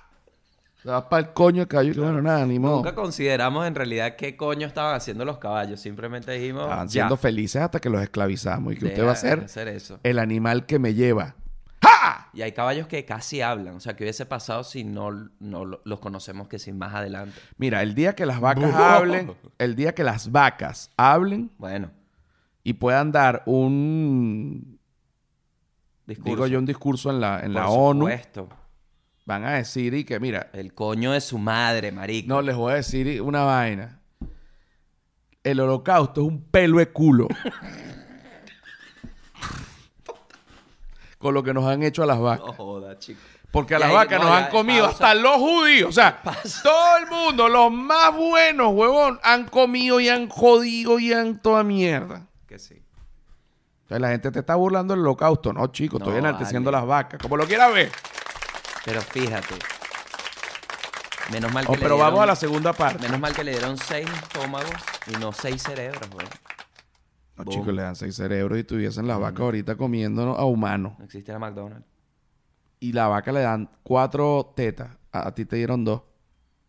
Te 0.82 0.88
vas 0.90 1.04
para 1.04 1.28
el 1.28 1.32
coño 1.32 1.62
el 1.62 1.68
caballo. 1.68 1.92
y 1.92 1.98
Bueno, 1.98 2.20
nada, 2.22 2.44
ni 2.44 2.58
modo. 2.58 2.76
Nunca 2.76 2.94
consideramos 2.94 3.66
en 3.66 3.74
realidad 3.74 4.16
qué 4.16 4.36
coño 4.36 4.66
estaban 4.66 4.94
haciendo 4.96 5.24
los 5.24 5.38
caballos. 5.38 5.80
Simplemente 5.80 6.32
dijimos. 6.32 6.64
Estaban 6.64 6.88
ya, 6.88 6.92
siendo 6.92 7.16
felices 7.16 7.62
hasta 7.62 7.78
que 7.80 7.88
los 7.88 8.02
esclavizamos. 8.02 8.72
Y 8.72 8.76
que 8.78 8.86
usted 8.86 9.06
va 9.06 9.12
a 9.12 9.16
ser 9.16 9.44
hacer 9.44 9.68
eso. 9.68 10.00
el 10.02 10.18
animal 10.18 10.66
que 10.66 10.78
me 10.80 10.94
lleva. 10.94 11.36
¡Ja! 11.82 12.30
Y 12.32 12.42
hay 12.42 12.52
caballos 12.52 12.86
que 12.88 13.04
casi 13.04 13.40
hablan. 13.42 13.76
O 13.76 13.80
sea, 13.80 13.94
¿qué 13.94 14.02
hubiese 14.04 14.26
pasado 14.26 14.64
si 14.64 14.82
no, 14.84 15.10
no 15.38 15.64
lo- 15.64 15.82
los 15.84 16.00
conocemos 16.00 16.48
que 16.48 16.58
sin 16.58 16.78
más 16.78 16.94
adelante? 16.94 17.38
Mira, 17.58 17.82
el 17.82 17.94
día 17.94 18.14
que 18.14 18.26
las 18.26 18.40
vacas 18.40 18.72
hablen, 18.74 19.32
el 19.58 19.76
día 19.76 19.94
que 19.94 20.02
las 20.02 20.32
vacas 20.32 20.90
hablen 20.96 21.50
Bueno, 21.58 21.90
y 22.64 22.72
puedan 22.74 23.12
dar 23.12 23.42
un, 23.46 24.78
discurso. 26.06 26.30
digo 26.30 26.46
yo, 26.48 26.58
un 26.58 26.66
discurso 26.66 27.10
en 27.10 27.20
la, 27.20 27.36
en 27.40 27.52
Por 27.52 27.62
la 27.62 27.68
ONU, 27.68 28.00
supuesto. 28.04 28.48
Van 29.24 29.44
a 29.44 29.52
decir 29.52 29.94
y 29.94 30.04
que, 30.04 30.18
mira, 30.20 30.48
El 30.52 30.74
coño 30.74 31.12
de 31.12 31.20
su 31.20 31.38
madre, 31.38 31.92
marico. 31.92 32.28
no 32.28 32.42
les 32.42 32.56
voy 32.56 32.72
a 32.72 32.76
decir 32.76 33.20
una 33.22 33.42
vaina. 33.44 34.00
El 35.44 35.60
holocausto 35.60 36.20
es 36.22 36.26
un 36.28 36.42
pelo 36.44 36.78
de 36.78 36.88
culo. 36.90 37.28
Con 41.18 41.34
lo 41.34 41.42
que 41.42 41.54
nos 41.54 41.64
han 41.66 41.82
hecho 41.82 42.02
a 42.02 42.06
las 42.06 42.18
vacas. 42.18 42.46
No 42.46 42.52
joda, 42.54 42.98
chico. 42.98 43.20
Porque 43.52 43.74
a 43.74 43.78
las 43.78 43.90
ahí- 43.90 43.94
vacas 43.94 44.18
no, 44.20 44.28
nos 44.28 44.38
ya, 44.38 44.44
han 44.46 44.50
comido 44.50 44.84
pausa. 44.86 45.10
hasta 45.10 45.14
los 45.14 45.36
judíos. 45.36 45.88
O 45.90 45.92
sea, 45.92 46.20
todo 46.62 46.96
el 46.98 47.06
mundo, 47.06 47.48
los 47.48 47.70
más 47.70 48.16
buenos, 48.16 48.72
huevón, 48.72 49.20
han 49.22 49.44
comido 49.46 50.00
y 50.00 50.08
han 50.08 50.28
jodido 50.28 50.98
y 50.98 51.12
han 51.12 51.38
toda 51.40 51.62
mierda. 51.62 52.26
Que 52.46 52.58
sí. 52.58 52.82
Entonces 53.82 54.00
la 54.00 54.08
gente 54.08 54.30
te 54.32 54.38
está 54.40 54.54
burlando 54.56 54.94
del 54.94 55.02
holocausto. 55.02 55.52
No, 55.52 55.66
chico, 55.68 55.98
estoy 55.98 56.14
No, 56.14 56.18
enalteciendo 56.20 56.70
vale. 56.72 56.80
las 56.80 56.88
vacas. 56.88 57.20
Como 57.20 57.36
lo 57.36 57.46
quiera 57.46 57.68
ver. 57.68 57.92
Pero 58.84 59.00
fíjate. 59.00 59.54
Menos 61.30 61.52
mal 61.52 61.64
que 61.64 61.72
Oh, 61.72 61.76
le 61.76 61.88
vamos 61.88 61.98
dieron- 62.10 62.22
a 62.22 62.26
la 62.26 62.36
segunda 62.36 62.72
parte. 62.72 63.02
Menos 63.04 63.20
mal 63.20 63.32
que 63.34 63.44
le 63.44 63.52
dieron 63.52 63.78
seis 63.78 64.08
estómagos 64.22 64.70
y 65.06 65.12
no 65.18 65.32
seis 65.32 65.62
cerebros, 65.62 66.08
güey. 66.10 66.26
No, 67.36 67.44
Boom. 67.44 67.54
chicos, 67.56 67.74
le 67.74 67.82
dan 67.82 67.96
seis 67.96 68.14
cerebros 68.16 68.58
y 68.58 68.64
tuviesen 68.64 69.06
las 69.06 69.18
vacas 69.18 69.40
ahorita 69.40 69.76
comiéndonos 69.76 70.38
a 70.38 70.44
humanos. 70.44 70.94
No 70.98 71.04
existe 71.04 71.32
la 71.32 71.38
McDonald's. 71.38 71.86
Y 72.80 72.92
la 72.92 73.06
vaca 73.08 73.32
le 73.32 73.40
dan 73.40 73.70
cuatro 73.82 74.52
tetas. 74.56 74.90
A, 75.12 75.28
a 75.28 75.34
ti 75.34 75.44
te 75.44 75.56
dieron 75.56 75.84
dos. 75.84 76.02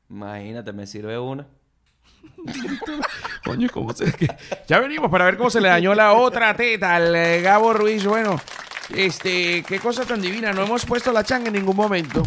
Imagínate, 0.10 0.71
me 0.71 0.86
sirve 0.88 1.17
una. 1.17 1.47
Coño, 3.45 3.67
¿cómo 3.71 3.93
se...? 3.93 4.13
Ya 4.67 4.80
venimos 4.80 5.10
para 5.12 5.26
ver 5.26 5.38
cómo 5.38 5.49
se 5.49 5.60
le 5.60 5.67
dañó 5.69 5.93
la 5.95 6.13
otra 6.13 6.54
teta 6.56 6.95
al 6.95 7.13
eh, 7.15 7.41
Gabo 7.41 7.73
Ruiz. 7.73 8.06
Bueno, 8.06 8.39
este... 8.96 9.63
Qué 9.63 9.80
cosa 9.80 10.04
tan 10.06 10.22
divina. 10.22 10.52
No 10.54 10.63
hemos 10.63 10.86
puesto 10.86 11.12
la 11.12 11.24
changa 11.24 11.48
en 11.48 11.54
ningún 11.54 11.76
momento. 11.76 12.24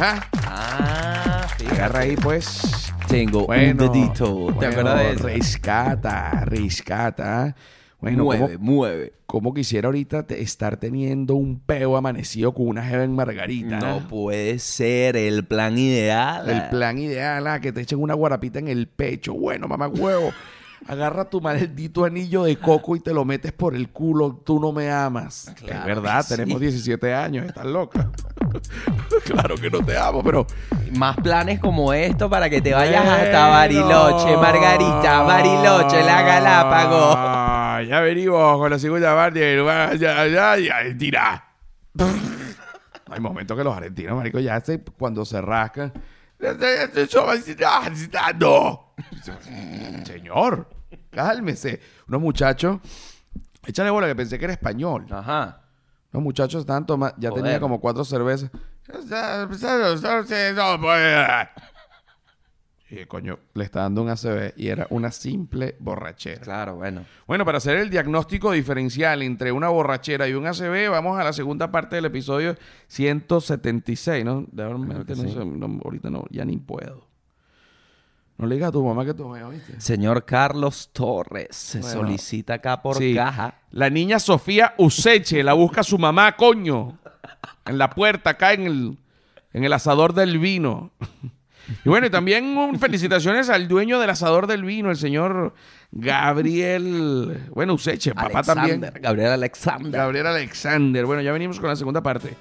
¿Ah? 0.00 0.24
Ah. 0.46 1.46
Agarra 1.72 2.00
ahí, 2.00 2.16
pues... 2.16 2.92
Tengo 3.08 3.46
Bueno, 3.46 3.86
un 3.86 3.92
dedito. 3.92 4.54
¿Te 4.60 4.66
acuerdas 4.66 4.98
de 4.98 5.12
eso? 5.12 5.26
Rescata, 5.28 6.42
rescata. 6.44 7.42
¿ah? 7.44 7.54
Bueno, 8.00 8.24
¿cómo, 8.24 8.38
mueve, 8.38 8.58
mueve. 8.58 9.12
cómo 9.26 9.54
quisiera 9.54 9.88
ahorita 9.88 10.26
te- 10.26 10.42
estar 10.42 10.76
teniendo 10.76 11.34
un 11.34 11.58
peo 11.58 11.96
amanecido 11.96 12.52
con 12.52 12.68
una 12.68 12.84
jeva 12.84 13.04
en 13.04 13.14
Margarita? 13.16 13.78
No 13.78 14.06
puede 14.06 14.58
ser 14.58 15.16
el 15.16 15.44
plan 15.44 15.78
ideal. 15.78 16.48
El 16.50 16.68
plan 16.68 16.98
ideal, 16.98 17.46
ah, 17.46 17.60
que 17.60 17.72
te 17.72 17.80
echen 17.80 18.00
una 18.00 18.14
guarapita 18.14 18.58
en 18.58 18.68
el 18.68 18.88
pecho. 18.88 19.32
Bueno, 19.34 19.66
mamá 19.68 19.88
huevo. 19.88 20.32
Agarra 20.86 21.28
tu 21.28 21.40
maldito 21.40 22.04
anillo 22.04 22.44
de 22.44 22.56
coco 22.56 22.96
y 22.96 23.00
te 23.00 23.12
lo 23.12 23.24
metes 23.24 23.52
por 23.52 23.74
el 23.74 23.90
culo. 23.90 24.40
Tú 24.44 24.60
no 24.60 24.72
me 24.72 24.90
amas. 24.90 25.52
Claro 25.56 25.80
es 25.80 25.86
verdad, 25.86 26.22
sí. 26.22 26.36
tenemos 26.36 26.60
17 26.60 27.14
años. 27.14 27.46
Estás 27.46 27.66
loca. 27.66 28.10
claro 29.24 29.56
que 29.56 29.70
no 29.70 29.84
te 29.84 29.96
amo, 29.98 30.22
pero... 30.22 30.46
Más 30.96 31.16
planes 31.16 31.60
como 31.60 31.92
esto 31.92 32.30
para 32.30 32.48
que 32.48 32.62
te 32.62 32.72
vayas 32.72 33.06
hasta. 33.06 33.48
Bariloche, 33.48 34.36
Margarita, 34.36 35.22
Bariloche, 35.22 36.02
la 36.02 36.22
Galápagos. 36.22 37.14
Ah, 37.16 37.82
ya 37.86 38.00
venimos 38.00 38.58
con 38.58 38.70
la 38.70 38.78
segunda 38.78 39.14
parte. 39.14 39.56
Ya, 39.56 39.94
ya, 39.94 40.26
ya, 40.26 40.56
ya, 40.58 40.76
Argentina. 40.76 41.44
Hay 43.10 43.20
momentos 43.20 43.56
que 43.56 43.64
los 43.64 43.76
argentinos, 43.76 44.16
marico, 44.16 44.38
ya 44.38 44.60
se, 44.60 44.80
cuando 44.80 45.24
se 45.24 45.40
rascan. 45.40 45.92
No. 48.38 48.94
Señor, 50.04 50.68
cálmese. 51.10 51.80
Unos 52.06 52.20
muchachos. 52.20 52.78
Échale 53.66 53.90
bola 53.90 54.06
que 54.06 54.14
pensé 54.16 54.38
que 54.38 54.44
era 54.44 54.54
español. 54.54 55.06
Ajá. 55.10 55.62
Los 56.12 56.22
muchachos 56.22 56.60
estaban 56.60 56.86
tomando, 56.86 57.16
ya 57.18 57.30
Joder. 57.30 57.44
tenía 57.44 57.60
como 57.60 57.80
cuatro 57.80 58.04
cervezas. 58.04 58.50
Y 62.90 63.04
coño, 63.04 63.38
le 63.52 63.64
está 63.64 63.80
dando 63.82 64.02
un 64.02 64.08
ACV 64.08 64.54
y 64.56 64.68
era 64.68 64.86
una 64.90 65.10
simple 65.10 65.76
borrachera. 65.78 66.40
Claro, 66.40 66.76
bueno. 66.76 67.04
Bueno, 67.26 67.44
para 67.44 67.58
hacer 67.58 67.76
el 67.76 67.90
diagnóstico 67.90 68.52
diferencial 68.52 69.20
entre 69.22 69.52
una 69.52 69.68
borrachera 69.68 70.26
y 70.26 70.32
un 70.32 70.46
ACV, 70.46 70.90
vamos 70.90 71.18
a 71.20 71.24
la 71.24 71.34
segunda 71.34 71.70
parte 71.70 71.96
del 71.96 72.06
episodio 72.06 72.56
176, 72.86 74.24
¿no? 74.24 74.46
De 74.50 74.64
no 74.64 75.04
sí. 75.14 75.36
ahorita 75.84 76.08
no, 76.08 76.24
ya 76.30 76.44
ni 76.46 76.56
puedo. 76.56 77.06
No 78.38 78.46
le 78.46 78.54
digas 78.54 78.68
a 78.68 78.72
tu 78.72 78.84
mamá 78.84 79.04
que 79.04 79.12
tomé, 79.14 79.42
¿oíste? 79.42 79.80
Señor 79.80 80.24
Carlos 80.24 80.90
Torres 80.92 81.48
se 81.50 81.80
Bueno. 81.80 81.94
solicita 82.00 82.54
acá 82.54 82.80
por 82.80 82.96
Sí. 82.96 83.14
caja. 83.14 83.54
La 83.72 83.90
niña 83.90 84.18
Sofía 84.20 84.74
Useche 84.78 85.42
la 85.42 85.52
busca 85.54 85.82
su 85.82 85.98
mamá, 85.98 86.36
coño. 86.36 86.98
En 87.66 87.76
la 87.78 87.90
puerta, 87.90 88.30
acá 88.30 88.52
en 88.54 88.62
el, 88.62 88.98
en 89.52 89.64
el 89.64 89.72
asador 89.72 90.14
del 90.14 90.38
vino. 90.38 90.92
Y 91.84 91.88
bueno, 91.88 92.06
y 92.06 92.10
también 92.10 92.56
un- 92.56 92.78
felicitaciones 92.80 93.48
al 93.50 93.68
dueño 93.68 93.98
del 94.00 94.10
asador 94.10 94.46
del 94.46 94.64
vino, 94.64 94.90
el 94.90 94.96
señor 94.96 95.54
Gabriel. 95.92 97.46
Bueno, 97.54 97.74
Useche, 97.74 98.14
papá 98.14 98.42
también. 98.42 98.80
Gabriel 99.00 99.32
Alexander. 99.32 99.92
Gabriel 100.00 100.26
Alexander. 100.26 101.04
Bueno, 101.06 101.22
ya 101.22 101.32
venimos 101.32 101.60
con 101.60 101.68
la 101.68 101.76
segunda 101.76 102.02
parte. 102.02 102.34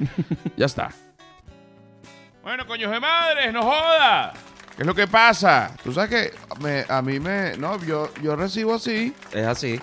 ya 0.55 0.65
está. 0.65 0.89
Bueno, 2.43 2.65
coños 2.65 2.91
de 2.91 2.99
madres, 2.99 3.51
no 3.53 3.61
joda. 3.63 4.33
¿Qué 4.75 4.83
es 4.83 4.87
lo 4.87 4.93
que 4.95 5.07
pasa? 5.07 5.71
Tú 5.83 5.91
sabes 5.91 6.09
que 6.09 6.61
me- 6.61 6.85
a 6.87 7.01
mí 7.01 7.19
me... 7.19 7.57
No, 7.57 7.83
yo, 7.83 8.09
yo 8.21 8.35
recibo 8.35 8.75
así. 8.75 9.13
Es 9.33 9.45
así. 9.45 9.79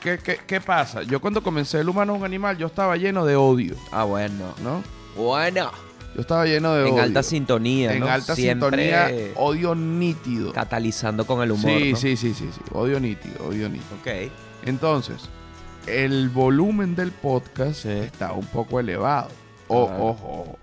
¿Qué, 0.00 0.18
qué, 0.18 0.38
qué 0.46 0.60
pasa? 0.60 1.02
Yo 1.02 1.20
cuando 1.20 1.42
comencé 1.42 1.80
El 1.80 1.88
humano 1.90 2.14
es 2.14 2.20
un 2.20 2.24
animal, 2.24 2.56
yo 2.56 2.68
estaba 2.68 2.96
lleno 2.96 3.26
de 3.26 3.36
odio, 3.36 3.76
Ah, 3.92 4.04
bueno. 4.04 4.54
¿no? 4.62 4.82
Bueno. 5.16 5.70
Yo 6.14 6.20
estaba 6.22 6.44
lleno 6.44 6.74
de 6.74 6.88
En 6.88 6.94
odio. 6.94 7.02
alta 7.02 7.22
sintonía, 7.22 7.92
En 7.94 8.00
¿no? 8.00 8.06
alta 8.08 8.34
Siempre 8.34 8.82
sintonía, 9.08 9.32
odio 9.36 9.74
nítido. 9.74 10.52
catalizando 10.52 11.24
con 11.26 11.42
el 11.42 11.52
humor, 11.52 11.70
sí, 11.80 11.90
¿no? 11.92 11.96
sí, 11.96 12.16
sí, 12.16 12.34
sí, 12.34 12.48
sí. 12.52 12.60
Odio 12.72 12.98
nítido, 12.98 13.46
odio 13.46 13.68
nítido. 13.68 13.94
Ok. 14.00 14.30
Entonces, 14.66 15.28
el 15.86 16.28
volumen 16.28 16.94
del 16.96 17.12
podcast 17.12 17.82
Sí. 17.84 17.88
está 17.90 18.32
un 18.32 18.46
poco 18.46 18.80
elevado. 18.80 19.28
Claro. 19.68 19.84
ojo, 19.84 20.08
ojo. 20.10 20.58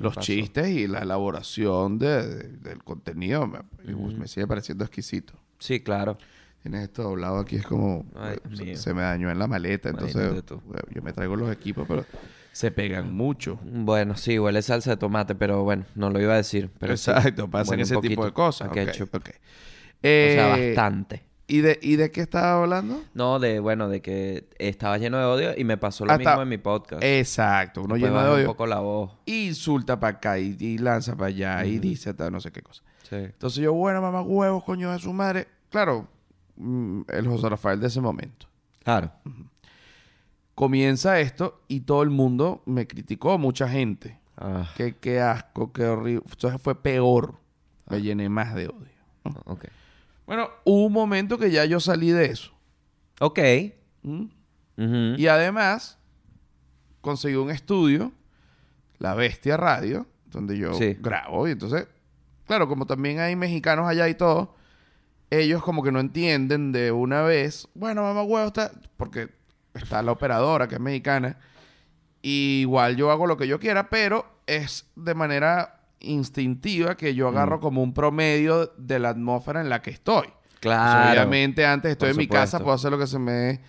Los 0.00 0.14
pasó? 0.14 0.26
chistes 0.26 0.68
y 0.68 0.86
la 0.86 1.00
elaboración 1.00 1.98
de- 1.98 2.26
de- 2.28 2.48
del 2.58 2.84
contenido 2.84 3.46
me, 3.46 3.60
me- 3.84 4.28
sigue 4.28 4.46
pareciendo 4.46 4.84
exquisito. 4.84 5.32
Sí, 5.58 5.80
claro. 5.80 6.18
Tienes 6.62 6.82
esto 6.84 7.02
doblado 7.04 7.38
aquí, 7.38 7.56
es 7.56 7.66
como... 7.66 8.04
Ay, 8.16 8.36
se, 8.54 8.76
se 8.76 8.94
me 8.94 9.02
dañó 9.02 9.30
en 9.30 9.38
la 9.38 9.46
maleta, 9.46 9.88
entonces 9.88 10.44
tú. 10.44 10.60
eh, 10.74 10.80
yo 10.94 11.02
me 11.02 11.12
traigo 11.12 11.34
los 11.36 11.50
equipos, 11.50 11.86
pero 11.88 12.04
se 12.58 12.72
pegan 12.72 13.14
mucho. 13.14 13.60
Bueno, 13.62 14.16
sí, 14.16 14.36
huele 14.36 14.62
salsa 14.62 14.90
de 14.90 14.96
tomate, 14.96 15.36
pero 15.36 15.62
bueno, 15.62 15.84
no 15.94 16.10
lo 16.10 16.20
iba 16.20 16.32
a 16.32 16.38
decir. 16.38 16.70
Pero 16.80 16.96
sí, 16.96 17.08
Exacto, 17.12 17.48
pasan 17.48 17.78
huele 17.78 17.82
un 17.84 17.98
ese 18.00 18.08
tipo 18.08 18.24
de 18.24 18.32
cosas. 18.32 18.66
a 18.66 18.70
ok, 18.70 18.74
ketchup. 18.74 19.14
ok. 19.14 19.28
O 19.28 19.32
sea, 20.02 20.58
Eh, 20.58 20.74
bastante. 20.74 21.22
¿y, 21.46 21.60
de, 21.60 21.78
¿Y 21.80 21.94
de 21.94 22.10
qué 22.10 22.20
estaba 22.20 22.60
hablando? 22.60 23.00
No, 23.14 23.38
de, 23.38 23.60
bueno, 23.60 23.88
de 23.88 24.02
que 24.02 24.48
estaba 24.58 24.98
lleno 24.98 25.18
de 25.18 25.24
odio 25.24 25.54
y 25.56 25.62
me 25.62 25.76
pasó 25.76 26.04
lo 26.04 26.10
Hasta- 26.10 26.30
mismo 26.30 26.42
en 26.42 26.48
mi 26.48 26.58
podcast. 26.58 27.00
Exacto, 27.04 27.82
uno 27.82 27.94
Después 27.94 28.10
lleno 28.12 28.24
de 28.24 28.30
odio. 28.30 28.40
un 28.42 28.46
poco 28.46 28.66
la 28.66 28.80
voz. 28.80 29.12
Insulta 29.26 30.00
para 30.00 30.16
acá 30.16 30.38
y, 30.40 30.56
y 30.58 30.78
lanza 30.78 31.14
para 31.14 31.28
allá 31.28 31.64
y 31.64 31.78
dice 31.78 32.12
tal, 32.12 32.32
no 32.32 32.40
sé 32.40 32.50
qué 32.50 32.62
cosa. 32.62 32.82
Sí. 33.08 33.14
Entonces 33.16 33.62
yo, 33.62 33.72
bueno, 33.72 34.02
mamá, 34.02 34.20
huevos, 34.22 34.64
coño 34.64 34.90
de 34.90 34.98
su 34.98 35.12
madre. 35.12 35.46
Claro, 35.70 36.08
mm, 36.56 37.02
el 37.08 37.28
José 37.28 37.48
Rafael 37.48 37.78
de 37.80 37.86
ese 37.86 38.00
momento. 38.00 38.48
Claro. 38.82 39.12
Comienza 40.58 41.20
esto 41.20 41.62
y 41.68 41.82
todo 41.82 42.02
el 42.02 42.10
mundo 42.10 42.62
me 42.66 42.88
criticó, 42.88 43.38
mucha 43.38 43.68
gente. 43.68 44.18
Ah, 44.36 44.68
Qué, 44.76 44.96
qué 44.96 45.20
asco, 45.20 45.72
qué 45.72 45.84
horrible. 45.84 46.24
Entonces 46.28 46.60
fue 46.60 46.74
peor. 46.82 47.36
Me 47.88 48.02
llené 48.02 48.28
más 48.28 48.56
de 48.56 48.66
odio. 48.66 48.90
ok. 49.44 49.66
Bueno, 50.26 50.48
hubo 50.64 50.86
un 50.86 50.92
momento 50.92 51.38
que 51.38 51.52
ya 51.52 51.64
yo 51.64 51.78
salí 51.78 52.10
de 52.10 52.24
eso. 52.24 52.50
Ok. 53.20 53.38
¿Mm? 54.02 54.24
Y 55.16 55.28
además, 55.28 55.96
conseguí 57.02 57.36
un 57.36 57.50
estudio, 57.50 58.10
La 58.98 59.14
Bestia 59.14 59.56
Radio, 59.56 60.08
donde 60.26 60.58
yo 60.58 60.74
Sí. 60.74 60.96
grabo. 60.98 61.46
Y 61.46 61.52
entonces, 61.52 61.86
claro, 62.48 62.66
como 62.66 62.84
también 62.84 63.20
hay 63.20 63.36
mexicanos 63.36 63.86
allá 63.88 64.08
y 64.08 64.14
todo, 64.16 64.56
ellos 65.30 65.62
como 65.62 65.84
que 65.84 65.92
no 65.92 66.00
entienden 66.00 66.72
de 66.72 66.90
una 66.90 67.22
vez, 67.22 67.68
bueno, 67.74 68.02
mamá 68.02 68.24
huevo, 68.24 68.48
está, 68.48 68.72
porque 68.96 69.37
está 69.78 70.02
la 70.02 70.12
operadora 70.12 70.68
que 70.68 70.74
es 70.76 70.80
mexicana, 70.80 71.38
y 72.22 72.60
igual 72.62 72.96
yo 72.96 73.10
hago 73.10 73.26
lo 73.26 73.36
que 73.36 73.46
yo 73.46 73.58
quiera, 73.60 73.88
pero 73.90 74.26
es 74.46 74.86
de 74.96 75.14
manera 75.14 75.80
instintiva 76.00 76.96
que 76.96 77.14
yo 77.14 77.26
Mm. 77.26 77.36
agarro 77.36 77.60
como 77.60 77.82
un 77.82 77.92
promedio 77.94 78.72
de 78.76 78.98
la 78.98 79.10
atmósfera 79.10 79.60
en 79.60 79.68
la 79.68 79.82
que 79.82 79.90
estoy. 79.90 80.28
Claro. 80.60 81.10
Obviamente, 81.12 81.64
antes 81.66 81.92
estoy 81.92 82.08
Por 82.08 82.14
en 82.14 82.18
mi 82.18 82.28
casa, 82.28 82.58
puedo 82.58 82.72
hacer 82.72 82.90
lo 82.90 82.98
que 82.98 83.06
se 83.06 83.18
me 83.18 83.32
dé 83.32 83.60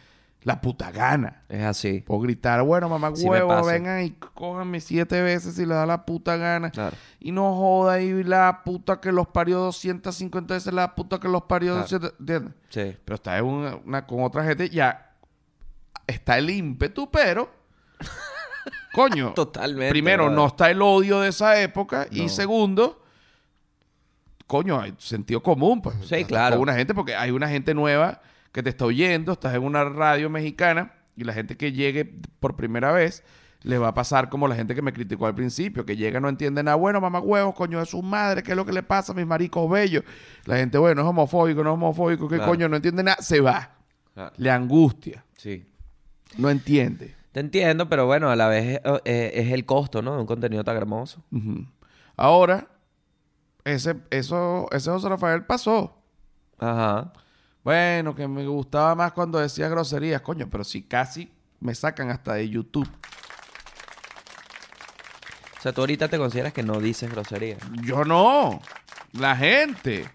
la 0.44 0.62
puta 0.62 0.90
gana. 0.92 1.44
Es 1.50 1.64
así. 1.64 2.02
Puedo 2.02 2.22
gritar, 2.22 2.62
bueno, 2.64 2.88
mamá 2.90 3.12
Sí 3.14 3.28
huevo, 3.28 3.64
vengan 3.66 4.04
y 4.04 4.12
cójanme 4.12 4.80
siete 4.80 5.22
veces 5.22 5.54
si 5.56 5.62
les 5.66 5.76
da 5.76 5.86
la 5.86 6.06
puta 6.06 6.38
gana. 6.38 6.72
Claro. 6.72 6.96
Y 7.20 7.32
no 7.32 7.54
joda 7.56 8.00
y 8.02 8.24
la 8.24 8.62
puta 8.64 9.00
que 9.02 9.12
los 9.12 9.28
parió 9.28 9.60
250 9.60 10.54
veces, 10.56 10.74
la 10.74 10.96
puta 10.96 11.20
que 11.20 11.28
los 11.28 11.44
parió 11.44 11.74
Claro. 11.74 11.82
200, 11.84 12.14
¿entiendes? 12.20 12.54
Sí. 12.70 12.98
Pero 13.06 13.16
está 13.16 13.38
en 13.38 13.46
una, 13.46 13.76
una- 13.86 14.08
con 14.08 14.24
otra 14.24 14.44
gente, 14.46 14.70
ya 14.70 15.09
está 16.10 16.38
el 16.38 16.50
ímpetu, 16.50 17.10
pero... 17.10 17.50
coño. 18.94 19.34
Totalmente. 19.34 19.92
Primero, 19.92 20.30
no 20.30 20.48
está 20.48 20.70
el 20.70 20.82
odio 20.82 21.22
de 21.22 21.30
esa 21.30 21.60
época. 21.62 22.08
Y 22.12 22.30
segundo, 22.30 23.04
coño, 24.48 24.80
hay 24.80 24.94
sentido 24.98 25.42
común. 25.42 25.82
Pues, 25.82 25.96
Sí, 26.08 26.26
claro. 26.26 26.56
Con 26.56 26.64
una 26.64 26.74
gente, 26.76 26.94
porque 26.94 27.16
hay 27.16 27.32
una 27.32 27.48
gente 27.50 27.74
nueva 27.74 28.22
que 28.52 28.64
te 28.64 28.70
está 28.70 28.86
oyendo, 28.86 29.34
estás 29.34 29.54
en 29.56 29.64
una 29.64 29.84
radio 29.86 30.30
mexicana 30.30 30.94
y 31.16 31.24
la 31.24 31.34
gente 31.34 31.56
que 31.56 31.72
llegue 31.72 32.06
por 32.40 32.56
primera 32.56 32.92
vez 32.92 33.24
les 33.62 33.80
va 33.80 33.90
a 33.90 33.94
pasar 33.94 34.30
como 34.30 34.48
la 34.48 34.56
gente 34.56 34.74
que 34.74 34.82
me 34.82 34.94
criticó 34.94 35.28
al 35.28 35.36
principio, 35.36 35.86
que 35.86 35.98
llega 35.98 36.20
no 36.22 36.30
entiende 36.30 36.64
nada. 36.64 36.76
Bueno, 36.76 37.02
mamá 37.02 37.20
huevos, 37.20 37.54
coño, 37.54 37.80
de 37.80 37.86
su 37.86 38.02
madre, 38.02 38.42
¿qué 38.42 38.52
es 38.52 38.58
lo 38.58 38.66
que 38.66 38.72
le 38.72 38.84
pasa 38.84 39.12
a 39.12 39.16
mis 39.16 39.26
maricos 39.28 39.70
bellos? 39.70 40.04
La 40.46 40.56
gente, 40.56 40.78
bueno, 40.78 41.02
es 41.02 41.08
homofóbico, 41.08 41.62
no 41.62 41.72
es 41.72 41.74
homofóbico, 41.74 42.30
¿qué 42.30 42.38
Claro. 42.38 42.52
coño? 42.52 42.70
No 42.70 42.78
entiende 42.78 43.04
nada, 43.04 43.22
se 43.22 43.42
va. 43.42 43.72
Claro. 44.14 44.32
Le 44.38 44.50
angustia, 44.50 45.26
Sí. 45.36 45.66
No 46.38 46.50
entiende. 46.50 47.16
Te 47.32 47.40
entiendo, 47.40 47.90
pero 47.90 48.06
bueno, 48.06 48.30
a 48.30 48.36
la 48.36 48.48
vez 48.48 48.80
eh, 48.84 49.02
eh, 49.06 49.32
es 49.36 49.52
el 49.52 49.66
costo, 49.66 50.02
¿no? 50.02 50.16
De 50.16 50.22
un 50.22 50.26
contenido 50.26 50.64
tan 50.64 50.78
hermoso. 50.78 51.24
Ahora, 52.18 52.68
ese, 53.64 53.98
eso, 54.10 54.68
ese 54.72 54.90
José 54.90 55.10
Rafael 55.10 55.46
pasó. 55.46 56.02
Ajá. 56.58 57.14
Bueno, 57.64 58.16
que 58.16 58.28
me 58.28 58.46
gustaba 58.48 58.96
más 58.96 59.12
cuando 59.12 59.38
decía 59.38 59.70
groserías, 59.70 60.22
coño, 60.22 60.50
pero 60.50 60.64
si 60.64 60.82
casi 60.84 61.32
me 61.60 61.76
sacan 61.76 62.10
hasta 62.10 62.34
de 62.34 62.50
YouTube. 62.50 62.90
O 65.58 65.62
sea, 65.62 65.74
tú 65.74 65.82
ahorita 65.82 66.08
te 66.08 66.18
consideras 66.18 66.54
que 66.54 66.64
no 66.64 66.80
dices 66.80 67.12
grosería. 67.12 67.58
Yo 67.84 68.06
no. 68.06 68.62
La 69.12 69.36
gente. 69.36 70.10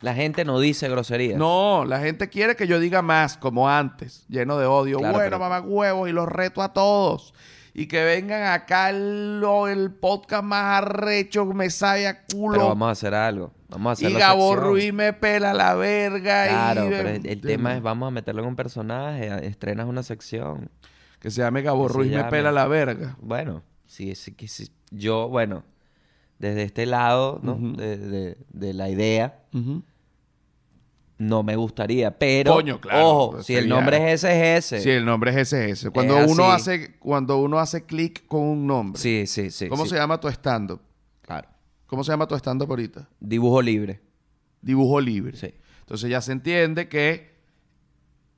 La 0.00 0.14
gente 0.14 0.44
no 0.44 0.60
dice 0.60 0.88
grosería. 0.88 1.38
No, 1.38 1.84
la 1.86 2.00
gente 2.00 2.28
quiere 2.28 2.54
que 2.54 2.66
yo 2.66 2.78
diga 2.78 3.00
más, 3.02 3.36
como 3.36 3.68
antes, 3.68 4.24
lleno 4.28 4.58
de 4.58 4.66
odio. 4.66 4.98
Claro, 4.98 5.14
bueno, 5.14 5.26
pero- 5.30 5.38
mamá 5.38 5.60
huevos, 5.60 6.08
y 6.08 6.12
los 6.12 6.28
reto 6.28 6.62
a 6.62 6.72
todos. 6.72 7.32
Y 7.72 7.86
que 7.88 8.04
vengan 8.04 8.42
acá 8.52 8.88
el, 8.90 9.42
el 9.70 9.90
podcast 9.92 10.42
más 10.44 10.82
arrecho, 10.82 11.44
me 11.46 11.68
sabe 11.70 12.06
a 12.06 12.24
culo. 12.24 12.54
Pero 12.54 12.68
vamos 12.68 12.88
a 12.88 12.90
hacer 12.92 13.14
algo. 13.14 13.52
Vamos 13.68 13.90
a 13.90 13.92
hacer 13.92 14.10
y 14.10 14.14
Gabo 14.14 14.48
sección. 14.52 14.64
Ruiz 14.70 14.92
me 14.94 15.12
pela 15.12 15.52
la 15.52 15.74
verga. 15.74 16.48
Claro, 16.48 16.86
y, 16.86 16.88
pero 16.88 17.08
el, 17.10 17.26
el 17.26 17.40
tema 17.40 17.74
es 17.76 17.82
vamos 17.82 18.06
a 18.06 18.10
meterlo 18.10 18.42
en 18.42 18.48
un 18.48 18.56
personaje, 18.56 19.46
estrenas 19.46 19.86
una 19.86 20.02
sección. 20.02 20.70
Que 21.20 21.30
se 21.30 21.40
llame 21.42 21.60
Gabo 21.62 21.86
que 21.88 21.92
Ruiz 21.92 22.12
me 22.12 22.24
pela 22.24 22.50
la 22.52 22.66
verga. 22.66 23.16
Bueno, 23.20 23.62
sí, 23.86 24.14
sí, 24.14 24.34
sí. 24.46 24.70
Yo, 24.90 25.28
bueno, 25.28 25.62
desde 26.38 26.62
este 26.64 26.86
lado, 26.86 27.40
¿no? 27.42 27.54
De, 27.56 27.96
de- 27.96 28.36
de 28.52 28.74
la 28.74 28.88
idea, 28.90 29.40
no 31.18 31.42
me 31.42 31.56
gustaría, 31.56 32.18
pero 32.18 32.52
Coño, 32.54 32.78
claro, 32.80 33.08
ojo, 33.08 33.30
pues 33.32 33.46
si 33.46 33.54
el 33.56 33.68
nombre 33.70 33.96
es 34.12 34.22
ese, 34.24 34.56
es 34.56 34.66
ese. 34.72 34.80
Sí, 34.82 34.90
el 34.90 35.04
nombre 35.06 35.30
es 35.30 35.36
ese, 35.38 35.70
ese. 35.70 35.90
Cuando 35.90 36.18
Es 36.18 36.30
uno 36.30 36.50
así. 36.52 36.70
hace, 36.70 36.96
cuando 36.98 37.38
uno 37.38 37.58
hace 37.58 37.84
clic 37.86 38.26
con 38.26 38.42
un 38.42 38.66
nombre. 38.66 39.00
sí, 39.00 39.26
sí, 39.26 39.50
sí. 39.50 39.68
¿Cómo 39.68 39.84
sí. 39.84 39.90
se 39.90 39.96
llama 39.96 40.20
tu 40.20 40.28
stand-up? 40.28 40.80
Claro. 41.22 41.48
¿Cómo 41.86 42.04
se 42.04 42.12
llama 42.12 42.26
tu 42.26 42.34
stand-up 42.36 42.68
ahorita? 42.68 43.08
Dibujo 43.18 43.62
libre. 43.62 44.00
Dibujo 44.60 45.00
libre. 45.00 45.36
Sí, 45.38 45.54
Entonces 45.80 46.10
ya 46.10 46.20
se 46.20 46.32
entiende 46.32 46.88
que 46.88 47.34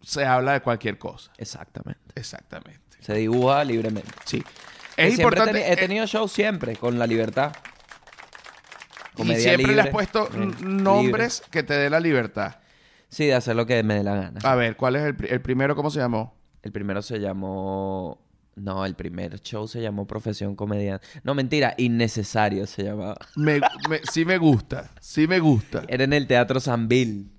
se 0.02 0.24
habla 0.24 0.52
de 0.52 0.60
cualquier 0.60 0.98
cosa. 0.98 1.32
exactamente. 1.36 2.00
Exactamente. 2.14 2.80
Se 3.00 3.14
dibuja 3.14 3.64
libremente. 3.64 4.10
Sí. 4.24 4.42
Es 4.96 5.10
he 5.18 5.22
importante. 5.22 5.52
teni- 5.52 5.62
He, 5.68 5.72
eh, 5.72 5.76
tenido 5.76 6.06
shows 6.06 6.30
siempre 6.30 6.76
con 6.76 6.96
la 6.98 7.06
libertad. 7.08 7.52
Y 9.18 9.36
siempre 9.36 9.74
le 9.74 9.80
has 9.82 9.88
puesto 9.88 10.28
eh, 10.32 10.38
libre. 10.60 10.64
nombres 10.82 11.42
que 11.50 11.62
te 11.62 11.74
dé 11.74 11.90
la 11.90 12.00
libertad. 12.00 12.56
Sí, 13.08 13.26
de 13.26 13.34
hacer 13.34 13.56
lo 13.56 13.64
que 13.66 13.82
me 13.82 13.94
dé 13.94 14.02
la 14.04 14.14
gana. 14.14 14.40
A 14.42 14.54
ver, 14.54 14.76
¿cuál 14.76 14.96
es 14.96 15.02
el, 15.02 15.16
pri- 15.16 15.28
el 15.30 15.40
primero? 15.40 15.74
¿Cómo 15.74 15.90
se 15.90 15.98
llamó? 15.98 16.36
El 16.62 16.72
primero 16.72 17.00
se 17.02 17.18
llamó. 17.18 18.22
No, 18.56 18.84
el 18.84 18.94
primer 18.96 19.40
show 19.40 19.68
se 19.68 19.80
llamó 19.80 20.06
Profesión 20.06 20.56
Comediante. 20.56 21.06
No, 21.22 21.34
mentira, 21.34 21.74
Innecesario 21.78 22.66
se 22.66 22.82
llamaba. 22.84 23.16
Me, 23.36 23.60
me- 23.88 24.00
sí 24.12 24.24
me 24.24 24.36
gusta. 24.36 24.90
Sí 25.00 25.26
me 25.28 25.38
gusta. 25.38 25.84
Era 25.88 26.04
en 26.04 26.12
el 26.12 26.26
Teatro 26.26 26.58
Sambil. 26.60 27.30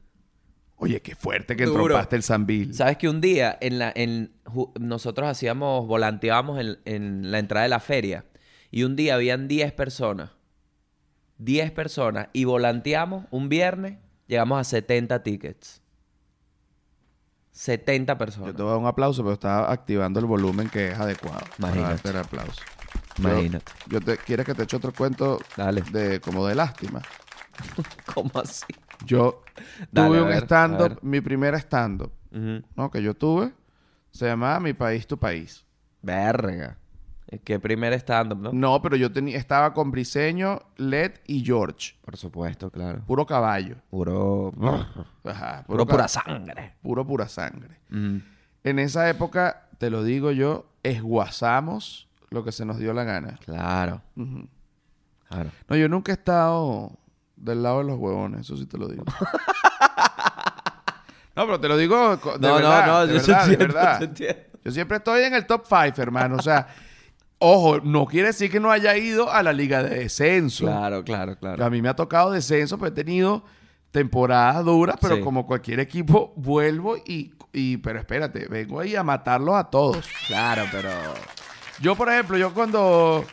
Oye, 0.77 1.01
qué 1.01 1.13
fuerte 1.15 1.57
que 1.57 1.65
Duro. 1.65 1.81
entrompaste 1.81 2.15
el 2.15 2.23
Zambil. 2.23 2.73
¿Sabes 2.73 2.95
que 2.97 3.09
un 3.09 3.19
día 3.19 3.57
en 3.59 3.79
la, 3.79 3.91
en, 3.93 4.31
nosotros 4.79 5.27
hacíamos, 5.27 5.85
volanteábamos 5.87 6.57
en, 6.61 6.77
en 6.85 7.31
la 7.31 7.39
entrada 7.39 7.63
de 7.63 7.69
la 7.69 7.81
feria 7.81 8.23
y 8.71 8.83
un 8.83 8.95
día 8.95 9.15
habían 9.15 9.49
10 9.49 9.73
personas. 9.73 10.31
10 11.39 11.71
personas 11.71 12.27
y 12.33 12.43
volanteamos 12.45 13.25
un 13.31 13.49
viernes, 13.49 13.97
llegamos 14.27 14.59
a 14.59 14.63
70 14.63 15.23
tickets. 15.23 15.81
70 17.51 18.13
Yo 18.13 18.17
personas. 18.17 18.55
te 18.55 18.61
voy 18.61 18.69
a 18.69 18.73
dar 18.73 18.81
un 18.81 18.87
aplauso, 18.87 19.21
pero 19.23 19.33
estaba 19.33 19.71
activando 19.71 20.19
el 20.19 20.25
volumen 20.25 20.69
que 20.69 20.89
es 20.89 20.99
adecuado. 20.99 21.39
para 21.59 21.73
Imagínate. 21.73 21.93
darte 21.93 22.09
el 22.09 22.17
aplauso. 22.17 22.61
Yo- 23.17 23.29
Imagínate. 23.29 23.71
Yo, 23.87 23.99
te, 24.01 24.17
¿Quieres 24.17 24.45
que 24.45 24.53
te 24.53 24.63
eche 24.63 24.77
otro 24.77 24.93
cuento 24.93 25.39
Dale. 25.57 25.81
de 25.91 26.21
como 26.21 26.45
de 26.47 26.55
lástima? 26.55 27.01
¿Cómo 28.13 28.31
así? 28.35 28.65
Yo 29.05 29.43
Dale, 29.91 30.07
tuve 30.07 30.21
un 30.21 30.31
stand-up, 30.33 30.99
mi 31.01 31.19
primer 31.21 31.55
stand-up. 31.55 32.11
¿no? 32.31 32.91
Que 32.91 33.01
yo 33.01 33.13
tuve, 33.15 33.51
se 34.11 34.25
llamaba 34.27 34.59
Mi 34.59 34.73
País, 34.73 35.05
Tu 35.07 35.17
País. 35.17 35.65
Verga. 36.01 36.77
Que 37.43 37.59
primer 37.59 37.93
stand-up, 37.93 38.39
¿no? 38.39 38.51
No, 38.51 38.81
pero 38.81 38.95
yo 38.95 39.11
tenía, 39.11 39.37
estaba 39.37 39.73
con 39.73 39.91
Briseño, 39.91 40.61
Led 40.77 41.11
y 41.27 41.45
George. 41.45 41.93
Por 42.01 42.17
supuesto, 42.17 42.71
claro. 42.71 43.03
Puro 43.05 43.25
caballo. 43.25 43.75
Puro... 43.91 44.51
Ajá, 45.23 45.63
Puro 45.67 45.85
pura 45.85 46.07
sangre. 46.07 46.73
Puro 46.81 47.05
pura 47.05 47.27
sangre. 47.27 47.77
En 47.91 48.79
esa 48.79 49.07
época, 49.09 49.67
te 49.77 49.91
lo 49.91 50.03
digo 50.03 50.31
yo, 50.31 50.65
esguazamos 50.81 52.07
lo 52.31 52.43
que 52.43 52.51
se 52.51 52.65
nos 52.65 52.79
dio 52.79 52.93
la 52.93 53.03
gana. 53.03 53.37
Claro. 53.45 54.01
Claro. 55.29 55.51
No, 55.67 55.75
yo 55.75 55.87
nunca 55.87 56.11
he 56.11 56.15
estado 56.15 56.91
del 57.35 57.61
lado 57.61 57.79
de 57.79 57.85
los 57.85 57.99
huevones, 57.99 58.41
eso 58.41 58.57
sí 58.57 58.65
te 58.65 58.77
lo 58.77 58.87
digo. 58.87 59.03
no, 61.35 61.45
pero 61.45 61.59
te 61.59 61.67
lo 61.67 61.77
digo 61.77 62.17
de 62.17 62.39
No, 62.39 62.55
verdad, 62.55 62.87
no, 62.87 62.93
no, 62.93 63.07
de 63.07 63.19
yo 63.19 63.27
verdad, 63.27 63.47
de 63.47 63.55
verdad. 63.55 64.11
Yo 64.63 64.71
siempre 64.71 64.97
estoy 64.97 65.23
en 65.23 65.35
el 65.35 65.45
top 65.45 65.65
5, 65.67 66.01
hermano. 66.01 66.35
O 66.35 66.41
sea, 66.41 66.67
ojo, 67.39 67.79
no 67.81 68.05
quiere 68.05 68.27
decir 68.27 68.51
que 68.51 68.59
no 68.59 68.71
haya 68.71 68.95
ido 68.97 69.31
a 69.31 69.41
la 69.43 69.51
liga 69.53 69.81
de 69.83 69.99
descenso. 69.99 70.65
Claro, 70.65 71.03
claro, 71.03 71.37
claro. 71.37 71.65
A 71.65 71.69
mí 71.69 71.81
me 71.81 71.89
ha 71.89 71.95
tocado 71.95 72.31
descenso, 72.31 72.77
pero 72.77 72.89
he 72.89 72.91
tenido 72.91 73.43
temporadas 73.91 74.63
duras, 74.63 74.97
pero 75.01 75.15
Sí. 75.17 75.21
como 75.21 75.45
cualquier 75.47 75.79
equipo, 75.79 76.33
vuelvo 76.37 76.97
y, 76.97 77.33
y... 77.53 77.77
Pero 77.77 77.99
espérate, 77.99 78.47
vengo 78.47 78.79
ahí 78.79 78.95
a 78.95 79.03
matarlos 79.03 79.55
a 79.55 79.63
todos. 79.65 80.05
Claro, 80.27 80.63
pero... 80.71 80.89
Yo, 81.81 81.95
por 81.95 82.09
ejemplo, 82.11 82.37
yo 82.37 82.53
cuando 82.53 83.23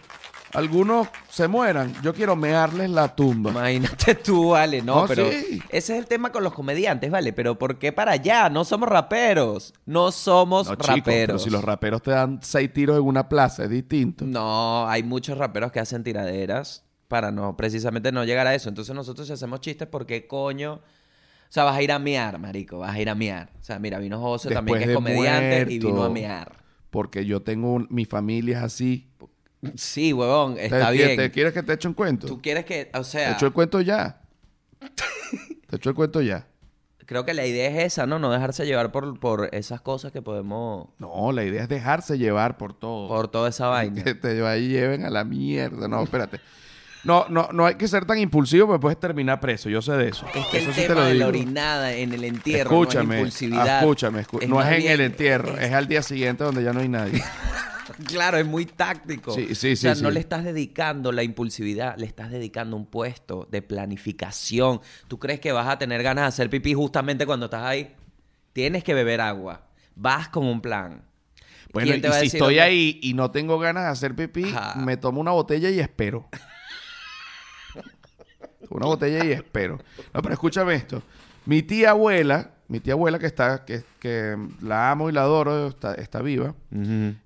algunos 0.52 1.08
se 1.28 1.48
mueran, 1.48 1.92
yo 2.02 2.14
quiero 2.14 2.36
mearles 2.36 2.90
la 2.90 3.14
tumba. 3.14 3.50
Imagínate 3.50 4.14
tú, 4.14 4.50
vale, 4.50 4.80
no, 4.82 5.02
No, 5.02 5.06
pero 5.06 5.30
sí. 5.30 5.60
ese 5.68 5.92
es 5.94 5.98
el 5.98 6.06
tema 6.06 6.32
con 6.32 6.42
los 6.44 6.52
comediantes, 6.54 7.10
vale, 7.10 7.32
pero 7.32 7.58
¿por 7.58 7.78
qué 7.78 7.92
para 7.92 8.12
allá? 8.12 8.48
No 8.48 8.64
somos 8.64 8.88
raperos, 8.88 9.74
no 9.84 10.12
somos 10.12 10.68
No, 10.68 10.76
chicos, 10.76 10.86
pero 10.86 10.96
raperos. 10.98 11.42
si 11.42 11.50
los 11.50 11.62
raperos 11.64 12.02
te 12.02 12.10
dan 12.12 12.38
seis 12.42 12.72
tiros 12.72 12.96
en 12.98 13.04
una 13.04 13.28
plaza, 13.28 13.64
es 13.64 13.70
distinto. 13.70 14.24
No, 14.24 14.88
hay 14.88 15.02
muchos 15.02 15.36
raperos 15.36 15.72
que 15.72 15.80
hacen 15.80 16.02
tiraderas 16.04 16.84
para 17.08 17.30
no, 17.30 17.56
precisamente 17.56 18.10
no 18.12 18.24
llegar 18.24 18.46
a 18.46 18.54
eso. 18.54 18.68
Entonces 18.68 18.94
nosotros 18.94 19.26
si 19.26 19.32
hacemos 19.32 19.60
chistes, 19.60 19.86
¿por 19.88 20.06
qué 20.06 20.26
coño? 20.26 20.74
O 21.48 21.52
sea, 21.52 21.62
vas 21.64 21.76
a 21.76 21.82
ir 21.82 21.92
a 21.92 21.98
mear, 22.00 22.38
marico, 22.40 22.78
vas 22.78 22.94
a 22.94 23.00
ir 23.00 23.08
a 23.08 23.14
mear. 23.14 23.50
O 23.60 23.62
sea, 23.62 23.78
mira, 23.78 23.98
vino 24.00 24.20
José 24.20 24.50
también, 24.50 24.78
que 24.78 24.84
es 24.86 24.94
comediante, 24.94 25.66
y 25.72 25.78
vino 25.78 26.02
a 26.02 26.10
mear. 26.10 26.52
Porque 26.90 27.24
yo 27.24 27.42
tengo 27.42 27.72
un- 27.72 27.86
mi 27.90 28.04
familia 28.04 28.58
es 28.58 28.64
así. 28.64 29.08
Sí, 29.74 30.12
huevón, 30.12 30.54
¿Te- 30.54 30.66
está 30.66 30.86
te- 30.88 30.92
bien. 30.92 31.16
te- 31.16 31.30
¿Quieres 31.30 31.52
que 31.52 31.62
te 31.62 31.72
eche 31.72 31.88
un 31.88 31.94
cuento? 31.94 32.26
Tú 32.26 32.40
quieres 32.40 32.64
que, 32.64 32.90
o 32.94 32.98
Te 32.98 33.04
sea, 33.04 33.32
echo 33.32 33.46
el 33.46 33.52
cuento 33.52 33.80
ya. 33.80 34.20
te 35.68 35.76
echo 35.76 35.90
el 35.90 35.94
cuento 35.96 36.20
ya. 36.22 36.46
creo 37.06 37.24
que 37.24 37.34
la 37.34 37.46
idea 37.46 37.70
es 37.70 37.92
esa, 37.92 38.06
¿no? 38.06 38.18
No 38.18 38.30
dejarse 38.32 38.66
llevar 38.66 38.90
por, 38.92 39.18
por 39.20 39.48
esas 39.54 39.80
cosas 39.80 40.10
que 40.12 40.22
podemos... 40.22 40.88
No, 40.98 41.30
la 41.32 41.44
idea 41.44 41.62
es 41.62 41.68
dejarse 41.68 42.18
llevar 42.18 42.56
por 42.58 42.72
todo. 42.78 43.06
Por 43.08 43.28
toda 43.28 43.48
esa 43.48 43.68
vaina. 43.68 44.02
Que 44.02 44.14
te 44.14 44.44
ahí 44.46 44.68
lleven 44.68 45.04
a 45.04 45.10
la 45.10 45.22
mierda. 45.24 45.86
No, 45.86 46.02
espérate. 46.02 46.40
No, 47.04 47.26
no, 47.28 47.48
no 47.52 47.64
hay 47.64 47.76
que 47.76 47.86
ser 47.86 48.04
tan 48.06 48.18
impulsivo 48.18 48.66
porque 48.66 48.80
puedes 48.80 48.98
terminar 48.98 49.38
preso. 49.38 49.68
Yo 49.68 49.80
sé 49.80 49.92
de 49.92 50.08
eso. 50.08 50.26
Es 50.34 50.44
que 50.46 50.58
Eso 50.58 50.70
el 50.70 50.74
sí 50.74 50.80
te 50.80 50.88
tema 50.88 51.06
de 51.06 51.14
la 51.14 51.28
orinada 51.28 51.92
en 51.92 52.12
el 52.12 52.24
entierro 52.24 52.72
no 52.72 52.82
es 52.82 52.88
Escúchame, 52.88 53.14
impulsividad. 53.18 53.78
escúchame, 53.78 54.26
escú- 54.26 54.44
no 54.48 54.60
es 54.60 54.66
en 54.72 54.78
bien- 54.78 54.92
el 54.92 55.00
entierro, 55.02 55.56
es... 55.56 55.72
al 55.72 55.86
día 55.86 56.02
siguiente 56.02 56.42
donde 56.42 56.64
ya 56.64 56.72
no 56.72 56.80
hay 56.80 56.88
nadie. 56.88 57.22
Claro, 58.06 58.38
es 58.38 58.46
muy 58.46 58.66
táctico. 58.66 59.32
Sí, 59.34 59.54
sí, 59.54 59.72
O 59.72 59.76
sea, 59.76 59.94
sí, 59.94 60.02
no 60.02 60.10
le 60.10 60.20
estás 60.20 60.44
dedicando 60.44 61.12
la 61.12 61.22
impulsividad, 61.22 61.96
le 61.96 62.06
estás 62.06 62.30
dedicando 62.30 62.76
un 62.76 62.86
puesto 62.86 63.46
de 63.50 63.62
planificación. 63.62 64.80
¿Tú 65.08 65.18
crees 65.18 65.40
que 65.40 65.52
vas 65.52 65.68
a 65.68 65.78
tener 65.78 66.02
ganas 66.02 66.24
de 66.24 66.28
hacer 66.28 66.50
pipí 66.50 66.74
justamente 66.74 67.26
cuando 67.26 67.46
estás 67.46 67.64
ahí? 67.64 67.94
Tienes 68.52 68.84
que 68.84 68.94
beber 68.94 69.20
agua. 69.20 69.66
Vas 69.94 70.28
con 70.28 70.46
un 70.46 70.60
plan. 70.60 71.02
Bueno, 71.72 71.92
¿Quién 71.92 72.04
y 72.04 72.12
si 72.20 72.26
estoy 72.26 72.40
dónde- 72.56 72.60
ahí 72.62 72.98
y 73.02 73.14
no 73.14 73.30
tengo 73.30 73.58
ganas 73.58 73.84
de 73.84 73.90
hacer 73.90 74.14
pipí, 74.14 74.44
Ajá. 74.44 74.80
me 74.80 74.96
tomo 74.96 75.20
una 75.20 75.32
botella 75.32 75.68
y 75.70 75.80
espero. 75.80 76.28
una 78.70 78.86
botella 78.86 79.24
y 79.24 79.32
espero. 79.32 79.78
No, 80.12 80.22
pero 80.22 80.34
escúchame 80.34 80.74
esto. 80.74 81.02
Mi 81.44 81.62
tía 81.62 81.90
abuela, 81.90 82.50
mi 82.68 82.80
tía 82.80 82.94
abuela 82.94 83.18
que 83.18 83.26
está, 83.26 83.64
que, 83.64 83.84
que 84.00 84.36
la 84.60 84.90
amo 84.90 85.08
y 85.08 85.12
la 85.12 85.22
adoro, 85.22 85.68
está, 85.68 85.94
está 85.94 86.20
viva. 86.22 86.54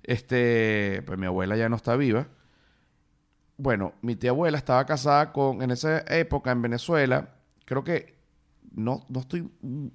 Este, 0.03 1.01
pues 1.05 1.17
mi 1.17 1.25
abuela 1.25 1.55
ya 1.57 1.69
no 1.69 1.75
está 1.75 1.95
viva. 1.95 2.27
Bueno, 3.57 3.93
mi 4.01 4.15
tía 4.15 4.31
abuela 4.31 4.57
estaba 4.57 4.85
casada 4.85 5.31
con, 5.33 5.61
en 5.61 5.71
esa 5.71 5.99
época 6.07 6.51
en 6.51 6.61
Venezuela, 6.61 7.35
creo 7.65 7.83
que, 7.83 8.15
no, 8.73 9.05
no 9.09 9.19
estoy 9.19 9.49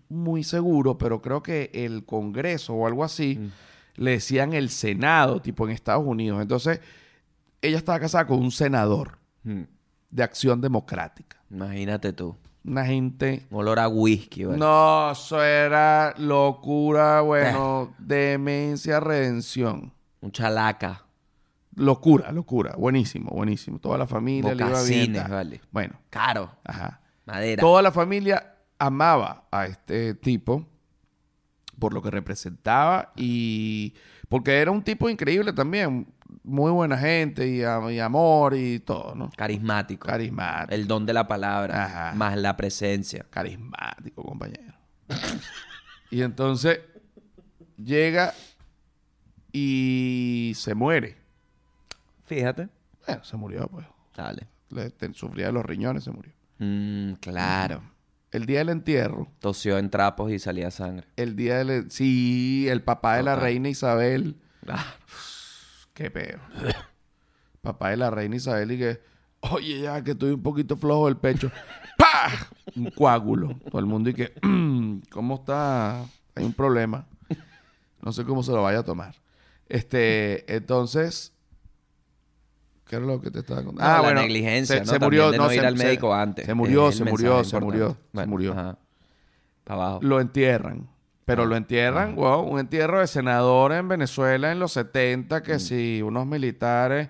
muy 0.08 0.44
seguro, 0.44 0.98
pero 0.98 1.22
creo 1.22 1.42
que 1.42 1.70
el 1.72 2.04
Congreso 2.04 2.74
o 2.74 2.86
algo 2.86 3.02
así, 3.04 3.50
le 3.94 4.10
decían 4.12 4.52
el 4.52 4.68
Senado, 4.68 5.40
tipo 5.40 5.64
en 5.66 5.72
Estados 5.72 6.04
Unidos. 6.06 6.42
Entonces, 6.42 6.80
ella 7.62 7.78
estaba 7.78 7.98
casada 7.98 8.26
con 8.26 8.38
un 8.38 8.50
senador 8.50 9.18
Mm. 9.46 9.62
de 10.10 10.22
Acción 10.24 10.60
Democrática. 10.60 11.40
Imagínate 11.50 12.12
tú. 12.12 12.36
Una 12.66 12.84
gente... 12.84 13.46
Olor 13.50 13.78
a 13.78 13.88
whisky, 13.88 14.44
¿vale? 14.44 14.58
No, 14.58 15.12
eso 15.12 15.42
era 15.42 16.14
locura, 16.18 17.20
bueno, 17.20 17.94
demencia, 17.98 18.98
redención. 18.98 19.92
Un 20.20 20.32
chalaca. 20.32 21.04
Locura, 21.76 22.32
locura. 22.32 22.74
Buenísimo, 22.76 23.30
buenísimo. 23.30 23.78
Toda 23.78 23.98
la 23.98 24.06
familia 24.06 24.54
le 24.54 24.64
iba 24.64 24.82
bien. 24.82 25.12
Bocacines, 25.12 25.22
tal. 25.22 25.30
vale. 25.30 25.60
Bueno, 25.70 25.94
Caro. 26.10 26.50
ajá. 26.64 27.00
Madera. 27.26 27.60
Toda 27.60 27.82
la 27.82 27.92
familia 27.92 28.54
amaba 28.78 29.44
a 29.50 29.66
este 29.66 30.14
tipo 30.14 30.66
por 31.78 31.92
lo 31.92 32.02
que 32.02 32.10
representaba 32.10 33.12
y 33.16 33.94
porque 34.28 34.58
era 34.58 34.70
un 34.70 34.82
tipo 34.82 35.08
increíble 35.08 35.52
también. 35.52 36.06
Muy 36.48 36.70
buena 36.70 36.96
gente 36.96 37.46
y, 37.48 37.62
am- 37.64 37.90
y 37.90 37.98
amor 37.98 38.54
y 38.54 38.78
todo, 38.78 39.14
¿no? 39.16 39.30
Carismático. 39.36 40.06
Carismático. 40.06 40.72
El 40.72 40.86
don 40.86 41.04
de 41.04 41.12
la 41.12 41.26
palabra. 41.26 41.84
Ajá. 41.84 42.12
Más 42.14 42.36
la 42.38 42.56
presencia. 42.56 43.26
Carismático, 43.28 44.22
compañero. 44.22 44.72
y 46.10 46.22
entonces 46.22 46.80
llega 47.76 48.32
y 49.52 50.52
se 50.56 50.74
muere. 50.74 51.16
Fíjate. 52.26 52.68
Bueno, 53.06 53.24
se 53.24 53.36
murió, 53.36 53.68
pues. 53.68 53.86
Dale. 54.16 54.46
Le- 54.70 54.90
te- 54.90 55.12
sufría 55.14 55.46
de 55.46 55.52
los 55.52 55.64
riñones, 55.64 56.04
se 56.04 56.10
murió. 56.10 56.32
Mm, 56.58 57.14
claro. 57.14 57.82
El 58.32 58.46
día 58.46 58.58
del 58.58 58.68
entierro, 58.70 59.28
Tosió 59.38 59.78
en 59.78 59.88
trapos 59.90 60.30
y 60.32 60.38
salía 60.38 60.70
sangre. 60.70 61.06
el 61.16 61.36
día 61.36 61.64
del... 61.64 61.90
Sí, 61.90 62.66
el 62.68 62.82
papá 62.82 63.16
de 63.16 63.22
la 63.22 63.36
reina 63.36 63.68
Isabel. 63.68 64.36
Ah, 64.68 64.94
Qué 65.96 66.10
peo. 66.10 66.38
papá 67.62 67.88
de 67.88 67.96
la 67.96 68.10
reina 68.10 68.36
Isabel 68.36 68.70
y 68.72 68.78
que... 68.78 69.00
Oye, 69.40 69.80
ya 69.80 70.04
que 70.04 70.10
estoy 70.10 70.32
un 70.32 70.42
poquito 70.42 70.76
flojo 70.76 71.06
del 71.06 71.16
pecho. 71.16 71.50
¡Pah! 71.98 72.30
Un 72.76 72.90
coágulo. 72.90 73.58
Todo 73.70 73.78
el 73.80 73.86
mundo 73.86 74.10
y 74.10 74.14
que... 74.14 74.34
"Mm, 74.42 74.98
¿Cómo 75.10 75.36
está? 75.36 76.02
Hay 76.34 76.44
un 76.44 76.52
problema. 76.52 77.06
No 78.02 78.12
sé 78.12 78.24
cómo 78.24 78.42
se 78.42 78.52
lo 78.52 78.62
vaya 78.62 78.80
a 78.80 78.84
tomar. 78.84 79.14
Este, 79.70 80.54
entonces... 80.54 81.32
¿Qué 82.86 82.96
era 82.96 83.06
lo 83.06 83.20
que 83.22 83.30
te 83.30 83.38
estaba 83.40 83.64
contando? 83.64 83.96
No, 84.02 84.14
la 84.14 84.20
negligencia, 84.20 84.84
¿no? 84.84 84.92
También 84.98 85.30
de 85.32 85.38
no 85.38 85.52
ir 85.52 85.64
al 85.64 85.76
médico 85.76 86.12
antes, 86.14 86.44
Se 86.44 86.52
murió, 86.54 86.92
se 86.92 87.04
murió, 87.04 87.42
se 87.42 87.58
murió, 87.58 87.88
se 87.92 87.96
Bueno, 88.12 88.30
murió. 88.30 88.52
ajá. 88.52 88.78
Para 89.64 89.82
abajo. 89.82 90.00
Lo 90.02 90.20
entierran. 90.20 90.88
Pero 91.26 91.42
Ah, 91.42 91.46
lo 91.46 91.56
entierran, 91.56 92.14
wow, 92.14 92.40
un 92.42 92.60
entierro 92.60 93.00
de 93.00 93.06
senador 93.08 93.72
en 93.72 93.88
Venezuela 93.88 94.52
en 94.52 94.60
los 94.60 94.72
70, 94.72 95.40
Mm. 95.40 95.42
que 95.42 95.58
si 95.58 96.00
unos 96.00 96.24
militares. 96.24 97.08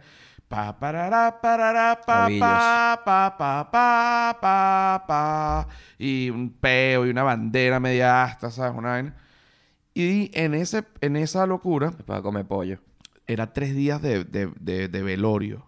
Pa, 0.49 0.79
parará, 0.79 1.39
parará, 1.43 2.01
pa, 2.07 2.29
pa, 2.41 3.03
pa, 3.05 3.37
pa, 3.37 3.71
pa, 3.71 4.39
pa, 4.41 5.05
pa, 5.07 5.69
y 5.99 6.31
un 6.31 6.51
peo 6.51 7.05
y 7.05 7.11
una 7.11 7.25
bandera 7.25 7.79
media 7.79 8.23
asta, 8.25 8.51
¿sabes? 8.51 8.77
Una 8.79 8.91
vaina. 8.91 9.17
Y 9.93 10.31
en, 10.39 10.55
ese, 10.55 10.85
en 11.03 11.17
esa 11.17 11.45
locura, 11.47 11.91
Para 11.91 12.23
comer 12.23 12.47
pollo. 12.47 12.79
era 13.27 13.53
tres 13.53 13.75
días 13.75 14.01
de, 14.01 14.25
de- 14.25 14.51
de- 14.61 14.89
de 14.89 15.03
velorio. 15.03 15.67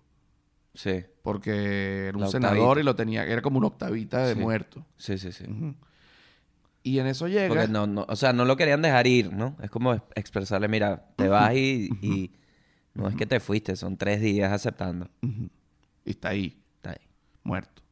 Sí. 0.75 1.05
Porque 1.23 2.07
era 2.09 2.17
un 2.17 2.23
La 2.23 2.29
senador 2.29 2.59
octavita. 2.61 2.81
y 2.81 2.85
lo 2.85 2.95
tenía, 2.97 3.25
era 3.27 3.43
como 3.43 3.59
una 3.59 3.67
octavita 3.67 4.25
de 4.27 4.35
Sí. 4.35 4.41
muerto. 4.41 4.87
Sí, 4.97 5.19
sí, 5.19 5.33
sí. 5.33 5.45
Ujú. 5.45 5.75
Y 6.89 6.99
en 7.01 7.07
eso 7.07 7.29
llega. 7.29 7.49
Porque 7.49 7.69
no, 7.69 7.87
no, 7.87 8.07
o 8.09 8.17
sea, 8.17 8.33
no 8.33 8.45
lo 8.45 8.57
querían 8.57 8.83
dejar 8.83 9.07
ir, 9.07 9.33
¿no? 9.33 9.57
Es 9.63 9.71
como 9.71 9.95
ex- 9.95 10.05
expresarle, 10.15 10.69
mira, 10.69 11.05
te 11.17 11.29
vas 11.29 11.55
y, 11.55 11.89
y 12.03 12.33
no 12.95 13.09
es 13.09 13.15
que 13.17 13.27
te 13.27 13.41
fuiste, 13.41 13.77
son 13.77 13.97
tres 13.97 14.21
días 14.21 14.53
aceptando. 14.53 15.09
Y 15.23 16.11
está 16.11 16.31
ahí. 16.31 16.61
Está 16.77 16.91
ahí. 16.91 17.07
muerto. 17.43 17.83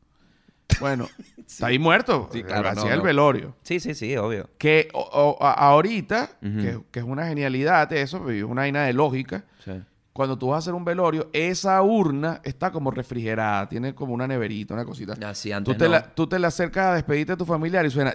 Bueno, 0.80 1.08
está 1.46 1.66
ahí 1.68 1.78
muerto. 1.78 2.28
Sí, 2.32 2.42
claro, 2.42 2.68
Hacía 2.68 2.84
no, 2.84 2.90
el 2.92 2.98
no. 2.98 3.04
velorio. 3.04 3.56
Sí, 3.62 3.80
sí, 3.80 3.94
sí, 3.94 4.16
obvio. 4.16 4.50
Que 4.58 4.88
o- 4.94 5.00
o- 5.00 5.42
a- 5.44 5.52
ahorita, 5.52 6.38
que, 6.40 6.80
que 6.90 6.98
es 7.00 7.04
una 7.04 7.26
genialidad 7.28 7.92
eso, 7.92 8.28
es 8.30 8.42
una 8.42 8.62
vaina 8.62 8.84
de 8.84 8.92
lógica. 8.92 9.44
Sí. 9.64 9.72
Cuando 10.16 10.38
tú 10.38 10.48
vas 10.48 10.56
a 10.56 10.58
hacer 10.60 10.72
un 10.74 10.82
velorio, 10.84 11.28
esa 11.34 11.82
urna 11.82 12.40
está 12.42 12.70
como 12.72 12.90
refrigerada, 12.90 13.68
tiene 13.68 13.94
como 13.94 14.14
una 14.14 14.26
neverita, 14.26 14.72
una 14.72 14.86
cosita. 14.86 15.12
Así 15.28 15.52
antes 15.52 15.74
Tú 15.74 15.78
te, 15.78 15.84
no. 15.84 15.90
la, 15.92 16.14
tú 16.14 16.26
te 16.26 16.38
la 16.38 16.48
acercas 16.48 16.86
a 16.86 16.94
despedirte 16.94 17.32
de 17.32 17.36
tu 17.36 17.44
familiar 17.44 17.84
y 17.84 17.90
suena. 17.90 18.14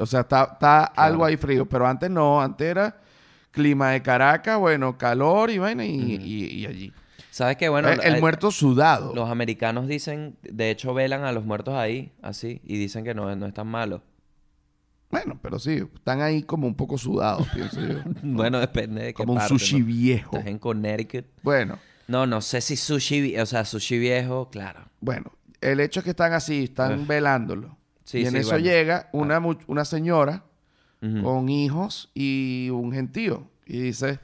O 0.00 0.06
sea, 0.06 0.20
está, 0.20 0.50
está 0.52 0.84
algo 0.84 1.24
ahí 1.24 1.36
frío. 1.36 1.66
Pero 1.66 1.86
antes 1.86 2.10
no, 2.10 2.40
antes 2.40 2.66
era 2.68 2.96
clima 3.50 3.90
de 3.90 4.02
Caracas, 4.02 4.58
bueno, 4.58 4.96
calor 4.98 5.50
y 5.50 5.58
vaina 5.58 5.84
y, 5.84 5.90
y- 6.22 6.46
y 6.60 6.66
allí. 6.66 6.92
¿Sabes 7.30 7.56
qué? 7.56 7.68
Bueno, 7.68 7.88
Eh, 7.88 7.98
el 8.04 8.14
eh, 8.16 8.20
muerto 8.20 8.50
sudado. 8.52 9.12
los 9.14 9.28
americanos 9.28 9.88
dicen, 9.88 10.36
de 10.42 10.70
hecho, 10.70 10.94
velan 10.94 11.24
a 11.24 11.32
los 11.32 11.44
muertos 11.44 11.74
ahí, 11.74 12.12
así, 12.22 12.60
y 12.64 12.78
dicen 12.78 13.02
que 13.04 13.14
no, 13.14 13.34
no 13.34 13.46
es 13.46 13.54
tan 13.54 13.66
malo. 13.66 14.02
Bueno, 15.14 15.38
pero 15.42 15.58
sí, 15.58 15.82
están 15.94 16.20
ahí 16.22 16.42
como 16.42 16.66
un 16.66 16.74
poco 16.74 16.98
sudados, 16.98 17.46
pienso 17.54 17.80
yo. 17.80 18.02
Bueno, 18.22 18.58
depende 18.60 19.02
de 19.02 19.06
qué 19.14 19.14
Como 19.14 19.34
un 19.34 19.40
sushi 19.40 19.80
¿no? 19.80 19.86
viejo. 19.86 20.36
Estás 20.36 20.48
en 20.50 20.58
Connecticut. 20.58 21.26
Bueno, 21.42 21.78
No, 22.08 22.26
no 22.26 22.40
sé 22.40 22.60
si 22.60 22.76
sushi, 22.76 23.36
o 23.38 23.46
sea, 23.46 23.64
sushi 23.64 23.98
viejo, 23.98 24.48
claro. 24.50 24.88
bueno. 25.00 25.32
El 25.60 25.80
hecho 25.80 26.00
es 26.00 26.04
que 26.04 26.10
están 26.10 26.32
así, 26.34 26.64
están 26.64 27.06
velándolo. 27.06 27.78
Sí, 28.04 28.18
y 28.18 28.26
en 28.26 28.32
sí, 28.32 28.36
eso 28.38 28.50
bueno. 28.50 28.64
llega 28.64 29.08
una, 29.12 29.40
mu- 29.40 29.56
una 29.66 29.84
señora 29.86 30.44
con 31.00 31.48
hijos 31.48 32.10
y 32.14 32.68
un 32.70 32.92
gentío. 32.92 33.48
Y 33.66 33.78
dice, 33.80 34.20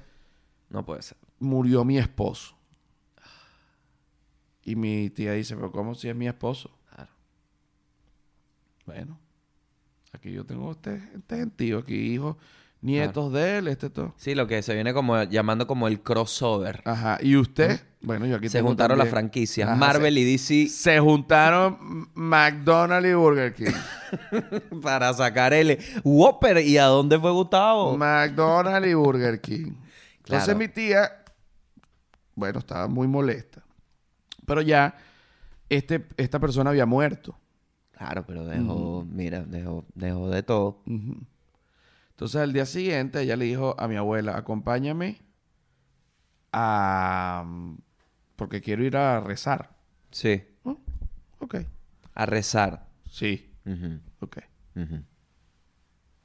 No 0.69 0.85
puede 0.85 1.01
ser. 1.03 1.17
murió 1.39 1.83
mi 1.85 1.97
esposo. 1.99 2.57
Y 4.63 4.77
mi 4.77 5.09
tía 5.11 5.33
dice, 5.33 5.55
pero 5.57 5.73
¿cómo 5.73 5.95
si 5.95 6.09
es 6.11 6.15
mi 6.17 6.27
esposo? 6.29 6.71
Claro. 6.95 7.11
Bueno, 8.87 9.19
aquí 10.13 10.33
yo 10.33 10.45
tengo 10.45 10.71
este, 10.73 10.97
este 11.15 11.37
gentío, 11.37 11.79
aquí 11.79 11.95
hijos, 11.95 12.37
nietos 12.83 13.33
de 13.33 13.59
él, 13.59 13.69
este 13.69 13.91
todo. 13.91 14.15
Sí, 14.17 14.35
lo 14.35 14.47
que 14.47 14.63
se 14.63 14.75
viene 14.75 14.93
como 14.95 15.23
llamando 15.25 15.67
como 15.67 15.87
el 15.89 16.01
crossover. 16.03 16.83
Ajá. 16.85 17.19
¿Y 17.21 17.37
usted? 17.37 17.81
Bueno, 18.03 18.25
yo 18.27 18.37
aquí 18.37 18.49
se 18.49 18.59
tengo 18.59 18.69
juntaron 18.69 18.97
las 18.99 19.09
también- 19.09 19.25
franquicias. 19.25 19.69
Ajá, 19.69 19.77
Marvel 19.79 20.17
y 20.17 20.25
DC 20.25 20.69
Se 20.69 20.99
juntaron 21.01 22.09
McDonald's 22.15 23.11
y 23.11 23.15
Burger 23.15 23.55
King. 23.55 23.73
para 24.83 25.13
sacar 25.13 25.53
el 25.53 25.79
Whopper. 26.05 26.59
¿Y 26.59 26.79
a 26.79 26.85
dónde 26.87 27.19
fue 27.19 27.31
Gustavo? 27.31 27.97
McDonald's 27.99 28.89
y 28.89 28.95
Burger 28.95 29.41
King. 29.41 29.73
Entonces 30.19 30.45
Claro. 30.45 30.59
mi 30.59 30.69
tía, 30.69 31.11
bueno, 32.35 32.61
estaba 32.61 32.89
muy 32.89 33.07
molesta. 33.09 33.63
Pero 34.47 34.63
ya 34.63 34.95
este, 35.69 36.07
esta 36.17 36.39
persona 36.39 36.71
había 36.71 36.87
muerto. 36.87 37.37
Claro, 38.01 38.25
pero 38.27 38.47
dejó, 38.47 39.05
mira, 39.07 39.45
dejó, 39.45 39.85
dejó 39.95 40.31
de 40.31 40.43
todo. 40.43 40.83
Entonces 40.87 42.41
al 42.41 42.55
día 42.55 42.65
siguiente 42.65 43.21
ella 43.21 43.37
le 43.37 43.45
dijo 43.45 43.79
a 43.79 43.89
mi 43.89 43.97
abuela, 43.97 44.39
acompáñame 44.39 45.21
a... 46.51 47.45
porque 48.37 48.63
quiero 48.63 48.85
ir 48.85 48.97
a 48.97 49.21
rezar. 49.21 49.77
Sí. 50.11 50.43
Oh, 50.65 50.79
ok. 51.41 51.57
A 52.15 52.25
rezar. 52.25 52.89
Sí, 53.05 53.53
Ujú, 53.67 54.01
ok. 54.21 54.39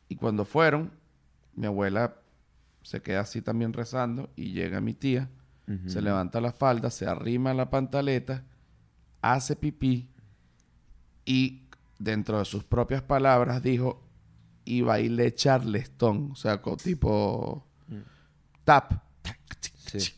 Y 0.07 0.15
cuando 0.15 0.45
fueron, 0.45 0.93
mi 1.55 1.67
abuela 1.67 2.15
se 2.83 3.01
queda 3.01 3.19
así 3.19 3.41
también 3.41 3.73
rezando 3.73 4.29
y 4.37 4.53
llega 4.53 4.79
mi 4.79 4.93
tía, 4.93 5.29
se 5.87 6.01
levanta 6.01 6.39
la 6.39 6.53
falda, 6.53 6.89
se 6.89 7.05
arrima 7.05 7.51
a 7.51 7.53
la 7.53 7.69
pantaleta, 7.69 8.45
hace 9.21 9.57
pipí 9.57 10.15
y 11.25 11.64
dentro 11.99 12.39
de 12.39 12.45
sus 12.45 12.63
propias 12.63 13.01
palabras 13.01 13.61
dijo 13.63 14.01
y 14.65 14.81
bailé 14.81 15.33
charleston, 15.33 16.31
o 16.31 16.35
sea, 16.35 16.61
con 16.61 16.77
tipo 16.77 17.65
tap. 18.63 18.93
Sí. 19.75 20.13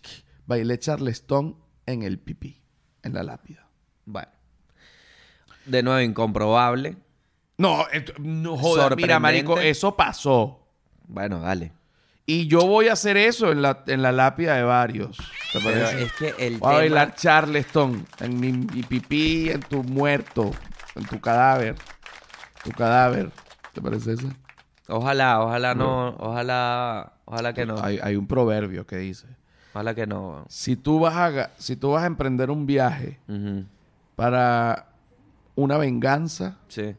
Bailé 0.46 0.80
Charleston 0.80 1.58
en 1.86 2.04
el 2.04 2.20
pipí, 2.20 2.62
en 3.04 3.14
la 3.14 3.24
lápida. 3.24 3.68
Bueno. 4.06 4.30
De 5.66 5.84
nuevo, 5.84 6.00
incomprobable. 6.00 6.96
No, 7.58 7.86
no 8.20 8.58
joda, 8.58 8.96
mira, 8.96 9.20
marico, 9.20 9.60
eso 9.60 9.96
pasó. 9.96 10.66
Bueno, 11.08 11.42
dale. 11.42 11.74
Y 12.26 12.48
yo 12.48 12.66
voy 12.66 12.88
a 12.88 12.94
hacer 12.94 13.18
eso 13.18 13.52
en 13.52 13.62
la, 13.62 13.84
en 13.88 14.02
la 14.02 14.12
lápida 14.12 14.56
de 14.56 14.64
varios. 14.64 15.18
¿Te 15.52 15.60
Pero 15.60 15.82
parece? 15.82 16.04
es 16.04 16.14
que 16.14 16.46
el 16.46 16.58
Voy 16.58 16.74
a 16.74 16.78
bailar 16.78 17.16
Charleston 17.16 18.06
en 18.20 18.40
mi, 18.40 18.52
mi 18.52 18.84
pipí, 18.84 19.50
en 19.50 19.62
tu 19.62 19.84
muerto, 19.84 20.52
en 20.98 21.06
tu 21.06 21.20
cadáver. 21.20 21.76
Tu 22.64 22.72
cadáver. 22.72 23.32
¿Te 23.74 23.82
parece 23.82 24.14
eso? 24.14 24.28
Ojalá, 24.88 25.42
ojalá 25.42 25.76
no... 25.76 26.10
Ojalá... 26.18 27.14
Ojalá 27.26 27.54
que 27.54 27.66
no. 27.66 27.76
Hay, 27.84 28.00
hay 28.02 28.16
un 28.16 28.26
proverbio 28.26 28.86
que 28.88 28.96
dice: 28.98 29.28
Ojalá 29.74 29.94
que 29.94 30.08
no. 30.08 30.46
si 30.48 30.76
tú, 30.78 31.00
vas 31.02 31.16
a, 31.16 31.50
si 31.58 31.76
tú 31.76 31.92
vas 31.92 32.04
a 32.04 32.08
emprender 32.08 32.50
un 32.50 32.66
viaje 32.66 33.20
para 34.16 34.88
una 35.56 35.78
venganza, 35.78 36.58
Sí. 36.70 36.96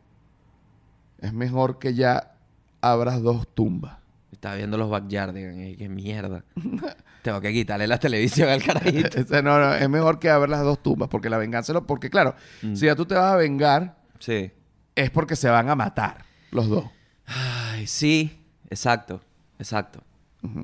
es 1.21 1.33
mejor 1.33 1.79
que 1.79 1.95
ya 1.95 2.33
abras 2.81 3.23
dos 3.23 3.49
tumbas. 3.49 3.98
Estaba 4.39 4.55
viendo 4.55 4.79
los 4.79 4.89
Backyardigans 4.89 5.59
y 5.71 5.77
qué 5.77 5.89
mierda. 5.89 6.45
Tengo 7.23 7.41
que 7.41 7.53
quitarle 7.53 7.89
la 7.89 7.99
televisión 7.99 8.49
al 8.49 8.63
carajito. 8.63 9.19
No, 9.43 9.59
no, 9.59 9.75
es 9.75 9.89
mejor 9.89 10.21
que 10.21 10.31
abras 10.31 10.51
las 10.51 10.63
dos 10.63 10.81
tumbas, 10.81 11.09
porque 11.09 11.29
la 11.29 11.39
venganza, 11.39 11.73
lo- 11.73 11.85
porque 11.87 12.09
claro, 12.09 12.37
Mm. 12.63 12.77
si 12.77 12.87
ya 12.87 12.95
tú 12.95 13.05
te 13.05 13.17
vas 13.17 13.33
a 13.33 13.37
vengar, 13.37 13.97
Sí. 14.21 14.53
es 14.95 15.11
porque 15.11 15.35
se 15.35 15.49
van 15.51 15.69
a 15.69 15.75
matar 15.75 16.25
los 16.53 16.69
dos. 16.69 16.85
Ay, 17.27 17.89
sí. 17.89 18.45
Exacto. 18.71 19.21
Exacto. 19.59 20.05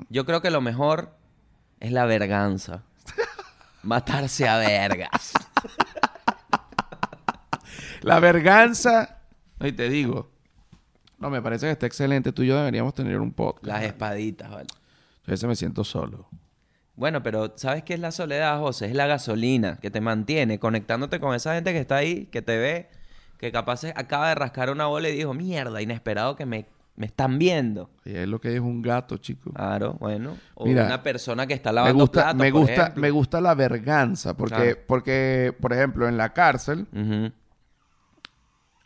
Yo 0.09 0.25
creo 0.25 0.41
que 0.41 0.53
lo 0.53 0.61
mejor 0.61 1.17
es 1.81 1.91
la 1.91 2.05
verganza. 2.05 2.85
Matarse 3.83 4.49
a 4.49 4.57
vergas. 4.59 5.33
La 8.03 8.21
verganza, 8.21 9.19
y 9.61 9.73
te 9.73 9.89
digo, 9.89 10.31
no, 11.25 11.31
me 11.31 11.43
parece 11.43 11.67
que 11.67 11.73
está 11.73 11.87
excelente. 11.87 12.33
Tú 12.33 12.43
y 12.43 12.49
yo 12.49 12.57
deberíamos 12.57 12.95
tener 12.95 13.19
un 13.21 13.33
podcast. 13.33 13.67
Las 13.67 13.83
espaditas, 13.85 14.51
¿vale? 14.51 14.67
Yo 14.69 15.31
a 15.31 15.31
veces 15.31 15.49
me 15.49 15.57
siento 15.57 15.85
solo. 15.85 16.29
Bueno, 16.97 17.23
pero 17.23 17.53
¿sabes 17.57 17.83
qué 17.83 17.95
es 17.95 18.01
la 18.01 18.13
soledad, 18.13 18.61
José? 18.61 18.87
Es 18.87 18.95
la 18.95 19.07
gasolina 19.07 19.79
que 19.81 19.91
te 19.91 20.01
mantiene 20.01 20.59
conectándote 20.59 21.19
con 21.21 21.35
esa 21.35 21.55
gente 21.55 21.73
que 21.73 21.79
está 21.81 21.97
ahí, 21.97 22.27
que 22.27 22.41
te 22.43 22.57
ve, 22.57 22.89
que 23.39 23.51
capaz 23.51 23.85
acaba 23.97 24.29
de 24.29 24.35
rascar 24.37 24.71
una 24.71 24.87
bola 24.87 25.09
y 25.09 25.17
dijo, 25.17 25.35
mierda, 25.35 25.83
inesperado 25.83 26.37
que 26.37 26.47
me, 26.47 26.67
me 26.95 27.07
están 27.07 27.39
viendo. 27.39 27.91
Y 28.05 28.15
es 28.15 28.29
lo 28.29 28.41
que 28.41 28.55
es 28.55 28.61
un 28.61 28.81
gato, 28.83 29.17
chico. 29.17 29.51
Claro, 29.53 29.95
bueno. 29.99 30.37
O 30.55 30.67
Mira, 30.67 30.85
una 30.87 31.03
persona 31.03 31.47
que 31.49 31.55
está 31.55 31.71
me 31.71 31.75
lavando 31.77 32.05
gusta, 32.05 32.21
platos, 32.23 32.37
me 32.41 32.51
por 32.53 32.61
gusta, 32.61 32.75
ejemplo. 32.75 33.01
me 33.01 33.11
gusta 33.11 33.41
la 33.41 33.55
verganza, 33.55 34.37
porque, 34.37 34.55
Claro. 34.57 34.79
porque, 34.87 35.57
por 35.61 35.73
ejemplo, 35.73 36.07
en 36.07 36.17
la 36.17 36.33
cárcel 36.33 36.87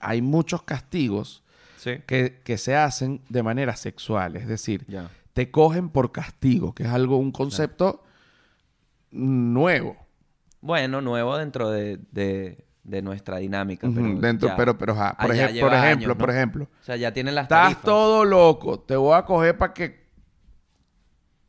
hay 0.00 0.22
muchos 0.22 0.62
castigos 0.62 1.42
Sí. 1.78 1.98
que, 2.06 2.40
que 2.44 2.58
se 2.58 2.76
hacen 2.76 3.22
de 3.28 3.42
manera 3.42 3.74
sexual. 3.76 4.36
Es 4.36 4.46
decir, 4.46 4.86
te 5.32 5.50
cogen 5.50 5.88
por 5.88 6.12
castigo, 6.12 6.74
que 6.74 6.82
es 6.82 6.88
algo, 6.90 7.16
un 7.16 7.32
concepto 7.32 8.04
nuevo. 9.10 9.96
Bueno, 10.60 11.00
nuevo 11.00 11.36
dentro 11.36 11.70
de, 11.70 11.98
de- 12.12 12.64
de 12.82 13.02
nuestra 13.02 13.36
dinámica. 13.36 13.86
Pero 13.94 14.18
dentro, 14.18 14.48
ya. 14.48 14.56
pero, 14.56 14.78
pero, 14.78 14.92
ajá, 14.94 15.14
por, 15.18 15.34
lleva 15.34 15.52
ejemplo, 15.76 16.06
años, 16.08 16.16
por 16.16 16.30
ejemplo, 16.30 16.64
O 16.80 16.84
sea, 16.84 16.96
ya 16.96 17.12
tienen 17.12 17.34
las 17.34 17.42
estás 17.44 17.64
tarifas. 17.64 17.84
todo 17.84 18.24
loco, 18.24 18.80
te 18.80 18.96
voy 18.96 19.14
a 19.14 19.24
coger 19.26 19.58
para 19.58 19.74
que 19.74 20.08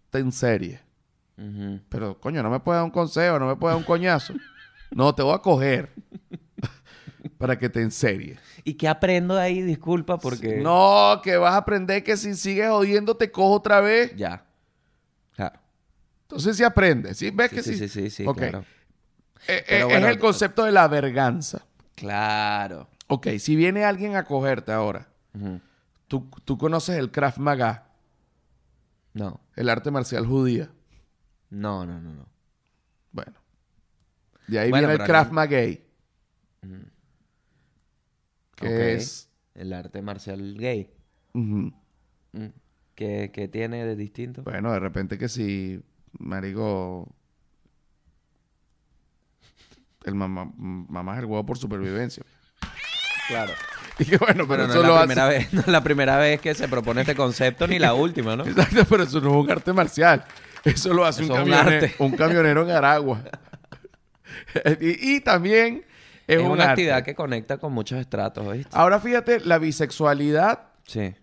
te 0.10 0.20
en 0.20 0.32
serie. 0.34 0.82
Ujú. 1.38 1.80
Pero, 1.88 2.20
coño, 2.20 2.44
no 2.44 2.50
me 2.50 2.60
puedes 2.60 2.78
dar 2.80 2.84
un 2.84 2.92
consejo, 2.92 3.40
no 3.40 3.48
me 3.48 3.56
puedes 3.56 3.74
dar 3.74 3.78
un 3.80 3.86
coñazo. 3.86 4.34
No, 4.92 5.16
te 5.16 5.22
voy 5.24 5.34
a 5.34 5.38
coger 5.40 5.94
para 7.40 7.58
que 7.58 7.70
te 7.70 7.82
en 7.82 7.90
serie. 7.90 8.38
¿Y 8.66 8.74
qué 8.74 8.88
aprendo 8.90 9.34
de 9.36 9.42
ahí? 9.42 9.62
Disculpa, 9.62 10.18
porque... 10.20 10.58
No, 10.58 11.22
que 11.24 11.38
vas 11.38 11.54
a 11.54 11.58
aprender 11.58 12.04
que 12.04 12.18
si 12.18 12.36
sigues 12.36 12.70
jodiendo 12.70 13.16
te 13.16 13.32
cojo 13.32 13.54
otra 13.54 13.80
vez. 13.80 14.14
Ya. 14.18 14.46
Claro. 15.36 15.58
Entonces 16.24 16.58
sí 16.58 16.64
aprendes. 16.66 17.18
¿Sí? 17.18 17.32
¿Ves 17.32 17.50
Sí, 17.50 17.56
que 17.56 17.64
sí, 17.64 17.74
sí? 17.78 17.88
sí, 17.88 17.88
sí, 17.88 18.10
sí, 18.10 18.28
Ok. 18.28 18.38
claro. 18.38 18.66
Eh, 19.48 19.64
eh, 19.70 19.84
bueno, 19.86 20.06
es 20.08 20.14
el 20.14 20.20
concepto 20.20 20.66
de 20.66 20.74
la 20.74 20.86
verganza. 20.90 21.66
Claro. 21.96 22.90
Ok, 23.08 23.28
si 23.40 23.56
viene 23.56 23.86
alguien 23.86 24.18
a 24.18 24.26
cogerte 24.26 24.74
ahora, 24.74 25.08
tú, 26.10 26.30
tú 26.44 26.58
conoces 26.58 26.98
el 26.98 27.10
Krav 27.10 27.40
Maga, 27.40 27.88
No. 29.14 29.40
el 29.56 29.70
arte 29.70 29.92
marcial 29.92 30.26
judía. 30.28 30.70
No, 31.50 31.86
no, 31.86 32.02
no, 32.02 32.14
no. 32.14 32.26
Bueno. 33.14 33.34
De 34.48 34.60
ahí 34.60 34.70
Bueno, 34.72 34.90
viene 34.90 35.02
el 35.02 35.08
Krav 35.08 35.32
Maga. 35.32 35.58
Que 38.60 38.94
es... 38.96 39.30
El 39.56 39.74
arte 39.74 40.02
marcial 40.02 40.56
gay. 40.58 40.90
ujú. 41.34 41.74
Mm. 42.32 42.46
¿Qué, 42.96 43.32
qué 43.34 43.48
tiene 43.48 43.86
de 43.86 43.96
distinto? 43.96 44.44
Bueno, 44.44 44.72
de 44.74 44.80
repente 44.80 45.18
que 45.18 45.30
si, 45.30 45.82
marico... 46.20 47.08
El 50.04 50.16
mamá, 50.16 50.52
mamá 50.58 51.14
es 51.14 51.20
el 51.20 51.26
huevo 51.26 51.46
por 51.46 51.58
supervivencia. 51.58 52.24
Claro. 53.28 53.54
Y 54.02 54.06
que 54.06 54.16
bueno, 54.18 54.48
pero 54.48 54.66
Pero 54.66 54.68
no 54.68 54.70
eso 54.70 54.82
es 54.82 54.88
lo 54.88 54.94
la 54.94 55.00
hace... 55.02 55.08
primera 55.08 55.28
vez, 55.28 55.54
no 55.54 55.60
es 55.60 55.68
la 55.68 55.84
primera 55.84 56.18
vez 56.18 56.40
que 56.40 56.56
se 56.56 56.70
propone 56.70 57.02
este 57.02 57.16
concepto 57.16 57.68
ni 57.68 57.80
la 57.80 57.94
última, 57.94 58.34
¿no? 58.38 58.46
Exacto, 58.48 58.86
pero 58.90 59.04
eso 59.04 59.20
no 59.20 59.30
es 59.32 59.44
un 59.44 59.52
arte 59.52 59.74
marcial. 59.74 60.24
Eso 60.64 60.94
lo 60.94 61.04
hace 61.06 61.24
Eso 61.24 61.34
un, 61.34 61.40
camionero, 61.40 61.88
un 62.00 62.12
camionero 62.16 62.64
en 62.64 62.72
Aragua. 62.72 63.22
y, 64.80 65.16
y 65.16 65.20
también 65.20 65.84
es, 66.30 66.38
Es, 66.38 66.42
un 66.46 66.52
una 66.52 66.64
arte. 66.64 66.72
actividad 66.72 67.04
que 67.04 67.16
conecta 67.16 67.58
con 67.58 67.74
muchos 67.74 68.00
estratos, 68.00 68.46
¿oíste? 68.48 68.70
Ahora 68.74 69.00
fíjate, 69.00 69.40
la 69.40 69.58
bisexualidad. 69.58 70.68
Sí. 70.86 71.16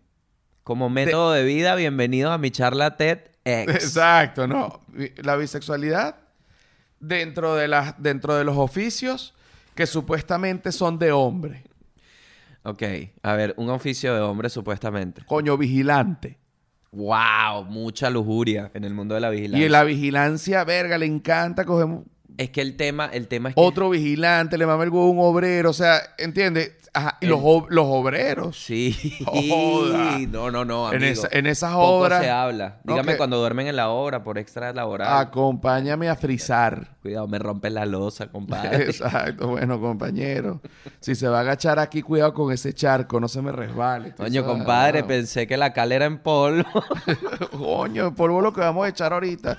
Como 0.64 0.90
método 0.90 1.32
de 1.32 1.44
vida, 1.44 1.76
bienvenidos 1.76 2.32
a 2.32 2.38
mi 2.38 2.50
charla 2.50 2.96
TED 2.96 3.20
X. 3.44 3.74
Exacto, 3.74 4.48
no. 4.48 4.80
La 5.22 5.36
bisexualidad 5.36 6.16
dentro 6.98 7.54
de, 7.54 7.68
las, 7.68 7.94
dentro 8.02 8.34
de 8.34 8.42
los 8.44 8.56
oficios 8.56 9.34
que 9.76 9.86
supuestamente 9.86 10.72
son 10.72 10.98
de 10.98 11.12
hombre. 11.12 11.62
Ok, 12.64 12.82
a 13.22 13.34
ver, 13.34 13.54
un 13.58 13.70
oficio 13.70 14.12
de 14.12 14.20
hombre 14.20 14.48
supuestamente. 14.50 15.22
Coño, 15.24 15.56
vigilante. 15.56 16.38
¡Wow! 16.90 17.64
Mucha 17.68 18.10
lujuria 18.10 18.70
en 18.74 18.82
el 18.82 18.92
mundo 18.92 19.14
de 19.14 19.20
la 19.20 19.30
vigilancia. 19.30 19.62
Y 19.62 19.66
en 19.66 19.72
la 19.72 19.84
vigilancia, 19.84 20.64
verga, 20.64 20.98
le 20.98 21.06
encanta 21.06 21.64
coger 21.64 21.86
Es 22.38 22.50
que 22.50 22.60
el 22.60 22.76
tema, 22.76 23.06
el 23.12 23.28
tema 23.28 23.50
es 23.50 23.54
otro 23.56 23.90
vigilante, 23.90 24.58
le 24.58 24.66
mama 24.66 24.84
el 24.84 24.90
huevo 24.90 25.06
a 25.06 25.10
un 25.10 25.18
obrero. 25.20 25.70
O 25.70 25.74
sea, 25.74 26.00
¿entiendes? 26.18 26.72
Ajá, 26.96 27.18
Y 27.20 27.26
los, 27.26 27.40
los 27.68 27.84
obreros. 27.86 28.56
Sí. 28.58 29.18
Joda. 29.26 30.18
No, 30.28 30.50
no, 30.50 30.64
no, 30.64 30.92
En, 30.92 31.04
esa- 31.04 31.28
en 31.30 31.46
esas 31.46 31.72
Poco 31.72 31.98
obras. 31.98 32.22
se 32.22 32.30
habla. 32.30 32.78
Dígame 32.84 33.16
cuando 33.16 33.36
duermen 33.38 33.66
en 33.66 33.76
la 33.76 33.90
obra 33.90 34.22
por 34.22 34.38
extra 34.38 34.72
laboral. 34.72 35.18
Acompáñame 35.18 36.08
a 36.08 36.16
frizar. 36.16 36.96
Cuidado, 37.02 37.28
me 37.28 37.38
rompen 37.38 37.74
la 37.74 37.84
losa, 37.86 38.28
compadre. 38.28 38.84
Exacto, 38.90 39.48
bueno, 39.48 39.80
compañero. 39.80 40.60
Si 41.00 41.14
se 41.14 41.28
va 41.28 41.38
a 41.38 41.40
agachar 41.42 41.78
aquí, 41.78 42.00
cuidado 42.02 42.32
con 42.32 42.52
ese 42.52 42.72
charco, 42.72 43.20
no 43.20 43.28
se 43.28 43.42
me 43.42 43.52
resbale. 43.52 44.14
Coño, 44.14 44.42
sabes, 44.42 44.56
compadre, 44.56 45.00
no. 45.02 45.06
pensé 45.06 45.46
que 45.46 45.56
la 45.56 45.72
cal 45.72 45.92
era 45.92 46.06
en 46.06 46.18
polvo. 46.18 46.64
Coño, 47.58 48.14
polvo 48.14 48.40
lo 48.40 48.52
que 48.52 48.60
vamos 48.60 48.86
a 48.86 48.88
echar 48.88 49.12
ahorita. 49.12 49.58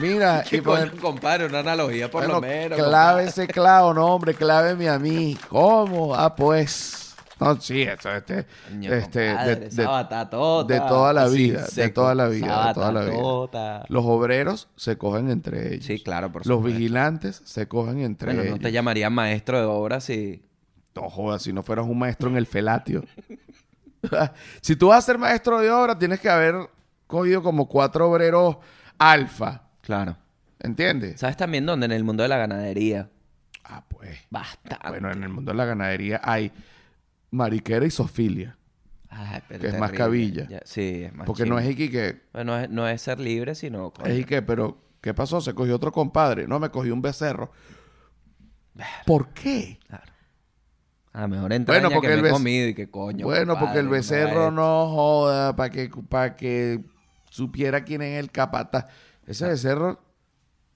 Mira, 0.00 0.44
y 0.46 0.48
¿Qué 0.50 0.62
poner, 0.62 0.90
coño, 0.90 1.02
compadre? 1.02 1.46
Una 1.46 1.58
analogía 1.58 2.08
por 2.10 2.22
bueno, 2.22 2.34
lo 2.34 2.40
menos. 2.40 2.78
clave 2.78 3.24
ese 3.24 3.48
clavo, 3.48 3.92
no, 3.92 4.06
hombre, 4.06 4.34
cláveme 4.34 4.88
a 4.88 4.96
mí. 4.98 5.36
¿Cómo? 5.48 6.14
Ah, 6.14 6.34
pues. 6.38 7.04
No, 7.40 7.60
sí, 7.60 7.82
eso, 7.82 8.10
este, 8.12 8.46
Coño, 8.68 8.92
este, 8.92 9.28
compadre, 9.28 9.56
de, 9.56 9.68
de- 9.68 9.86
batatota, 9.86 10.74
de 10.74 10.80
toda 10.80 11.12
la 11.12 11.28
vida, 11.28 11.66
de 11.72 11.88
toda 11.90 12.14
la 12.14 12.26
vida, 12.28 12.66
de 12.68 12.74
toda 12.74 12.92
la 12.92 13.04
vida. 13.04 13.84
los 13.88 14.04
obreros 14.06 14.68
se 14.74 14.98
cogen 14.98 15.30
entre 15.30 15.74
ellos. 15.74 15.84
Sí, 15.86 16.00
claro, 16.02 16.32
por 16.32 16.44
Los 16.46 16.56
supuesto. 16.58 16.78
vigilantes 16.78 17.40
se 17.44 17.68
cogen 17.68 18.00
entre 18.00 18.26
Bueno, 18.28 18.42
ellos. 18.42 18.56
no 18.56 18.62
te 18.62 18.72
llamaría 18.72 19.08
maestro 19.10 19.58
de 19.60 19.66
obra 19.66 20.00
si... 20.00 20.42
No 20.96 21.08
jodas, 21.10 21.42
si 21.42 21.52
no 21.52 21.62
fueras 21.62 21.86
un 21.86 21.96
maestro 21.98 22.28
en 22.28 22.36
el 22.38 22.46
felatio. 22.46 23.04
si 24.60 24.74
tú 24.74 24.88
vas 24.88 24.98
a 24.98 25.06
ser 25.06 25.18
maestro 25.18 25.60
de 25.60 25.70
obra, 25.70 25.96
tienes 25.96 26.18
que 26.18 26.28
haber 26.28 26.56
cogido 27.06 27.40
como 27.42 27.68
cuatro 27.68 28.10
obreros 28.10 28.56
alfa. 28.98 29.62
Claro. 29.82 30.16
¿Entiendes? 30.58 31.20
¿Sabes 31.20 31.36
también 31.36 31.64
dónde? 31.66 31.86
En 31.86 31.92
el 31.92 32.02
mundo 32.02 32.24
de 32.24 32.28
la 32.28 32.36
ganadería. 32.36 33.10
Ah, 33.68 33.84
pues. 33.86 34.18
Bastante. 34.30 34.88
Bueno, 34.88 35.10
en 35.12 35.22
el 35.22 35.28
mundo 35.28 35.52
de 35.52 35.56
la 35.58 35.64
ganadería 35.66 36.20
hay 36.24 36.50
mariquera 37.30 37.84
y 37.84 37.90
sofilia. 37.90 38.56
Ay, 39.10 39.42
pero 39.48 39.60
que 39.60 39.68
es 39.68 39.78
más 39.78 39.92
cabilla. 39.92 40.48
Ya- 40.48 40.60
sí, 40.64 41.04
es 41.04 41.14
más 41.14 41.26
Porque 41.26 41.44
no 41.46 41.58
es 41.58 41.66
chimbo. 41.66 41.82
Iki 41.82 41.90
que... 41.92 42.22
Bueno, 42.32 42.52
no 42.56 42.58
es, 42.60 42.70
no 42.70 42.88
es 42.88 43.02
ser 43.02 43.20
libre, 43.20 43.54
sino... 43.54 43.90
coño, 43.90 44.08
Es 44.08 44.26
pero... 44.42 44.78
¿Qué 45.00 45.14
pasó? 45.14 45.40
Se 45.40 45.54
cogió 45.54 45.76
otro 45.76 45.92
compadre. 45.92 46.48
No, 46.48 46.58
me 46.58 46.70
cogió 46.70 46.92
un 46.92 47.00
becerro. 47.00 47.52
¿Por 49.06 49.28
qué? 49.28 49.78
Claro. 49.86 50.12
A 51.12 51.22
lo 51.22 51.28
mejor 51.28 51.52
entraña 51.52 51.80
Bueno, 51.80 51.94
porque 51.94 52.08
que 52.08 52.14
el 52.14 52.22
me 52.22 52.28
he 52.28 52.32
comido 52.32 52.68
y 52.68 52.74
que 52.74 52.90
coño. 52.90 53.24
bueno, 53.26 53.58
porque 53.58 53.78
el 53.78 53.88
becerro 53.88 54.50
no 54.50 54.88
joda 54.88 55.56
para 55.56 55.70
que, 55.70 55.88
para 56.08 56.36
que 56.36 56.84
supiera 57.30 57.82
quién 57.84 58.02
es 58.02 58.18
el 58.18 58.30
capata. 58.30 58.88
Ese 59.26 59.46
becerro 59.48 60.00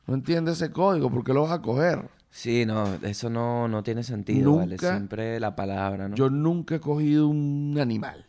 no 0.06 0.14
entiende 0.14 0.52
ese 0.52 0.70
código. 0.72 1.10
¿Por 1.10 1.22
qué 1.24 1.32
lo 1.32 1.42
vas 1.42 1.52
a 1.52 1.62
coger? 1.62 2.08
Sí, 2.34 2.64
no, 2.64 2.94
eso 3.02 3.28
no, 3.28 3.68
no 3.68 3.82
tiene 3.82 4.02
sentido, 4.02 4.56
¿vale? 4.56 4.72
Nunca- 4.76 4.88
Siempre 4.96 5.38
la 5.38 5.54
palabra, 5.54 6.08
¿no? 6.08 6.16
Yo 6.16 6.30
nunca 6.30 6.76
he 6.76 6.80
cogido 6.80 7.28
un 7.28 7.76
animal. 7.78 8.26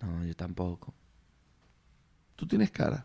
No, 0.00 0.24
yo 0.24 0.34
tampoco. 0.36 0.94
Tú 2.36 2.46
tienes 2.46 2.70
cara. 2.70 3.04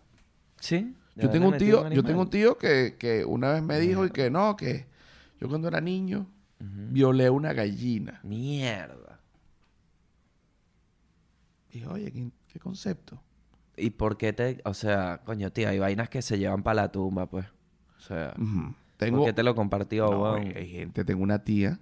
¿Sí? 0.59 0.95
¿De 1.15 1.23
Yo 1.23 1.29
tengo 1.31 1.47
un 1.49 1.57
tío, 1.57 1.89
yo 1.89 2.03
tengo 2.03 2.21
un 2.21 2.29
tío 2.29 2.59
que, 2.59 2.95
que 2.99 3.25
una 3.25 3.51
vez 3.53 3.63
me 3.63 3.79
dijo 3.79 4.05
y 4.05 4.11
que 4.11 4.29
no, 4.29 4.55
que 4.55 4.85
yo 5.41 5.49
cuando 5.49 5.67
era 5.67 5.81
niño 5.81 6.27
violé 6.59 7.31
una 7.31 7.53
gallina. 7.53 8.19
Mierda. 8.23 9.19
Y 11.71 11.79
dije, 11.79 11.87
oye, 11.87 12.11
¿qué, 12.11 12.29
qué 12.47 12.59
concepto? 12.59 13.19
¿Y 13.75 13.89
por 13.91 14.15
qué 14.17 14.31
te...? 14.31 14.61
O 14.63 14.75
sea, 14.75 15.21
coño, 15.25 15.51
tío, 15.51 15.69
hay 15.69 15.79
vainas 15.79 16.09
que 16.09 16.21
se 16.21 16.37
llevan 16.37 16.61
para 16.61 16.83
la 16.83 16.91
tumba, 16.91 17.25
pues. 17.27 17.47
O 17.97 17.99
sea, 18.01 18.35
Ujú. 18.37 18.73
¿por 18.73 18.75
Tengo, 18.97 19.25
qué 19.25 19.33
te 19.33 19.43
lo 19.43 19.53
compartió, 19.55 20.09
No, 20.09 20.21
weón? 20.23 20.53
hay, 20.55 20.67
gente, 20.69 21.05
tengo 21.05 21.21
una 21.23 21.43
tía, 21.43 21.79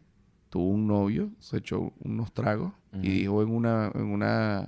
tuvo 0.49 0.68
un 0.70 0.86
novio, 0.88 1.30
se 1.39 1.57
echó 1.57 1.93
unos 2.01 2.34
tragos 2.34 2.74
y 3.01 3.09
dijo 3.09 3.41
en 3.41 3.49
una, 3.49 3.91
en 3.93 4.05
una, 4.05 4.68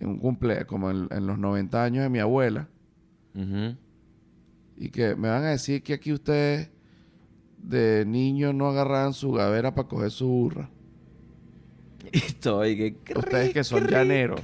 en 0.00 0.08
un 0.08 0.18
cumple, 0.18 0.64
como 0.66 0.90
en, 0.90 1.08
en 1.10 1.26
los 1.26 1.38
90 1.38 1.82
años 1.84 2.02
de 2.02 2.08
mi 2.10 2.18
abuela, 2.18 2.68
y 4.76 4.88
que 4.90 5.14
me 5.14 5.28
van 5.28 5.44
a 5.44 5.50
decir 5.50 5.82
que 5.82 5.94
aquí 5.94 6.12
ustedes 6.12 6.70
de 7.58 8.04
niños 8.06 8.54
no 8.54 8.68
agarraban 8.68 9.12
su 9.12 9.32
gavera 9.32 9.74
para 9.74 9.88
coger 9.88 10.10
su 10.10 10.26
burra. 10.26 10.68
Y 12.12 12.18
estoy 12.18 12.76
que... 12.76 13.18
Ustedes 13.18 13.52
que 13.54 13.62
son 13.64 13.86
llaneros. 13.86 14.40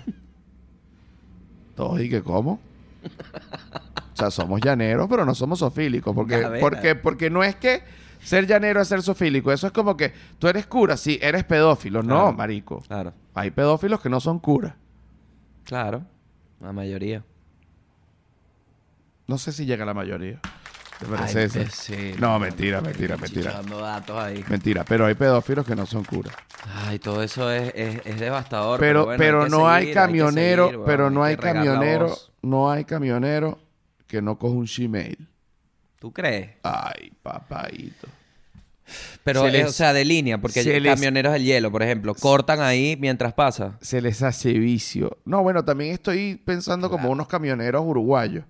Todos 1.74 2.00
y 2.00 2.08
que 2.08 2.22
cómo. 2.22 2.60
O 4.18 4.20
sea, 4.20 4.30
somos 4.32 4.60
llaneros, 4.60 5.06
pero 5.08 5.24
no 5.24 5.32
somos 5.32 5.60
sofílicos. 5.60 6.12
Porque, 6.12 6.58
porque, 6.60 6.96
porque 6.96 7.30
no 7.30 7.44
es 7.44 7.54
que 7.54 7.82
ser 8.20 8.48
llanero 8.48 8.80
es 8.80 8.88
ser 8.88 9.00
sofílico. 9.00 9.52
Eso 9.52 9.68
es 9.68 9.72
como 9.72 9.96
que 9.96 10.12
tú 10.40 10.48
eres 10.48 10.66
cura, 10.66 10.96
sí, 10.96 11.20
eres 11.22 11.44
pedófilo. 11.44 12.02
No, 12.02 12.08
Claro. 12.16 12.32
marico. 12.32 12.80
Claro, 12.88 13.12
Hay 13.34 13.52
pedófilos 13.52 14.00
que 14.00 14.08
no 14.08 14.18
son 14.20 14.40
curas. 14.40 14.74
claro. 15.64 16.02
La 16.60 16.72
mayoría. 16.72 17.22
No 19.28 19.38
sé 19.38 19.52
si 19.52 19.64
llega 19.66 19.84
la 19.84 19.94
mayoría. 19.94 20.40
¿Te 20.98 21.06
parece 21.06 21.38
Ay, 21.38 21.44
eso? 21.44 21.60
pues 21.60 21.74
sí, 21.74 22.14
no, 22.18 22.36
mentira, 22.40 22.80
mentira, 22.80 23.16
mentira. 23.16 23.62
Datos 23.62 24.18
ahí. 24.18 24.44
Mentira, 24.48 24.84
pero 24.84 25.06
hay 25.06 25.14
pedófilos 25.14 25.64
que 25.64 25.76
no 25.76 25.86
son 25.86 26.02
curas. 26.02 26.34
Ay, 26.88 26.98
todo 26.98 27.22
eso 27.22 27.48
es, 27.52 27.72
es, 27.76 28.00
es 28.04 28.18
devastador. 28.18 28.80
Pero, 28.80 29.04
bueno, 29.04 29.18
pero 29.18 29.48
no 29.48 29.68
hay 29.68 29.82
seguir, 29.82 29.94
camionero, 29.94 30.70
seguir, 30.70 30.84
pero 30.84 31.08
no 31.10 31.22
hay 31.22 31.36
camionero, 31.36 32.12
no 32.42 32.68
hay 32.68 32.84
camionero 32.84 33.60
que 34.08 34.20
no 34.20 34.36
coja 34.38 34.54
un 34.56 34.66
Gmail. 34.66 35.28
¿Tú 36.00 36.12
crees? 36.12 36.50
Ay, 36.64 37.12
papadito. 37.22 38.08
Pero, 39.22 39.42
Se 39.42 39.48
eh, 39.48 39.52
les- 39.52 39.66
o 39.68 39.72
sea, 39.72 39.92
de 39.92 40.04
línea, 40.04 40.38
porque 40.40 40.60
hay 40.60 40.80
les- 40.80 40.94
camioneros 40.94 41.32
del 41.34 41.44
hielo, 41.44 41.70
por 41.70 41.82
ejemplo, 41.82 42.14
cortan 42.14 42.60
ahí 42.62 42.96
mientras 42.98 43.34
pasa. 43.34 43.76
Se 43.82 44.00
les 44.00 44.22
hace 44.22 44.54
vicio. 44.54 45.18
No, 45.26 45.42
bueno, 45.42 45.62
también 45.64 45.92
estoy 45.92 46.36
pensando 46.36 46.88
como 46.88 47.10
unos 47.10 47.28
camioneros 47.28 47.84
uruguayos. 47.84 48.44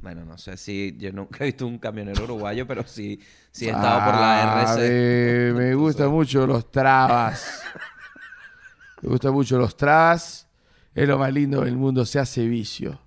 Bueno, 0.00 0.24
no 0.24 0.36
sé 0.38 0.56
si 0.56 0.94
yo 0.98 1.10
nunca 1.12 1.38
he 1.42 1.46
visto 1.46 1.66
un 1.66 1.78
camionero 1.78 2.22
uruguayo, 2.24 2.66
pero 2.66 2.86
sí, 2.86 3.18
sí 3.50 3.66
he 3.66 3.70
estado 3.70 4.04
por 4.04 4.14
la 4.20 4.62
RC. 4.76 5.52
Me 5.54 5.74
gustan 5.74 6.10
mucho 6.10 6.46
los 6.46 6.70
trabas. 6.70 7.62
me 9.02 9.08
gustan 9.08 9.32
mucho 9.32 9.58
los 9.58 9.76
trabas. 9.76 10.46
Es 10.94 11.08
lo 11.08 11.18
más 11.18 11.32
lindo 11.32 11.62
del 11.62 11.76
mundo, 11.76 12.04
se 12.04 12.18
hace 12.18 12.46
vicio. 12.46 13.00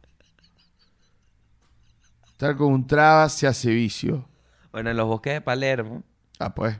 Estar 2.41 2.57
con 2.57 2.73
un 2.73 2.87
trabas 2.87 3.33
se 3.33 3.45
hace 3.45 3.69
vicio. 3.69 4.27
Bueno, 4.71 4.89
en 4.89 4.97
los 4.97 5.05
bosques 5.05 5.31
de 5.31 5.41
Palermo. 5.41 6.01
Ah, 6.39 6.55
pues. 6.55 6.75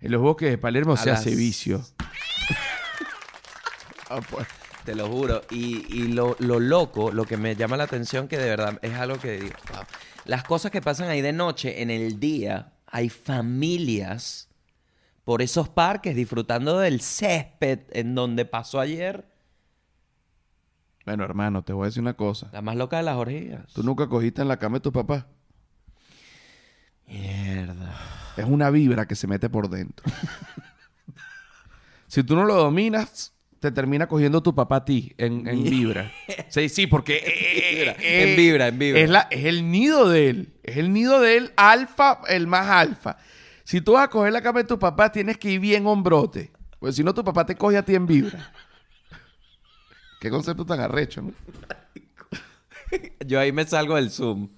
En 0.00 0.10
los 0.10 0.20
bosques 0.20 0.50
de 0.50 0.58
Palermo 0.58 0.94
A 0.94 0.96
se 0.96 1.12
hace 1.12 1.36
vicio. 1.36 1.84
ah, 4.10 4.20
pues. 4.28 4.48
Te 4.84 4.96
lo 4.96 5.06
juro. 5.06 5.42
Y, 5.52 5.86
y 5.88 6.08
lo, 6.08 6.34
lo 6.40 6.58
loco, 6.58 7.12
lo 7.12 7.26
que 7.26 7.36
me 7.36 7.54
llama 7.54 7.76
la 7.76 7.84
atención, 7.84 8.26
que 8.26 8.38
de 8.38 8.48
verdad 8.48 8.80
es 8.82 8.94
algo 8.94 9.16
que 9.20 9.38
digo, 9.38 9.54
wow. 9.72 9.84
Las 10.24 10.42
cosas 10.42 10.72
que 10.72 10.82
pasan 10.82 11.08
ahí 11.08 11.20
de 11.20 11.32
noche, 11.32 11.80
en 11.80 11.92
el 11.92 12.18
día, 12.18 12.72
hay 12.88 13.08
familias 13.08 14.48
por 15.22 15.42
esos 15.42 15.68
parques 15.68 16.16
disfrutando 16.16 16.80
del 16.80 17.00
césped 17.00 17.82
en 17.90 18.16
donde 18.16 18.46
pasó 18.46 18.80
ayer. 18.80 19.24
Bueno, 21.04 21.24
hermano, 21.24 21.62
te 21.62 21.72
voy 21.72 21.84
a 21.84 21.86
decir 21.86 22.00
una 22.02 22.14
cosa. 22.14 22.48
La 22.52 22.62
más 22.62 22.76
loca 22.76 22.96
de 22.96 23.02
las 23.02 23.16
orgías. 23.16 23.72
Tú 23.74 23.82
nunca 23.82 24.08
cogiste 24.08 24.42
en 24.42 24.48
la 24.48 24.58
cama 24.58 24.76
de 24.76 24.80
tu 24.80 24.92
papá. 24.92 25.26
Mierda. 27.06 27.94
Es 28.36 28.44
una 28.46 28.70
vibra 28.70 29.06
que 29.06 29.14
se 29.14 29.26
mete 29.26 29.48
por 29.50 29.68
dentro. 29.68 30.04
si 32.06 32.22
tú 32.24 32.34
no 32.34 32.44
lo 32.44 32.54
dominas, 32.54 33.34
te 33.60 33.70
termina 33.70 34.06
cogiendo 34.06 34.42
tu 34.42 34.54
papá 34.54 34.76
a 34.76 34.84
ti 34.84 35.14
en, 35.18 35.46
en 35.46 35.62
vibra. 35.64 36.10
Sí, 36.48 36.68
sí, 36.68 36.86
porque... 36.86 37.16
eh, 37.16 37.94
eh, 37.98 38.30
En 38.30 38.36
vibra, 38.36 38.68
en 38.68 38.78
vibra. 38.78 39.00
Es, 39.00 39.10
la- 39.10 39.28
es 39.30 39.44
el 39.44 39.70
nido 39.70 40.08
de 40.08 40.30
él. 40.30 40.54
Es 40.62 40.76
el 40.78 40.92
nido 40.92 41.20
de 41.20 41.36
él, 41.36 41.52
alfa, 41.56 42.20
el 42.28 42.46
más 42.46 42.68
alfa. 42.68 43.18
Si 43.64 43.80
tú 43.80 43.92
vas 43.92 44.04
a 44.04 44.08
coger 44.08 44.32
la 44.32 44.42
cama 44.42 44.60
de 44.60 44.68
tu 44.68 44.78
papá, 44.78 45.12
tienes 45.12 45.38
que 45.38 45.50
ir 45.50 45.60
bien 45.60 45.86
hombrote. 45.86 46.52
Porque 46.78 46.92
si 46.94 47.04
no, 47.04 47.14
tu 47.14 47.24
papá 47.24 47.46
te 47.46 47.54
coge 47.56 47.76
a 47.76 47.84
ti 47.84 47.94
en 47.94 48.06
vibra. 48.06 48.52
Qué 50.24 50.30
concepto 50.30 50.64
tan 50.64 50.80
arrecho, 50.80 51.20
¿no? 51.20 51.32
Yo 53.26 53.38
ahí 53.40 53.52
me 53.52 53.66
salgo 53.66 53.96
del 53.96 54.10
Zoom. 54.10 54.48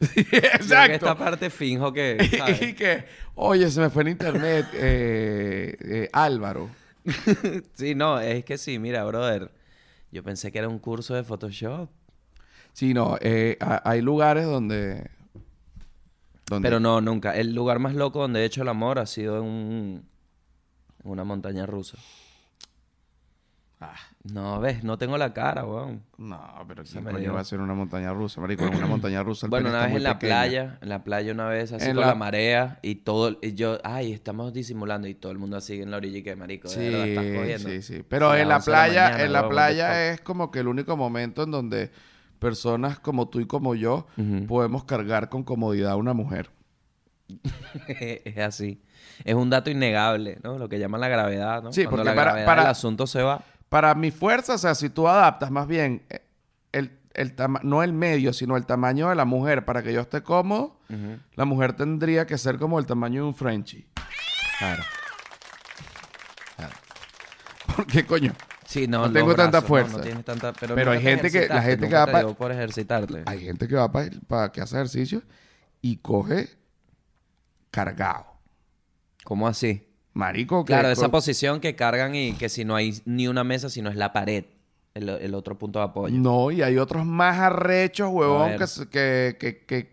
En 0.00 0.10
Exacto. 0.34 0.92
esta 0.94 1.16
parte 1.16 1.48
finjo 1.48 1.92
que, 1.92 2.18
¿sabes? 2.38 2.60
y 2.60 2.74
que, 2.74 3.04
oye, 3.36 3.70
se 3.70 3.80
me 3.80 3.88
fue 3.88 4.02
en 4.02 4.08
internet 4.08 4.66
eh, 4.74 5.76
eh, 5.80 6.08
Álvaro. 6.12 6.68
sí, 7.74 7.94
no, 7.94 8.18
es 8.18 8.44
que 8.44 8.58
sí, 8.58 8.80
mira, 8.80 9.04
brother. 9.04 9.52
Yo 10.10 10.24
pensé 10.24 10.50
que 10.50 10.58
era 10.58 10.68
un 10.68 10.80
curso 10.80 11.14
de 11.14 11.22
Photoshop. 11.22 11.88
Sí, 12.72 12.94
no, 12.94 13.16
eh, 13.20 13.56
ha- 13.60 13.88
hay 13.88 14.00
lugares 14.00 14.44
donde... 14.44 15.08
donde 16.46 16.66
Pero 16.66 16.80
no, 16.80 17.00
nunca. 17.00 17.36
El 17.36 17.54
lugar 17.54 17.78
más 17.78 17.94
loco 17.94 18.18
donde 18.22 18.40
he 18.40 18.44
hecho 18.44 18.62
el 18.62 18.68
amor 18.70 18.98
ha 18.98 19.06
sido 19.06 19.36
en, 19.38 19.44
un- 19.44 20.08
en 21.04 21.10
una 21.12 21.22
montaña 21.22 21.64
rusa. 21.64 21.96
Ah, 23.80 23.94
No, 24.24 24.60
ves, 24.60 24.84
no 24.84 24.98
tengo 24.98 25.18
la 25.18 25.32
cara, 25.34 25.64
weón. 25.64 26.00
no, 26.16 26.40
pero 26.68 26.84
¿quién 26.84 27.02
coño 27.02 27.18
dio. 27.18 27.34
va 27.34 27.40
a 27.40 27.44
ser 27.44 27.58
una 27.60 27.74
montaña 27.74 28.12
rusa, 28.12 28.40
marico? 28.40 28.64
En 28.64 28.76
una 28.76 28.86
montaña 28.86 29.20
rusa 29.24 29.46
el 29.46 29.50
Bueno, 29.50 29.70
una 29.70 29.86
vez 29.86 29.96
en 29.96 30.02
la 30.04 30.18
playa, 30.20 30.78
en 30.80 30.88
la 30.90 31.02
playa 31.02 31.32
una 31.32 31.46
vez 31.48 31.72
así 31.72 31.86
En 31.88 31.96
con 31.96 32.02
la- 32.02 32.06
la 32.10 32.14
marea 32.14 32.78
y 32.82 32.94
todo, 32.96 33.36
y 33.42 33.54
yo, 33.54 33.78
ay, 33.82 34.12
estamos 34.12 34.52
disimulando 34.52 35.08
y 35.08 35.14
todo 35.16 35.32
el 35.32 35.38
mundo 35.38 35.56
así 35.56 35.82
en 35.82 35.90
la 35.90 35.96
orilla 35.96 36.18
y 36.18 36.22
que 36.22 36.36
marico, 36.36 36.68
verdad 36.68 37.08
estás 37.08 37.24
Sí, 37.24 37.34
cogiendo. 37.34 37.68
sí, 37.68 37.82
sí. 37.82 38.04
Pero 38.08 38.36
en 38.36 38.48
la 38.48 38.56
11 38.58 38.70
de 38.70 38.76
la 38.76 38.84
playa, 38.84 39.02
mañana, 39.06 39.24
en 39.24 39.32
la 39.32 39.48
playa 39.48 40.10
es 40.12 40.20
como 40.20 40.52
que 40.52 40.60
el 40.60 40.68
único 40.68 40.96
momento 40.96 41.42
en 41.42 41.50
donde 41.50 41.90
personas 42.38 43.00
como 43.00 43.28
tú 43.28 43.40
y 43.40 43.46
como 43.46 43.74
yo 43.74 44.06
podemos 44.46 44.84
cargar 44.84 45.30
con 45.30 45.42
comodidad 45.42 45.90
a 45.90 45.96
una 45.96 46.12
mujer. 46.12 46.50
es 47.88 48.38
así. 48.38 48.80
Es 49.24 49.34
un 49.34 49.50
dato 49.50 49.70
innegable, 49.70 50.38
¿no? 50.42 50.58
Lo 50.58 50.68
que 50.68 50.78
llaman 50.78 51.00
la 51.00 51.08
gravedad, 51.08 51.62
¿no? 51.62 51.72
Sí, 51.72 51.84
Cuando 51.84 52.02
porque 52.04 52.10
la 52.10 52.14
para- 52.14 52.44
para- 52.44 52.62
del 52.62 52.70
asunto 52.70 53.06
se 53.06 53.22
va. 53.22 53.42
Para 53.72 53.94
mi 53.94 54.10
fuerza, 54.10 54.54
o 54.54 54.58
sea, 54.58 54.74
si 54.74 54.90
tú 54.90 55.08
adaptas 55.08 55.50
más 55.50 55.66
bien 55.66 56.02
eh, 56.10 56.20
el, 56.72 56.90
el 57.14 57.34
no 57.62 57.82
el 57.82 57.94
medio, 57.94 58.34
sino 58.34 58.58
el 58.58 58.66
tamaño 58.66 59.08
de 59.08 59.14
la 59.14 59.24
mujer 59.24 59.64
para 59.64 59.82
que 59.82 59.94
yo 59.94 60.02
esté 60.02 60.22
cómodo, 60.22 60.78
la 61.36 61.46
mujer 61.46 61.72
tendría 61.72 62.26
que 62.26 62.36
ser 62.36 62.58
como 62.58 62.78
el 62.78 62.84
tamaño 62.84 63.22
de 63.22 63.28
un 63.28 63.34
Frenchie. 63.34 63.86
Claro. 64.58 64.82
Porque, 67.74 68.04
coño, 68.04 68.34
Sí, 68.66 68.86
no, 68.86 69.06
No 69.06 69.12
tengo 69.12 69.34
tanta 69.34 69.60
brazos, 69.60 69.62
no, 69.64 69.68
fuerza. 69.68 69.96
No, 69.98 70.02
tienes 70.02 70.24
tanta... 70.24 70.52
Pero, 70.54 70.74
Pero 70.74 70.90
hay 70.92 70.98
te 70.98 71.02
gente 71.04 71.30
que- 71.30 71.48
la 71.48 71.62
gente 71.62 71.88
que 71.88 71.94
va 71.94 72.06
pa- 72.06 72.34
por 72.34 72.52
ejercitarte. 72.52 73.22
hay 73.26 73.40
gente 73.40 73.68
que 73.68 73.74
va 73.74 73.90
para 73.92 74.52
que 74.52 74.60
hace 74.62 74.76
ejercicio 74.76 75.22
y 75.82 75.96
coge 75.96 76.48
cargado. 77.70 78.26
¿Cómo 79.24 79.46
así? 79.48 79.91
Marico, 80.14 80.64
que 80.64 80.72
Claro, 80.72 80.88
esa 80.90 81.10
posición 81.10 81.60
que 81.60 81.74
cargan 81.74 82.14
y 82.14 82.32
que 82.34 82.48
si 82.48 82.64
no 82.64 82.74
hay 82.76 83.00
ni 83.06 83.28
una 83.28 83.44
mesa, 83.44 83.70
sino 83.70 83.88
es 83.90 83.96
la 83.96 84.12
pared, 84.12 84.44
el, 84.94 85.08
el 85.08 85.34
otro 85.34 85.58
punto 85.58 85.78
de 85.78 85.86
apoyo. 85.86 86.14
No, 86.18 86.50
y 86.50 86.60
hay 86.62 86.76
otros 86.78 87.06
más 87.06 87.38
arrechos, 87.38 88.08
huevón, 88.12 88.52
que, 88.90 89.36
que, 89.40 89.64
que, 89.66 89.92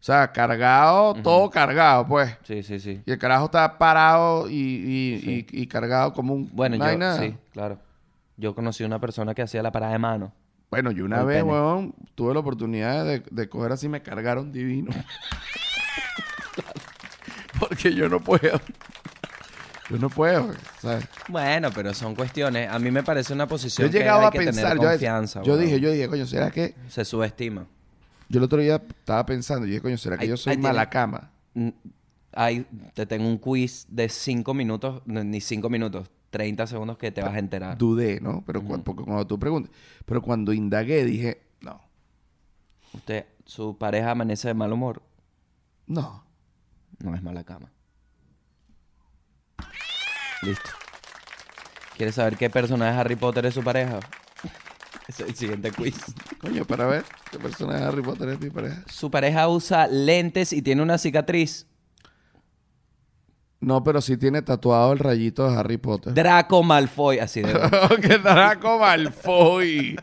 O 0.00 0.02
sea, 0.04 0.32
cargado, 0.32 1.14
todo 1.14 1.48
cargado, 1.48 2.06
pues. 2.06 2.36
Sí, 2.44 2.62
sí, 2.62 2.78
sí. 2.78 3.00
Y 3.06 3.10
el 3.12 3.18
carajo 3.18 3.46
está 3.46 3.78
parado 3.78 4.50
y, 4.50 4.54
y, 4.54 5.46
y- 5.50 5.62
y 5.62 5.66
cargado 5.66 6.12
como 6.12 6.34
un... 6.34 6.50
Bueno, 6.52 6.76
yo, 6.76 6.82
vaina. 6.84 7.16
sí, 7.18 7.34
claro. 7.52 7.78
Yo 8.36 8.54
conocí 8.54 8.84
una 8.84 8.98
persona 9.00 9.34
que 9.34 9.42
hacía 9.42 9.62
la 9.62 9.72
parada 9.72 9.92
de 9.92 9.98
mano. 9.98 10.32
Bueno, 10.70 10.90
yo 10.90 11.04
una 11.04 11.22
vez, 11.22 11.38
pene. 11.38 11.50
huevón, 11.52 11.94
tuve 12.14 12.32
la 12.34 12.40
oportunidad 12.40 13.04
de, 13.04 13.22
de 13.30 13.48
coger 13.48 13.72
así, 13.72 13.88
me 13.88 14.02
cargaron 14.02 14.52
divino. 14.52 14.90
Porque 17.58 17.94
yo 17.94 18.08
no 18.08 18.20
puedo. 18.20 18.60
Yo 19.92 19.98
no 19.98 20.10
puedo, 20.10 20.52
¿sabes? 20.80 21.06
Bueno, 21.28 21.70
pero 21.74 21.92
son 21.94 22.14
cuestiones. 22.14 22.68
A 22.70 22.78
mí 22.78 22.90
me 22.90 23.02
parece 23.02 23.32
una 23.32 23.44
Yo 23.44 23.48
posición 23.48 23.88
he 23.88 23.90
que 23.90 23.98
llegado 23.98 24.20
hay 24.20 24.26
a 24.26 24.30
que 24.30 24.38
pensar, 24.38 24.64
tener 24.72 24.82
yo, 24.82 24.88
confianza. 24.90 25.42
yo 25.42 25.56
dije, 25.56 25.80
yo 25.80 25.90
dije, 25.90 26.08
coño, 26.08 26.26
¿será 26.26 26.50
que 26.50 26.74
Se 26.88 27.04
subestima. 27.04 27.66
Yo 28.28 28.38
el 28.38 28.44
otro 28.44 28.58
día 28.60 28.76
estaba 28.76 29.26
pensando, 29.26 29.66
y 29.66 29.70
dije, 29.70 29.82
coño, 29.82 29.98
¿será 29.98 30.16
que 30.18 30.26
yo 30.26 30.36
soy 30.36 30.54
tiene- 30.54 30.62
mala 30.68 30.88
cama? 30.90 31.30
Mm, 31.54 31.68
Ahí 32.34 32.66
te 32.94 33.04
tengo 33.04 33.28
un 33.28 33.36
quiz 33.36 33.84
de 33.90 34.08
5 34.08 34.54
minutos, 34.54 35.02
no, 35.04 35.22
ni 35.22 35.42
5 35.42 35.68
minutos, 35.68 36.10
30 36.30 36.66
segundos 36.66 36.96
que 36.96 37.12
te 37.12 37.20
vas 37.20 37.34
a 37.34 37.38
enterar. 37.38 37.76
Dudé, 37.76 38.20
¿no? 38.22 38.42
Pero 38.46 38.62
cu- 38.62 38.82
porque 38.82 39.04
cuando 39.04 39.26
tú 39.26 39.38
preguntas, 39.38 39.70
pero 40.06 40.22
cuando 40.22 40.54
indagué 40.54 41.04
dije, 41.04 41.42
no, 41.60 41.78
Usted, 42.94 43.26
su 43.44 43.76
pareja 43.76 44.12
amanece 44.12 44.48
de 44.48 44.54
mal 44.54 44.72
humor, 44.72 45.02
no. 45.86 46.24
no 47.00 47.14
es 47.14 47.22
mala 47.22 47.44
cama. 47.44 47.70
Listo. 50.42 50.70
¿Quieres 51.96 52.14
saber 52.16 52.36
qué 52.36 52.50
personaje 52.50 52.92
de 52.92 53.00
Harry 53.00 53.16
Potter 53.16 53.46
es 53.46 53.54
su 53.54 53.62
pareja? 53.62 54.00
Es 55.08 55.18
el 55.18 55.34
siguiente 55.34 55.72
quiz. 55.72 55.96
Coño, 56.40 56.64
para 56.64 56.86
ver 56.86 57.04
qué 57.30 57.38
persona 57.38 57.76
de 57.76 57.84
Harry 57.84 58.02
Potter 58.02 58.28
es 58.30 58.40
mi 58.40 58.50
pareja. 58.50 58.84
Su 58.88 59.10
pareja 59.10 59.48
usa 59.48 59.88
lentes 59.88 60.52
y 60.52 60.62
tiene 60.62 60.80
una 60.80 60.96
cicatriz. 60.96 61.66
No, 63.60 63.82
pero 63.82 64.00
sí 64.00 64.16
tiene 64.16 64.42
tatuado 64.42 64.92
el 64.92 65.00
rayito 65.00 65.50
de 65.50 65.56
Harry 65.56 65.76
Potter. 65.76 66.14
Draco 66.14 66.62
Malfoy, 66.62 67.18
así 67.18 67.42
de... 67.42 67.52
¡Qué 68.00 68.18
Draco 68.22 68.78
Malfoy! 68.78 69.96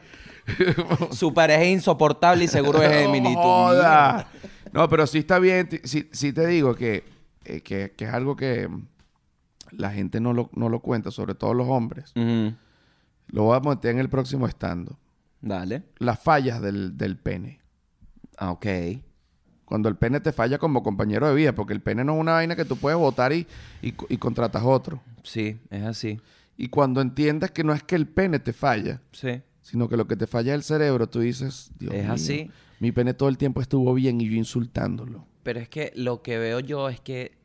Su 1.11 1.33
pareja 1.33 1.63
es 1.63 1.69
insoportable 1.69 2.43
y 2.43 2.47
seguro 2.47 2.81
es 2.81 2.91
Gemini. 2.91 3.33
No 3.33 3.41
joda. 3.41 4.27
No, 4.71 4.87
pero 4.89 5.07
sí 5.07 5.19
está 5.19 5.39
bien. 5.39 5.67
Sí, 5.83 6.09
sí 6.11 6.33
te 6.33 6.45
digo 6.45 6.75
que, 6.75 7.03
eh, 7.45 7.61
que, 7.61 7.93
que 7.95 8.05
es 8.05 8.13
algo 8.13 8.35
que 8.35 8.69
la 9.71 9.91
gente 9.91 10.19
no 10.19 10.33
lo, 10.33 10.49
no 10.53 10.69
lo 10.69 10.79
cuenta, 10.81 11.11
sobre 11.11 11.35
todo 11.35 11.53
los 11.53 11.67
hombres. 11.67 12.13
Lo 13.27 13.43
voy 13.43 13.57
a 13.57 13.59
meter 13.59 13.91
en 13.91 13.99
el 13.99 14.09
próximo 14.09 14.47
estando. 14.47 14.97
Dale. 15.41 15.83
Las 15.99 16.19
fallas 16.19 16.61
del, 16.61 16.97
del 16.97 17.17
pene. 17.17 17.59
Ah, 18.37 18.51
ok. 18.51 18.65
Cuando 19.65 19.87
el 19.87 19.95
pene 19.95 20.19
te 20.19 20.31
falla 20.31 20.57
como 20.57 20.81
compañero 20.81 21.27
de 21.27 21.35
vida, 21.35 21.53
porque 21.53 21.73
el 21.73 21.81
pene 21.81 22.03
no 22.03 22.15
es 22.15 22.19
una 22.19 22.33
vaina 22.33 22.55
que 22.55 22.65
tú 22.65 22.75
puedes 22.75 22.97
votar 22.97 23.31
y, 23.33 23.45
y, 23.81 23.93
y 24.09 24.17
contratas 24.17 24.63
otro. 24.65 24.99
Sí, 25.23 25.59
es 25.69 25.83
así. 25.83 26.19
Y 26.57 26.69
cuando 26.69 27.01
entiendas 27.01 27.51
que 27.51 27.63
no 27.63 27.71
es 27.73 27.83
que 27.83 27.95
el 27.95 28.07
pene 28.07 28.39
te 28.39 28.51
falla, 28.51 29.01
Sí. 29.11 29.41
sino 29.61 29.87
que 29.87 29.95
lo 29.95 30.07
que 30.07 30.15
te 30.15 30.25
falla 30.25 30.53
es 30.53 30.55
el 30.55 30.63
cerebro, 30.63 31.07
tú 31.07 31.19
dices, 31.19 31.71
Dios 31.77 31.93
Es 31.93 32.03
mío, 32.03 32.13
así. 32.13 32.51
mi 32.79 32.91
pene 32.91 33.13
todo 33.13 33.29
el 33.29 33.37
tiempo 33.37 33.61
estuvo 33.61 33.93
bien 33.93 34.19
y 34.19 34.25
yo 34.29 34.35
insultándolo. 34.35 35.25
Pero 35.43 35.59
es 35.59 35.69
que 35.69 35.93
lo 35.95 36.23
que 36.23 36.39
veo 36.39 36.59
yo 36.59 36.89
es 36.89 36.99
que 36.99 37.37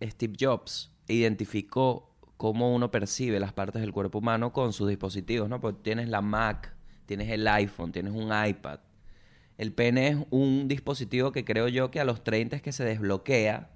Steve 0.00 0.34
Jobs 0.40 0.91
identificó 1.08 2.10
cómo 2.36 2.74
uno 2.74 2.90
percibe 2.90 3.38
las 3.40 3.52
partes 3.52 3.80
del 3.82 3.92
cuerpo 3.92 4.18
humano 4.18 4.52
con 4.52 4.72
sus 4.72 4.88
dispositivos, 4.88 5.48
¿no? 5.48 5.60
Porque 5.60 5.80
tienes 5.82 6.08
la 6.08 6.20
Mac, 6.20 6.74
tienes 7.06 7.30
el 7.30 7.46
iPhone, 7.46 7.92
tienes 7.92 8.12
un 8.12 8.30
iPad. 8.32 8.80
El 9.58 9.72
pene 9.72 10.08
es 10.08 10.16
un 10.30 10.66
dispositivo 10.66 11.30
que 11.30 11.44
creo 11.44 11.68
yo 11.68 11.90
que 11.90 12.00
a 12.00 12.04
los 12.04 12.24
30 12.24 12.56
es 12.56 12.62
que 12.62 12.72
se 12.72 12.84
desbloquea 12.84 13.70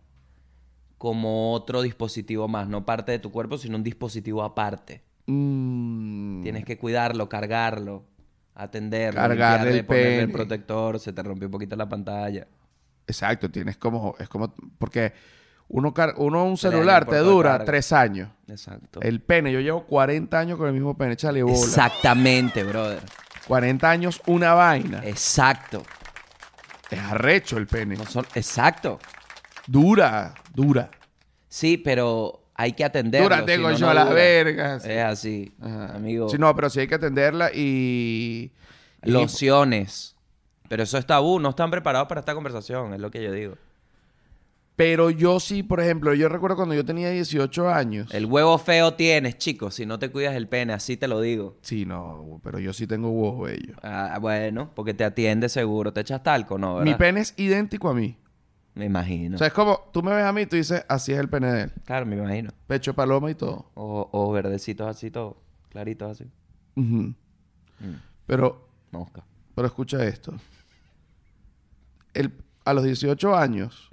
como 0.98 1.52
otro 1.52 1.82
dispositivo 1.82 2.48
más, 2.48 2.68
no 2.68 2.86
parte 2.86 3.12
de 3.12 3.18
tu 3.18 3.30
cuerpo, 3.30 3.58
sino 3.58 3.76
un 3.76 3.84
dispositivo 3.84 4.42
aparte. 4.42 5.02
Mm. 5.26 6.42
Tienes 6.42 6.64
que 6.64 6.78
cuidarlo, 6.78 7.28
cargarlo, 7.28 8.04
atenderlo, 8.54 9.20
Cargarle 9.20 9.78
el 9.78 9.84
ponerle 9.84 10.20
el 10.22 10.32
protector, 10.32 10.98
se 10.98 11.12
te 11.12 11.22
rompió 11.22 11.46
un 11.48 11.52
poquito 11.52 11.76
la 11.76 11.88
pantalla. 11.88 12.46
Exacto, 13.06 13.50
tienes 13.50 13.76
como, 13.76 14.16
es 14.18 14.28
como, 14.28 14.52
porque 14.78 15.12
uno, 15.68 15.92
uno 16.16 16.44
un 16.44 16.56
celular 16.56 17.04
te 17.06 17.16
dura 17.18 17.50
carga. 17.52 17.64
tres 17.64 17.92
años. 17.92 18.28
Exacto. 18.48 19.00
El 19.02 19.20
pene, 19.20 19.52
yo 19.52 19.60
llevo 19.60 19.84
40 19.86 20.38
años 20.38 20.58
con 20.58 20.68
el 20.68 20.72
mismo 20.72 20.96
pene, 20.96 21.14
échale 21.14 21.42
bola. 21.42 21.56
Exactamente, 21.56 22.62
brother. 22.64 23.00
40 23.48 23.90
años 23.90 24.20
una 24.26 24.54
vaina. 24.54 25.00
Exacto. 25.04 25.82
Es 26.90 26.98
arrecho 27.00 27.58
el 27.58 27.66
pene. 27.66 27.96
No 27.96 28.06
son- 28.06 28.26
Exacto. 28.34 28.98
Dura, 29.66 30.34
dura. 30.54 30.90
Sí, 31.48 31.76
pero 31.76 32.44
hay 32.54 32.72
que 32.72 32.84
atenderlo. 32.84 33.28
Dura, 33.28 33.40
si 33.40 33.44
tengo 33.46 33.70
no, 33.70 33.88
a 33.90 33.94
la 33.94 34.04
dura. 34.04 34.14
verga. 34.14 34.80
sí. 34.80 34.90
Es 34.90 35.02
así, 35.04 35.54
Ajá. 35.60 35.94
amigo. 35.96 36.28
Sí, 36.28 36.38
no, 36.38 36.54
pero 36.54 36.70
sí 36.70 36.80
hay 36.80 36.86
que 36.88 36.94
atenderla 36.94 37.50
y... 37.52 38.52
y- 39.04 39.10
Lociones. 39.10 40.14
Pero 40.68 40.82
eso 40.84 40.98
es 40.98 41.06
tabú. 41.06 41.38
No 41.40 41.50
están 41.50 41.70
preparados 41.70 42.08
para 42.08 42.20
esta 42.20 42.34
conversación, 42.34 42.94
es 42.94 43.00
lo 43.00 43.10
que 43.10 43.22
yo 43.22 43.32
digo. 43.32 43.54
Pero 44.76 45.08
yo 45.08 45.40
sí, 45.40 45.62
por 45.62 45.80
ejemplo, 45.80 46.12
yo 46.12 46.28
recuerdo 46.28 46.56
cuando 46.56 46.74
yo 46.74 46.84
tenía 46.84 47.10
18 47.10 47.70
años. 47.70 48.12
El 48.12 48.26
huevo 48.26 48.58
feo 48.58 48.92
tienes, 48.92 49.38
chicos, 49.38 49.74
si 49.74 49.86
no 49.86 49.98
te 49.98 50.10
cuidas 50.10 50.34
el 50.34 50.48
pene, 50.48 50.74
así 50.74 50.98
te 50.98 51.08
lo 51.08 51.22
digo. 51.22 51.56
Sí, 51.62 51.86
no, 51.86 52.40
pero 52.44 52.58
yo 52.58 52.74
sí 52.74 52.86
tengo 52.86 53.08
huevos 53.08 53.48
bellos. 53.48 53.78
Ah, 53.82 54.18
bueno, 54.20 54.70
porque 54.74 54.92
te 54.92 55.04
atiende 55.04 55.48
seguro. 55.48 55.94
¿Te 55.94 56.02
echas 56.02 56.22
talco? 56.22 56.58
No, 56.58 56.74
¿verdad? 56.74 56.92
Mi 56.92 56.94
pene 56.94 57.20
es 57.20 57.32
idéntico 57.38 57.88
a 57.88 57.94
mí. 57.94 58.16
Me 58.74 58.84
imagino. 58.84 59.36
O 59.36 59.38
sea, 59.38 59.46
es 59.46 59.54
como, 59.54 59.80
tú 59.94 60.02
me 60.02 60.14
ves 60.14 60.24
a 60.24 60.32
mí 60.34 60.42
y 60.42 60.46
tú 60.46 60.56
dices, 60.56 60.84
así 60.86 61.12
es 61.12 61.18
el 61.18 61.30
pene 61.30 61.50
de 61.50 61.62
él. 61.62 61.72
Claro, 61.86 62.04
me 62.04 62.16
imagino. 62.16 62.50
Pecho 62.66 62.92
paloma 62.92 63.30
y 63.30 63.34
todo. 63.34 63.70
O, 63.72 64.10
o 64.12 64.30
verdecitos 64.32 64.86
así, 64.86 65.10
todo. 65.10 65.40
Claritos 65.70 66.10
así. 66.10 66.30
Mm. 66.74 67.12
Pero, 68.26 68.68
Mosca. 68.90 69.24
pero 69.54 69.66
escucha 69.66 70.04
esto. 70.04 70.34
El, 72.12 72.32
a 72.66 72.74
los 72.74 72.84
18 72.84 73.34
años. 73.34 73.88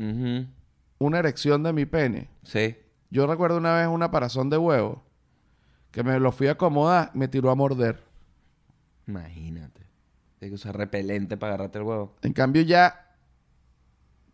Una 1.04 1.20
erección 1.20 1.64
de 1.64 1.74
mi 1.74 1.86
pene. 1.86 2.30
Sí. 2.44 2.76
Yo 3.10 3.28
recuerdo 3.28 3.58
una 3.58 3.76
vez 3.76 3.88
una 3.88 4.10
parazón 4.12 4.50
de 4.50 4.58
huevo 4.58 5.04
que 5.92 6.04
me 6.04 6.20
lo 6.20 6.32
fui 6.32 6.48
a 6.48 6.54
acomodar, 6.54 7.12
me 7.14 7.28
tiró 7.28 7.52
a 7.52 7.56
morder. 7.56 8.04
Imagínate. 9.08 9.82
Tienes 10.40 10.52
que 10.52 10.56
usar 10.56 10.76
repelente 10.78 11.38
para 11.38 11.54
agarrarte 11.54 11.78
el 11.78 11.84
huevo. 11.86 12.16
En 12.22 12.34
cambio 12.34 12.62
ya, 12.64 13.16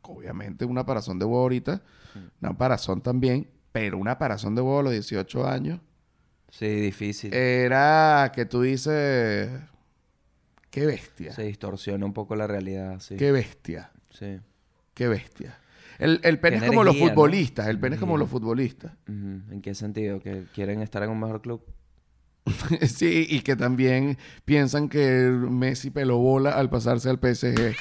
obviamente 0.01 0.65
una 0.65 0.86
parazón 0.86 1.20
de 1.20 1.26
huevo 1.26 1.41
ahorita, 1.41 1.82
una 2.41 2.57
parazón 2.57 3.01
también, 3.01 3.49
pero 3.72 3.97
una 3.97 4.17
parazón 4.17 4.55
de 4.55 4.61
huevo 4.61 4.80
a 4.80 4.84
los 4.84 4.91
18 4.93 5.47
años 5.47 5.80
Sí, 6.49 6.67
difícil. 6.67 7.34
era 7.34 8.32
que 8.34 8.45
tú 8.45 8.61
dices, 8.61 9.49
qué 10.72 10.86
bestia, 10.88 11.32
Se 11.34 11.43
distorsiona 11.43 12.05
un 12.05 12.13
poco 12.13 12.36
la 12.36 12.47
realidad, 12.47 12.99
sí. 13.01 13.17
qué 13.17 13.32
bestia, 13.32 13.91
Sí. 14.11 14.39
qué 14.95 15.07
bestia. 15.07 15.59
El, 16.00 16.22
el 16.24 16.39
pene 16.39 16.58
es 16.58 16.64
como 16.64 16.84
los 16.84 16.97
futbolistas, 16.97 17.68
el 17.68 17.80
pene 17.80 17.95
es 17.95 18.00
como 18.00 18.18
los 18.18 18.30
futbolistas. 18.30 18.93
¿En 19.08 19.62
qué 19.62 19.76
sentido? 19.76 20.20
¿Que 20.22 20.45
quieren 20.56 20.82
estar 20.82 21.04
en 21.04 21.10
un 21.12 21.20
mejor 21.20 21.41
club? 21.41 21.62
sí, 22.88 23.28
y 23.30 23.41
que 23.41 23.56
también 23.56 24.18
piensan 24.45 24.89
que 24.89 25.30
Messi 25.30 25.91
peló 25.91 26.18
bola 26.18 26.52
al 26.52 26.70
pasarse 26.70 27.10
al 27.10 27.20
PSG. 27.20 27.76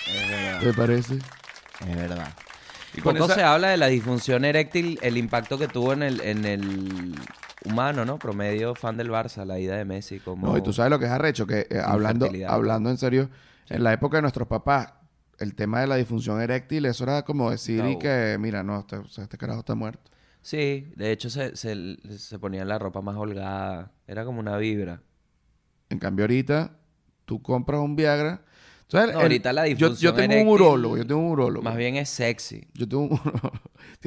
¿Te 0.60 0.72
parece? 0.76 1.14
Es 1.88 1.96
verdad. 1.96 2.32
Y 2.94 3.00
con 3.00 3.14
Poco 3.14 3.26
esa- 3.26 3.34
se 3.36 3.42
habla 3.42 3.68
de 3.68 3.76
la 3.76 3.86
disfunción 3.86 4.44
eréctil, 4.44 4.98
el 5.02 5.16
impacto 5.16 5.56
que 5.58 5.68
tuvo 5.68 5.92
en 5.92 6.02
el, 6.02 6.20
en 6.22 6.44
el 6.44 7.14
humano, 7.64 8.04
¿no? 8.04 8.18
Promedio 8.18 8.74
fan 8.74 8.96
del 8.96 9.10
Barça, 9.10 9.44
la 9.44 9.58
ida 9.58 9.76
de 9.76 9.84
Messi. 9.84 10.18
Como... 10.18 10.48
No, 10.48 10.58
y 10.58 10.62
tú 10.62 10.72
sabes 10.72 10.90
lo 10.90 10.98
que 10.98 11.04
es 11.04 11.10
arrecho, 11.10 11.46
que 11.46 11.66
eh, 11.70 11.80
hablando, 11.82 12.28
hablando 12.48 12.90
en 12.90 12.98
serio, 12.98 13.30
en 13.68 13.84
la 13.84 13.92
época 13.92 14.18
de 14.18 14.22
nuestros 14.22 14.48
papás, 14.48 14.92
el 15.38 15.54
tema 15.54 15.80
de 15.80 15.86
la 15.86 15.96
disfunción 15.96 16.40
eréctil, 16.40 16.86
eso 16.86 17.04
era 17.04 17.22
como 17.22 17.50
decir 17.50 17.84
y 17.86 17.98
que, 17.98 18.36
mira, 18.40 18.62
no, 18.62 18.80
este, 18.80 18.96
este 19.22 19.38
carajo 19.38 19.60
está 19.60 19.74
muerto. 19.74 20.10
Sí, 20.42 20.90
de 20.96 21.12
hecho 21.12 21.30
se, 21.30 21.56
se, 21.56 21.96
se 22.18 22.38
ponían 22.38 22.68
la 22.68 22.78
ropa 22.78 23.00
más 23.02 23.16
holgada. 23.16 23.92
Era 24.06 24.24
como 24.24 24.40
una 24.40 24.56
vibra. 24.56 25.02
En 25.90 25.98
cambio, 25.98 26.24
ahorita, 26.24 26.72
tú 27.24 27.42
compras 27.42 27.80
un 27.80 27.96
Viagra. 27.96 28.42
Entonces, 28.82 29.12
No, 29.12 29.18
el- 29.20 29.22
ahorita 29.24 29.52
la 29.52 29.68
yo, 29.68 29.94
yo 29.94 30.14
tengo 30.14 30.32
eréctil 30.32 30.46
un 30.46 30.48
urólogo, 30.54 30.96
yo 30.96 31.06
tengo 31.06 31.20
un 31.20 31.30
urólogo. 31.32 31.62
Más 31.62 31.76
bien 31.76 31.96
es 31.96 32.08
sexy. 32.08 32.66
Yo 32.72 32.88
tengo 32.88 33.02
un 33.04 33.12
urólogo. 33.12 33.52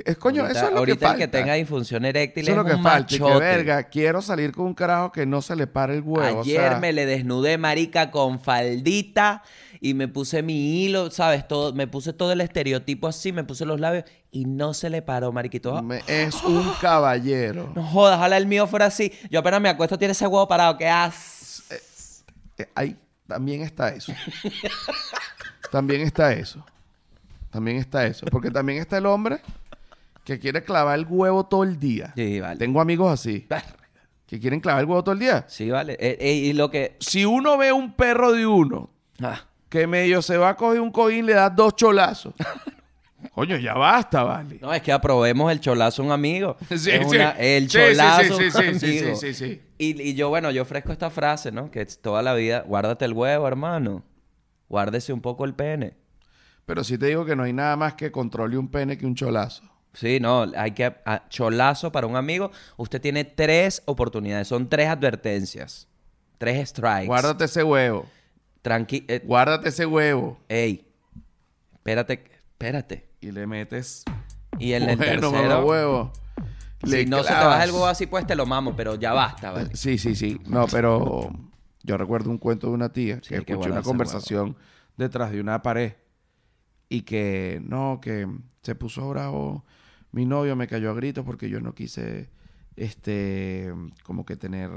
Es, 0.06 0.18
coño, 0.18 0.42
ahorita 0.44 0.58
eso 0.60 0.68
es 0.68 0.74
lo 0.74 0.80
ahorita 0.80 0.98
que 1.00 1.06
falta. 1.06 1.24
el 1.24 1.30
que 1.30 1.38
tenga 1.38 1.54
disfunción 1.56 2.06
eréctil 2.06 2.44
eso 2.44 2.52
es 2.52 2.58
lo 2.58 2.64
que 2.66 2.76
un 2.76 2.84
falta. 2.84 3.16
Que, 3.18 3.40
verga, 3.40 3.84
quiero 3.90 4.22
salir 4.22 4.52
con 4.54 4.66
un 4.68 4.74
carajo 4.74 5.12
que 5.12 5.26
no 5.26 5.42
se 5.42 5.56
le 5.56 5.68
pare 5.68 5.96
el 5.96 6.02
huevo. 6.02 6.40
o 6.40 6.42
Ayer 6.44 6.70
sea, 6.70 6.80
me 6.80 6.94
le 6.94 7.06
desnudé, 7.06 7.58
marica, 7.58 8.10
con 8.10 8.40
faldita 8.40 9.44
y 9.84 9.96
me 9.96 10.08
puse 10.08 10.44
mi 10.44 10.84
hilo, 10.84 11.10
¿sabes? 11.10 11.48
Todo, 11.48 11.74
me 11.74 11.88
puse 11.88 12.14
todo 12.14 12.32
el 12.32 12.40
estereotipo 12.42 13.08
así, 13.08 13.32
me 13.32 13.44
puse 13.44 13.66
los 13.66 13.80
labios 13.80 14.06
y 14.32 14.46
no 14.46 14.74
se 14.76 14.90
le 14.92 15.02
paró, 15.02 15.32
mariquito. 15.32 15.82
me- 15.82 16.04
es 16.08 16.36
un 16.44 16.72
caballero. 16.82 17.72
No 17.76 17.84
jodas, 17.84 18.18
ojalá 18.18 18.38
el 18.38 18.46
mío 18.46 18.68
fuera 18.68 18.86
así. 18.86 19.12
Yo 19.32 19.40
apenas 19.40 19.60
me 19.60 19.70
acuesto, 19.70 19.98
tiene 19.98 20.12
ese 20.12 20.28
huevo 20.28 20.48
parado. 20.48 20.78
¿Qué 20.78 20.88
haces? 20.88 22.24
Eh, 22.60 22.70
ahí 22.76 22.96
también 23.28 23.62
está 23.64 23.90
eso. 23.90 24.14
también 25.72 26.02
está 26.02 26.34
eso. 26.34 26.64
También 27.50 27.78
está 27.78 28.06
eso. 28.06 28.26
Porque 28.28 28.52
también 28.52 28.80
está 28.80 28.98
el 28.98 29.06
hombre 29.06 29.42
que 30.24 30.40
quiere 30.40 30.64
clavar 30.64 31.00
el 31.00 31.06
huevo 31.10 31.46
todo 31.46 31.64
el 31.64 31.80
día. 31.80 32.14
Sí, 32.16 32.40
vale. 32.40 32.58
Tengo 32.60 32.80
amigos 32.82 33.12
así. 33.12 33.48
Que 34.28 34.40
quieren 34.40 34.60
clavar 34.60 34.82
el 34.82 34.88
huevo 34.88 35.04
todo 35.04 35.14
el 35.14 35.20
día. 35.20 35.46
Sí, 35.50 35.70
vale. 35.70 35.94
Eh, 36.00 36.18
eh, 36.22 36.34
y 36.34 36.54
lo 36.54 36.70
que... 36.72 36.96
Si 37.00 37.26
uno 37.26 37.58
ve 37.58 37.72
un 37.74 37.94
perro 37.94 38.32
de 38.32 38.46
uno 38.48 38.90
Ah, 39.22 39.42
que 39.72 39.88
medio 39.88 40.22
se 40.22 40.38
va 40.38 40.50
a 40.50 40.56
coger 40.56 40.80
un 40.82 40.92
cojín, 40.92 41.26
le 41.26 41.34
das 41.34 41.56
dos 41.56 41.76
cholazos. 41.76 42.36
Coño, 43.34 43.56
ya 43.58 43.74
basta, 43.76 44.24
vale. 44.24 44.58
no, 44.60 44.74
es 44.74 44.82
que 44.82 44.92
aprobemos 44.92 45.52
el 45.52 45.60
cholazo 45.62 46.02
a 46.02 46.06
un 46.06 46.12
amigo. 46.12 46.58
Sí, 46.70 46.90
Es 46.92 47.10
sí. 47.10 47.16
una- 47.16 47.32
el 47.32 47.70
Sí, 47.70 47.78
cholazo 47.78 48.24
sí, 48.24 48.32
a 48.32 48.36
un 48.36 48.40
sí, 48.42 48.52
sí, 48.52 48.80
sí, 48.80 49.00
amigo. 49.00 49.16
sí, 49.16 49.34
sí, 49.34 49.46
sí. 49.48 49.62
Y, 49.78 50.02
y 50.10 50.14
yo, 50.16 50.30
bueno, 50.30 50.52
yo 50.52 50.64
ofrezco 50.64 50.92
esta 50.92 51.10
frase, 51.10 51.52
¿no? 51.52 51.72
Que 51.72 51.82
es 51.82 52.02
toda 52.02 52.22
la 52.22 52.34
vida, 52.34 52.64
guárdate 52.68 53.06
el 53.06 53.14
huevo, 53.14 53.48
hermano. 53.48 54.04
Guárdese 54.70 55.14
un 55.14 55.22
poco 55.22 55.46
el 55.46 55.54
pene. 55.54 55.94
Pero 56.66 56.84
sí 56.84 56.98
te 56.98 57.06
digo 57.08 57.26
que 57.26 57.36
no 57.36 57.44
hay 57.44 57.54
nada 57.54 57.76
más 57.78 57.94
que 57.94 58.12
controle 58.12 58.58
un 58.58 58.70
pene 58.70 58.98
que 58.98 59.06
un 59.06 59.16
cholazo. 59.16 59.64
Sí, 59.94 60.20
no, 60.20 60.46
hay 60.56 60.72
que... 60.72 60.86
a- 61.06 61.28
cholazo 61.30 61.92
para 61.92 62.08
un 62.08 62.16
amigo. 62.16 62.52
Usted 62.78 63.00
tiene 63.02 63.24
tres 63.24 63.82
oportunidades. 63.86 64.48
Son 64.48 64.68
tres 64.70 64.88
advertencias. 64.90 65.88
Tres 66.38 66.70
strikes. 66.70 67.08
Guárdate 67.08 67.46
ese 67.46 67.64
huevo. 67.64 68.06
Tranqui... 68.62 69.06
eh, 69.08 69.22
Guárdate 69.24 69.70
ese 69.70 69.86
huevo. 69.86 70.40
ey. 70.50 70.86
Espérate, 71.74 72.24
espérate. 72.52 73.10
Y 73.22 73.32
le 73.32 73.48
metes. 73.48 74.04
Y 74.60 74.74
en 74.74 74.90
el 74.90 74.98
bueno, 74.98 75.32
tercero... 75.32 75.66
huevo. 75.66 76.12
Si 76.84 76.90
Le 76.90 77.06
no 77.06 77.24
se 77.24 77.30
te 77.30 77.34
baja 77.34 77.64
el 77.64 77.72
huevo 77.72 77.88
así, 77.88 78.08
pues 78.08 78.26
te 78.26 78.36
lo 78.36 78.46
mamo. 78.46 78.76
Pero 78.76 78.96
ya 78.96 79.14
basta, 79.14 79.52
¿vale? 79.52 79.76
Sí, 79.76 79.98
sí, 79.98 80.16
sí. 80.16 80.40
No, 80.48 80.68
pero 80.68 81.32
yo 81.84 81.98
recuerdo 81.98 82.30
un 82.30 82.38
cuento 82.38 82.68
de 82.68 82.74
una 82.74 82.92
tía 82.92 83.20
Sí, 83.22 83.30
que 83.30 83.36
escuchó 83.38 83.72
una 83.72 83.82
conversación 83.82 84.56
detrás 84.98 85.32
de 85.32 85.42
una 85.42 85.62
pared 85.62 85.94
y 86.90 87.02
que 87.02 87.62
no, 87.64 88.00
que 88.02 88.28
se 88.62 88.76
puso 88.76 89.08
bravo. 89.10 89.66
Mi 90.12 90.26
novio 90.26 90.56
me 90.56 90.68
cayó 90.68 90.92
a 90.92 90.94
gritos 90.94 91.24
porque 91.26 91.50
yo 91.50 91.62
no 91.62 91.74
quise, 91.74 92.30
este, 92.76 93.72
como 94.04 94.26
que 94.26 94.36
tener 94.36 94.70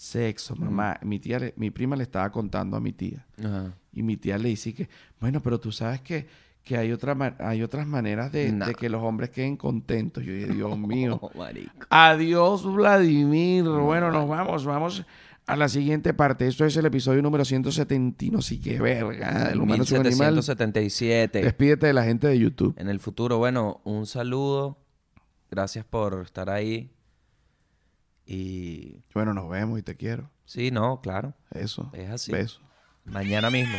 sexo, 0.00 0.56
mamá. 0.56 0.98
Mi 1.02 1.18
tía, 1.18 1.38
le- 1.38 1.52
mi 1.56 1.70
prima 1.70 1.94
le 1.94 2.04
estaba 2.04 2.30
contando 2.32 2.74
a 2.76 2.80
mi 2.80 2.92
tía 2.92 3.26
Ajá. 3.38 3.74
y 3.92 4.02
mi 4.02 4.16
tía 4.16 4.38
le 4.38 4.48
dice 4.48 4.72
que, 4.72 4.88
bueno, 5.20 5.40
pero 5.42 5.60
tú 5.60 5.70
sabes 5.72 6.00
que, 6.00 6.26
que 6.64 6.78
hay, 6.78 6.90
otra 6.90 7.36
hay 7.38 7.62
otras 7.62 7.86
maneras 7.86 8.32
de, 8.32 8.50
Nah. 8.50 8.66
de 8.66 8.74
que 8.74 8.88
los 8.88 9.02
hombres 9.02 9.28
queden 9.28 9.56
contentos. 9.58 10.24
Yo 10.24 10.32
dije, 10.32 10.54
Dios 10.54 10.78
mío. 10.78 11.18
Oh. 11.20 11.30
Adiós, 11.90 12.64
Vladimir. 12.64 13.64
Bueno, 13.64 14.10
nos 14.10 14.26
vamos, 14.26 14.64
vamos 14.64 15.04
a 15.46 15.56
la 15.56 15.68
siguiente 15.68 16.14
parte. 16.14 16.46
Esto 16.46 16.64
es 16.64 16.74
el 16.78 16.86
episodio 16.86 17.20
número 17.20 17.44
170. 17.44 18.24
y 18.24 18.30
No 18.30 18.40
sé 18.40 18.58
qué 18.58 18.80
verga. 18.80 19.50
El 19.52 19.60
humano 19.60 19.82
es 19.82 19.90
un 19.92 19.98
animal. 19.98 20.32
1777. 20.34 21.42
Despídete 21.42 21.86
de 21.88 21.92
la 21.92 22.04
gente 22.04 22.26
de 22.26 22.38
YouTube. 22.38 22.74
En 22.78 22.88
el 22.88 23.00
futuro, 23.00 23.36
bueno, 23.36 23.80
un 23.84 24.06
saludo. 24.06 24.78
Gracias 25.50 25.84
por 25.84 26.22
estar 26.22 26.48
ahí. 26.48 26.90
Y 28.32 29.02
Bueno, 29.12 29.34
nos 29.34 29.48
vemos 29.50 29.76
y 29.78 29.82
te 29.82 29.96
quiero. 29.96 30.30
sí, 30.44 30.70
no, 30.70 31.00
claro. 31.00 31.34
Eso. 31.50 31.90
Es 31.92 32.08
así. 32.10 32.30
Beso. 32.30 32.60
Mañana 33.04 33.50
mismo. 33.50 33.76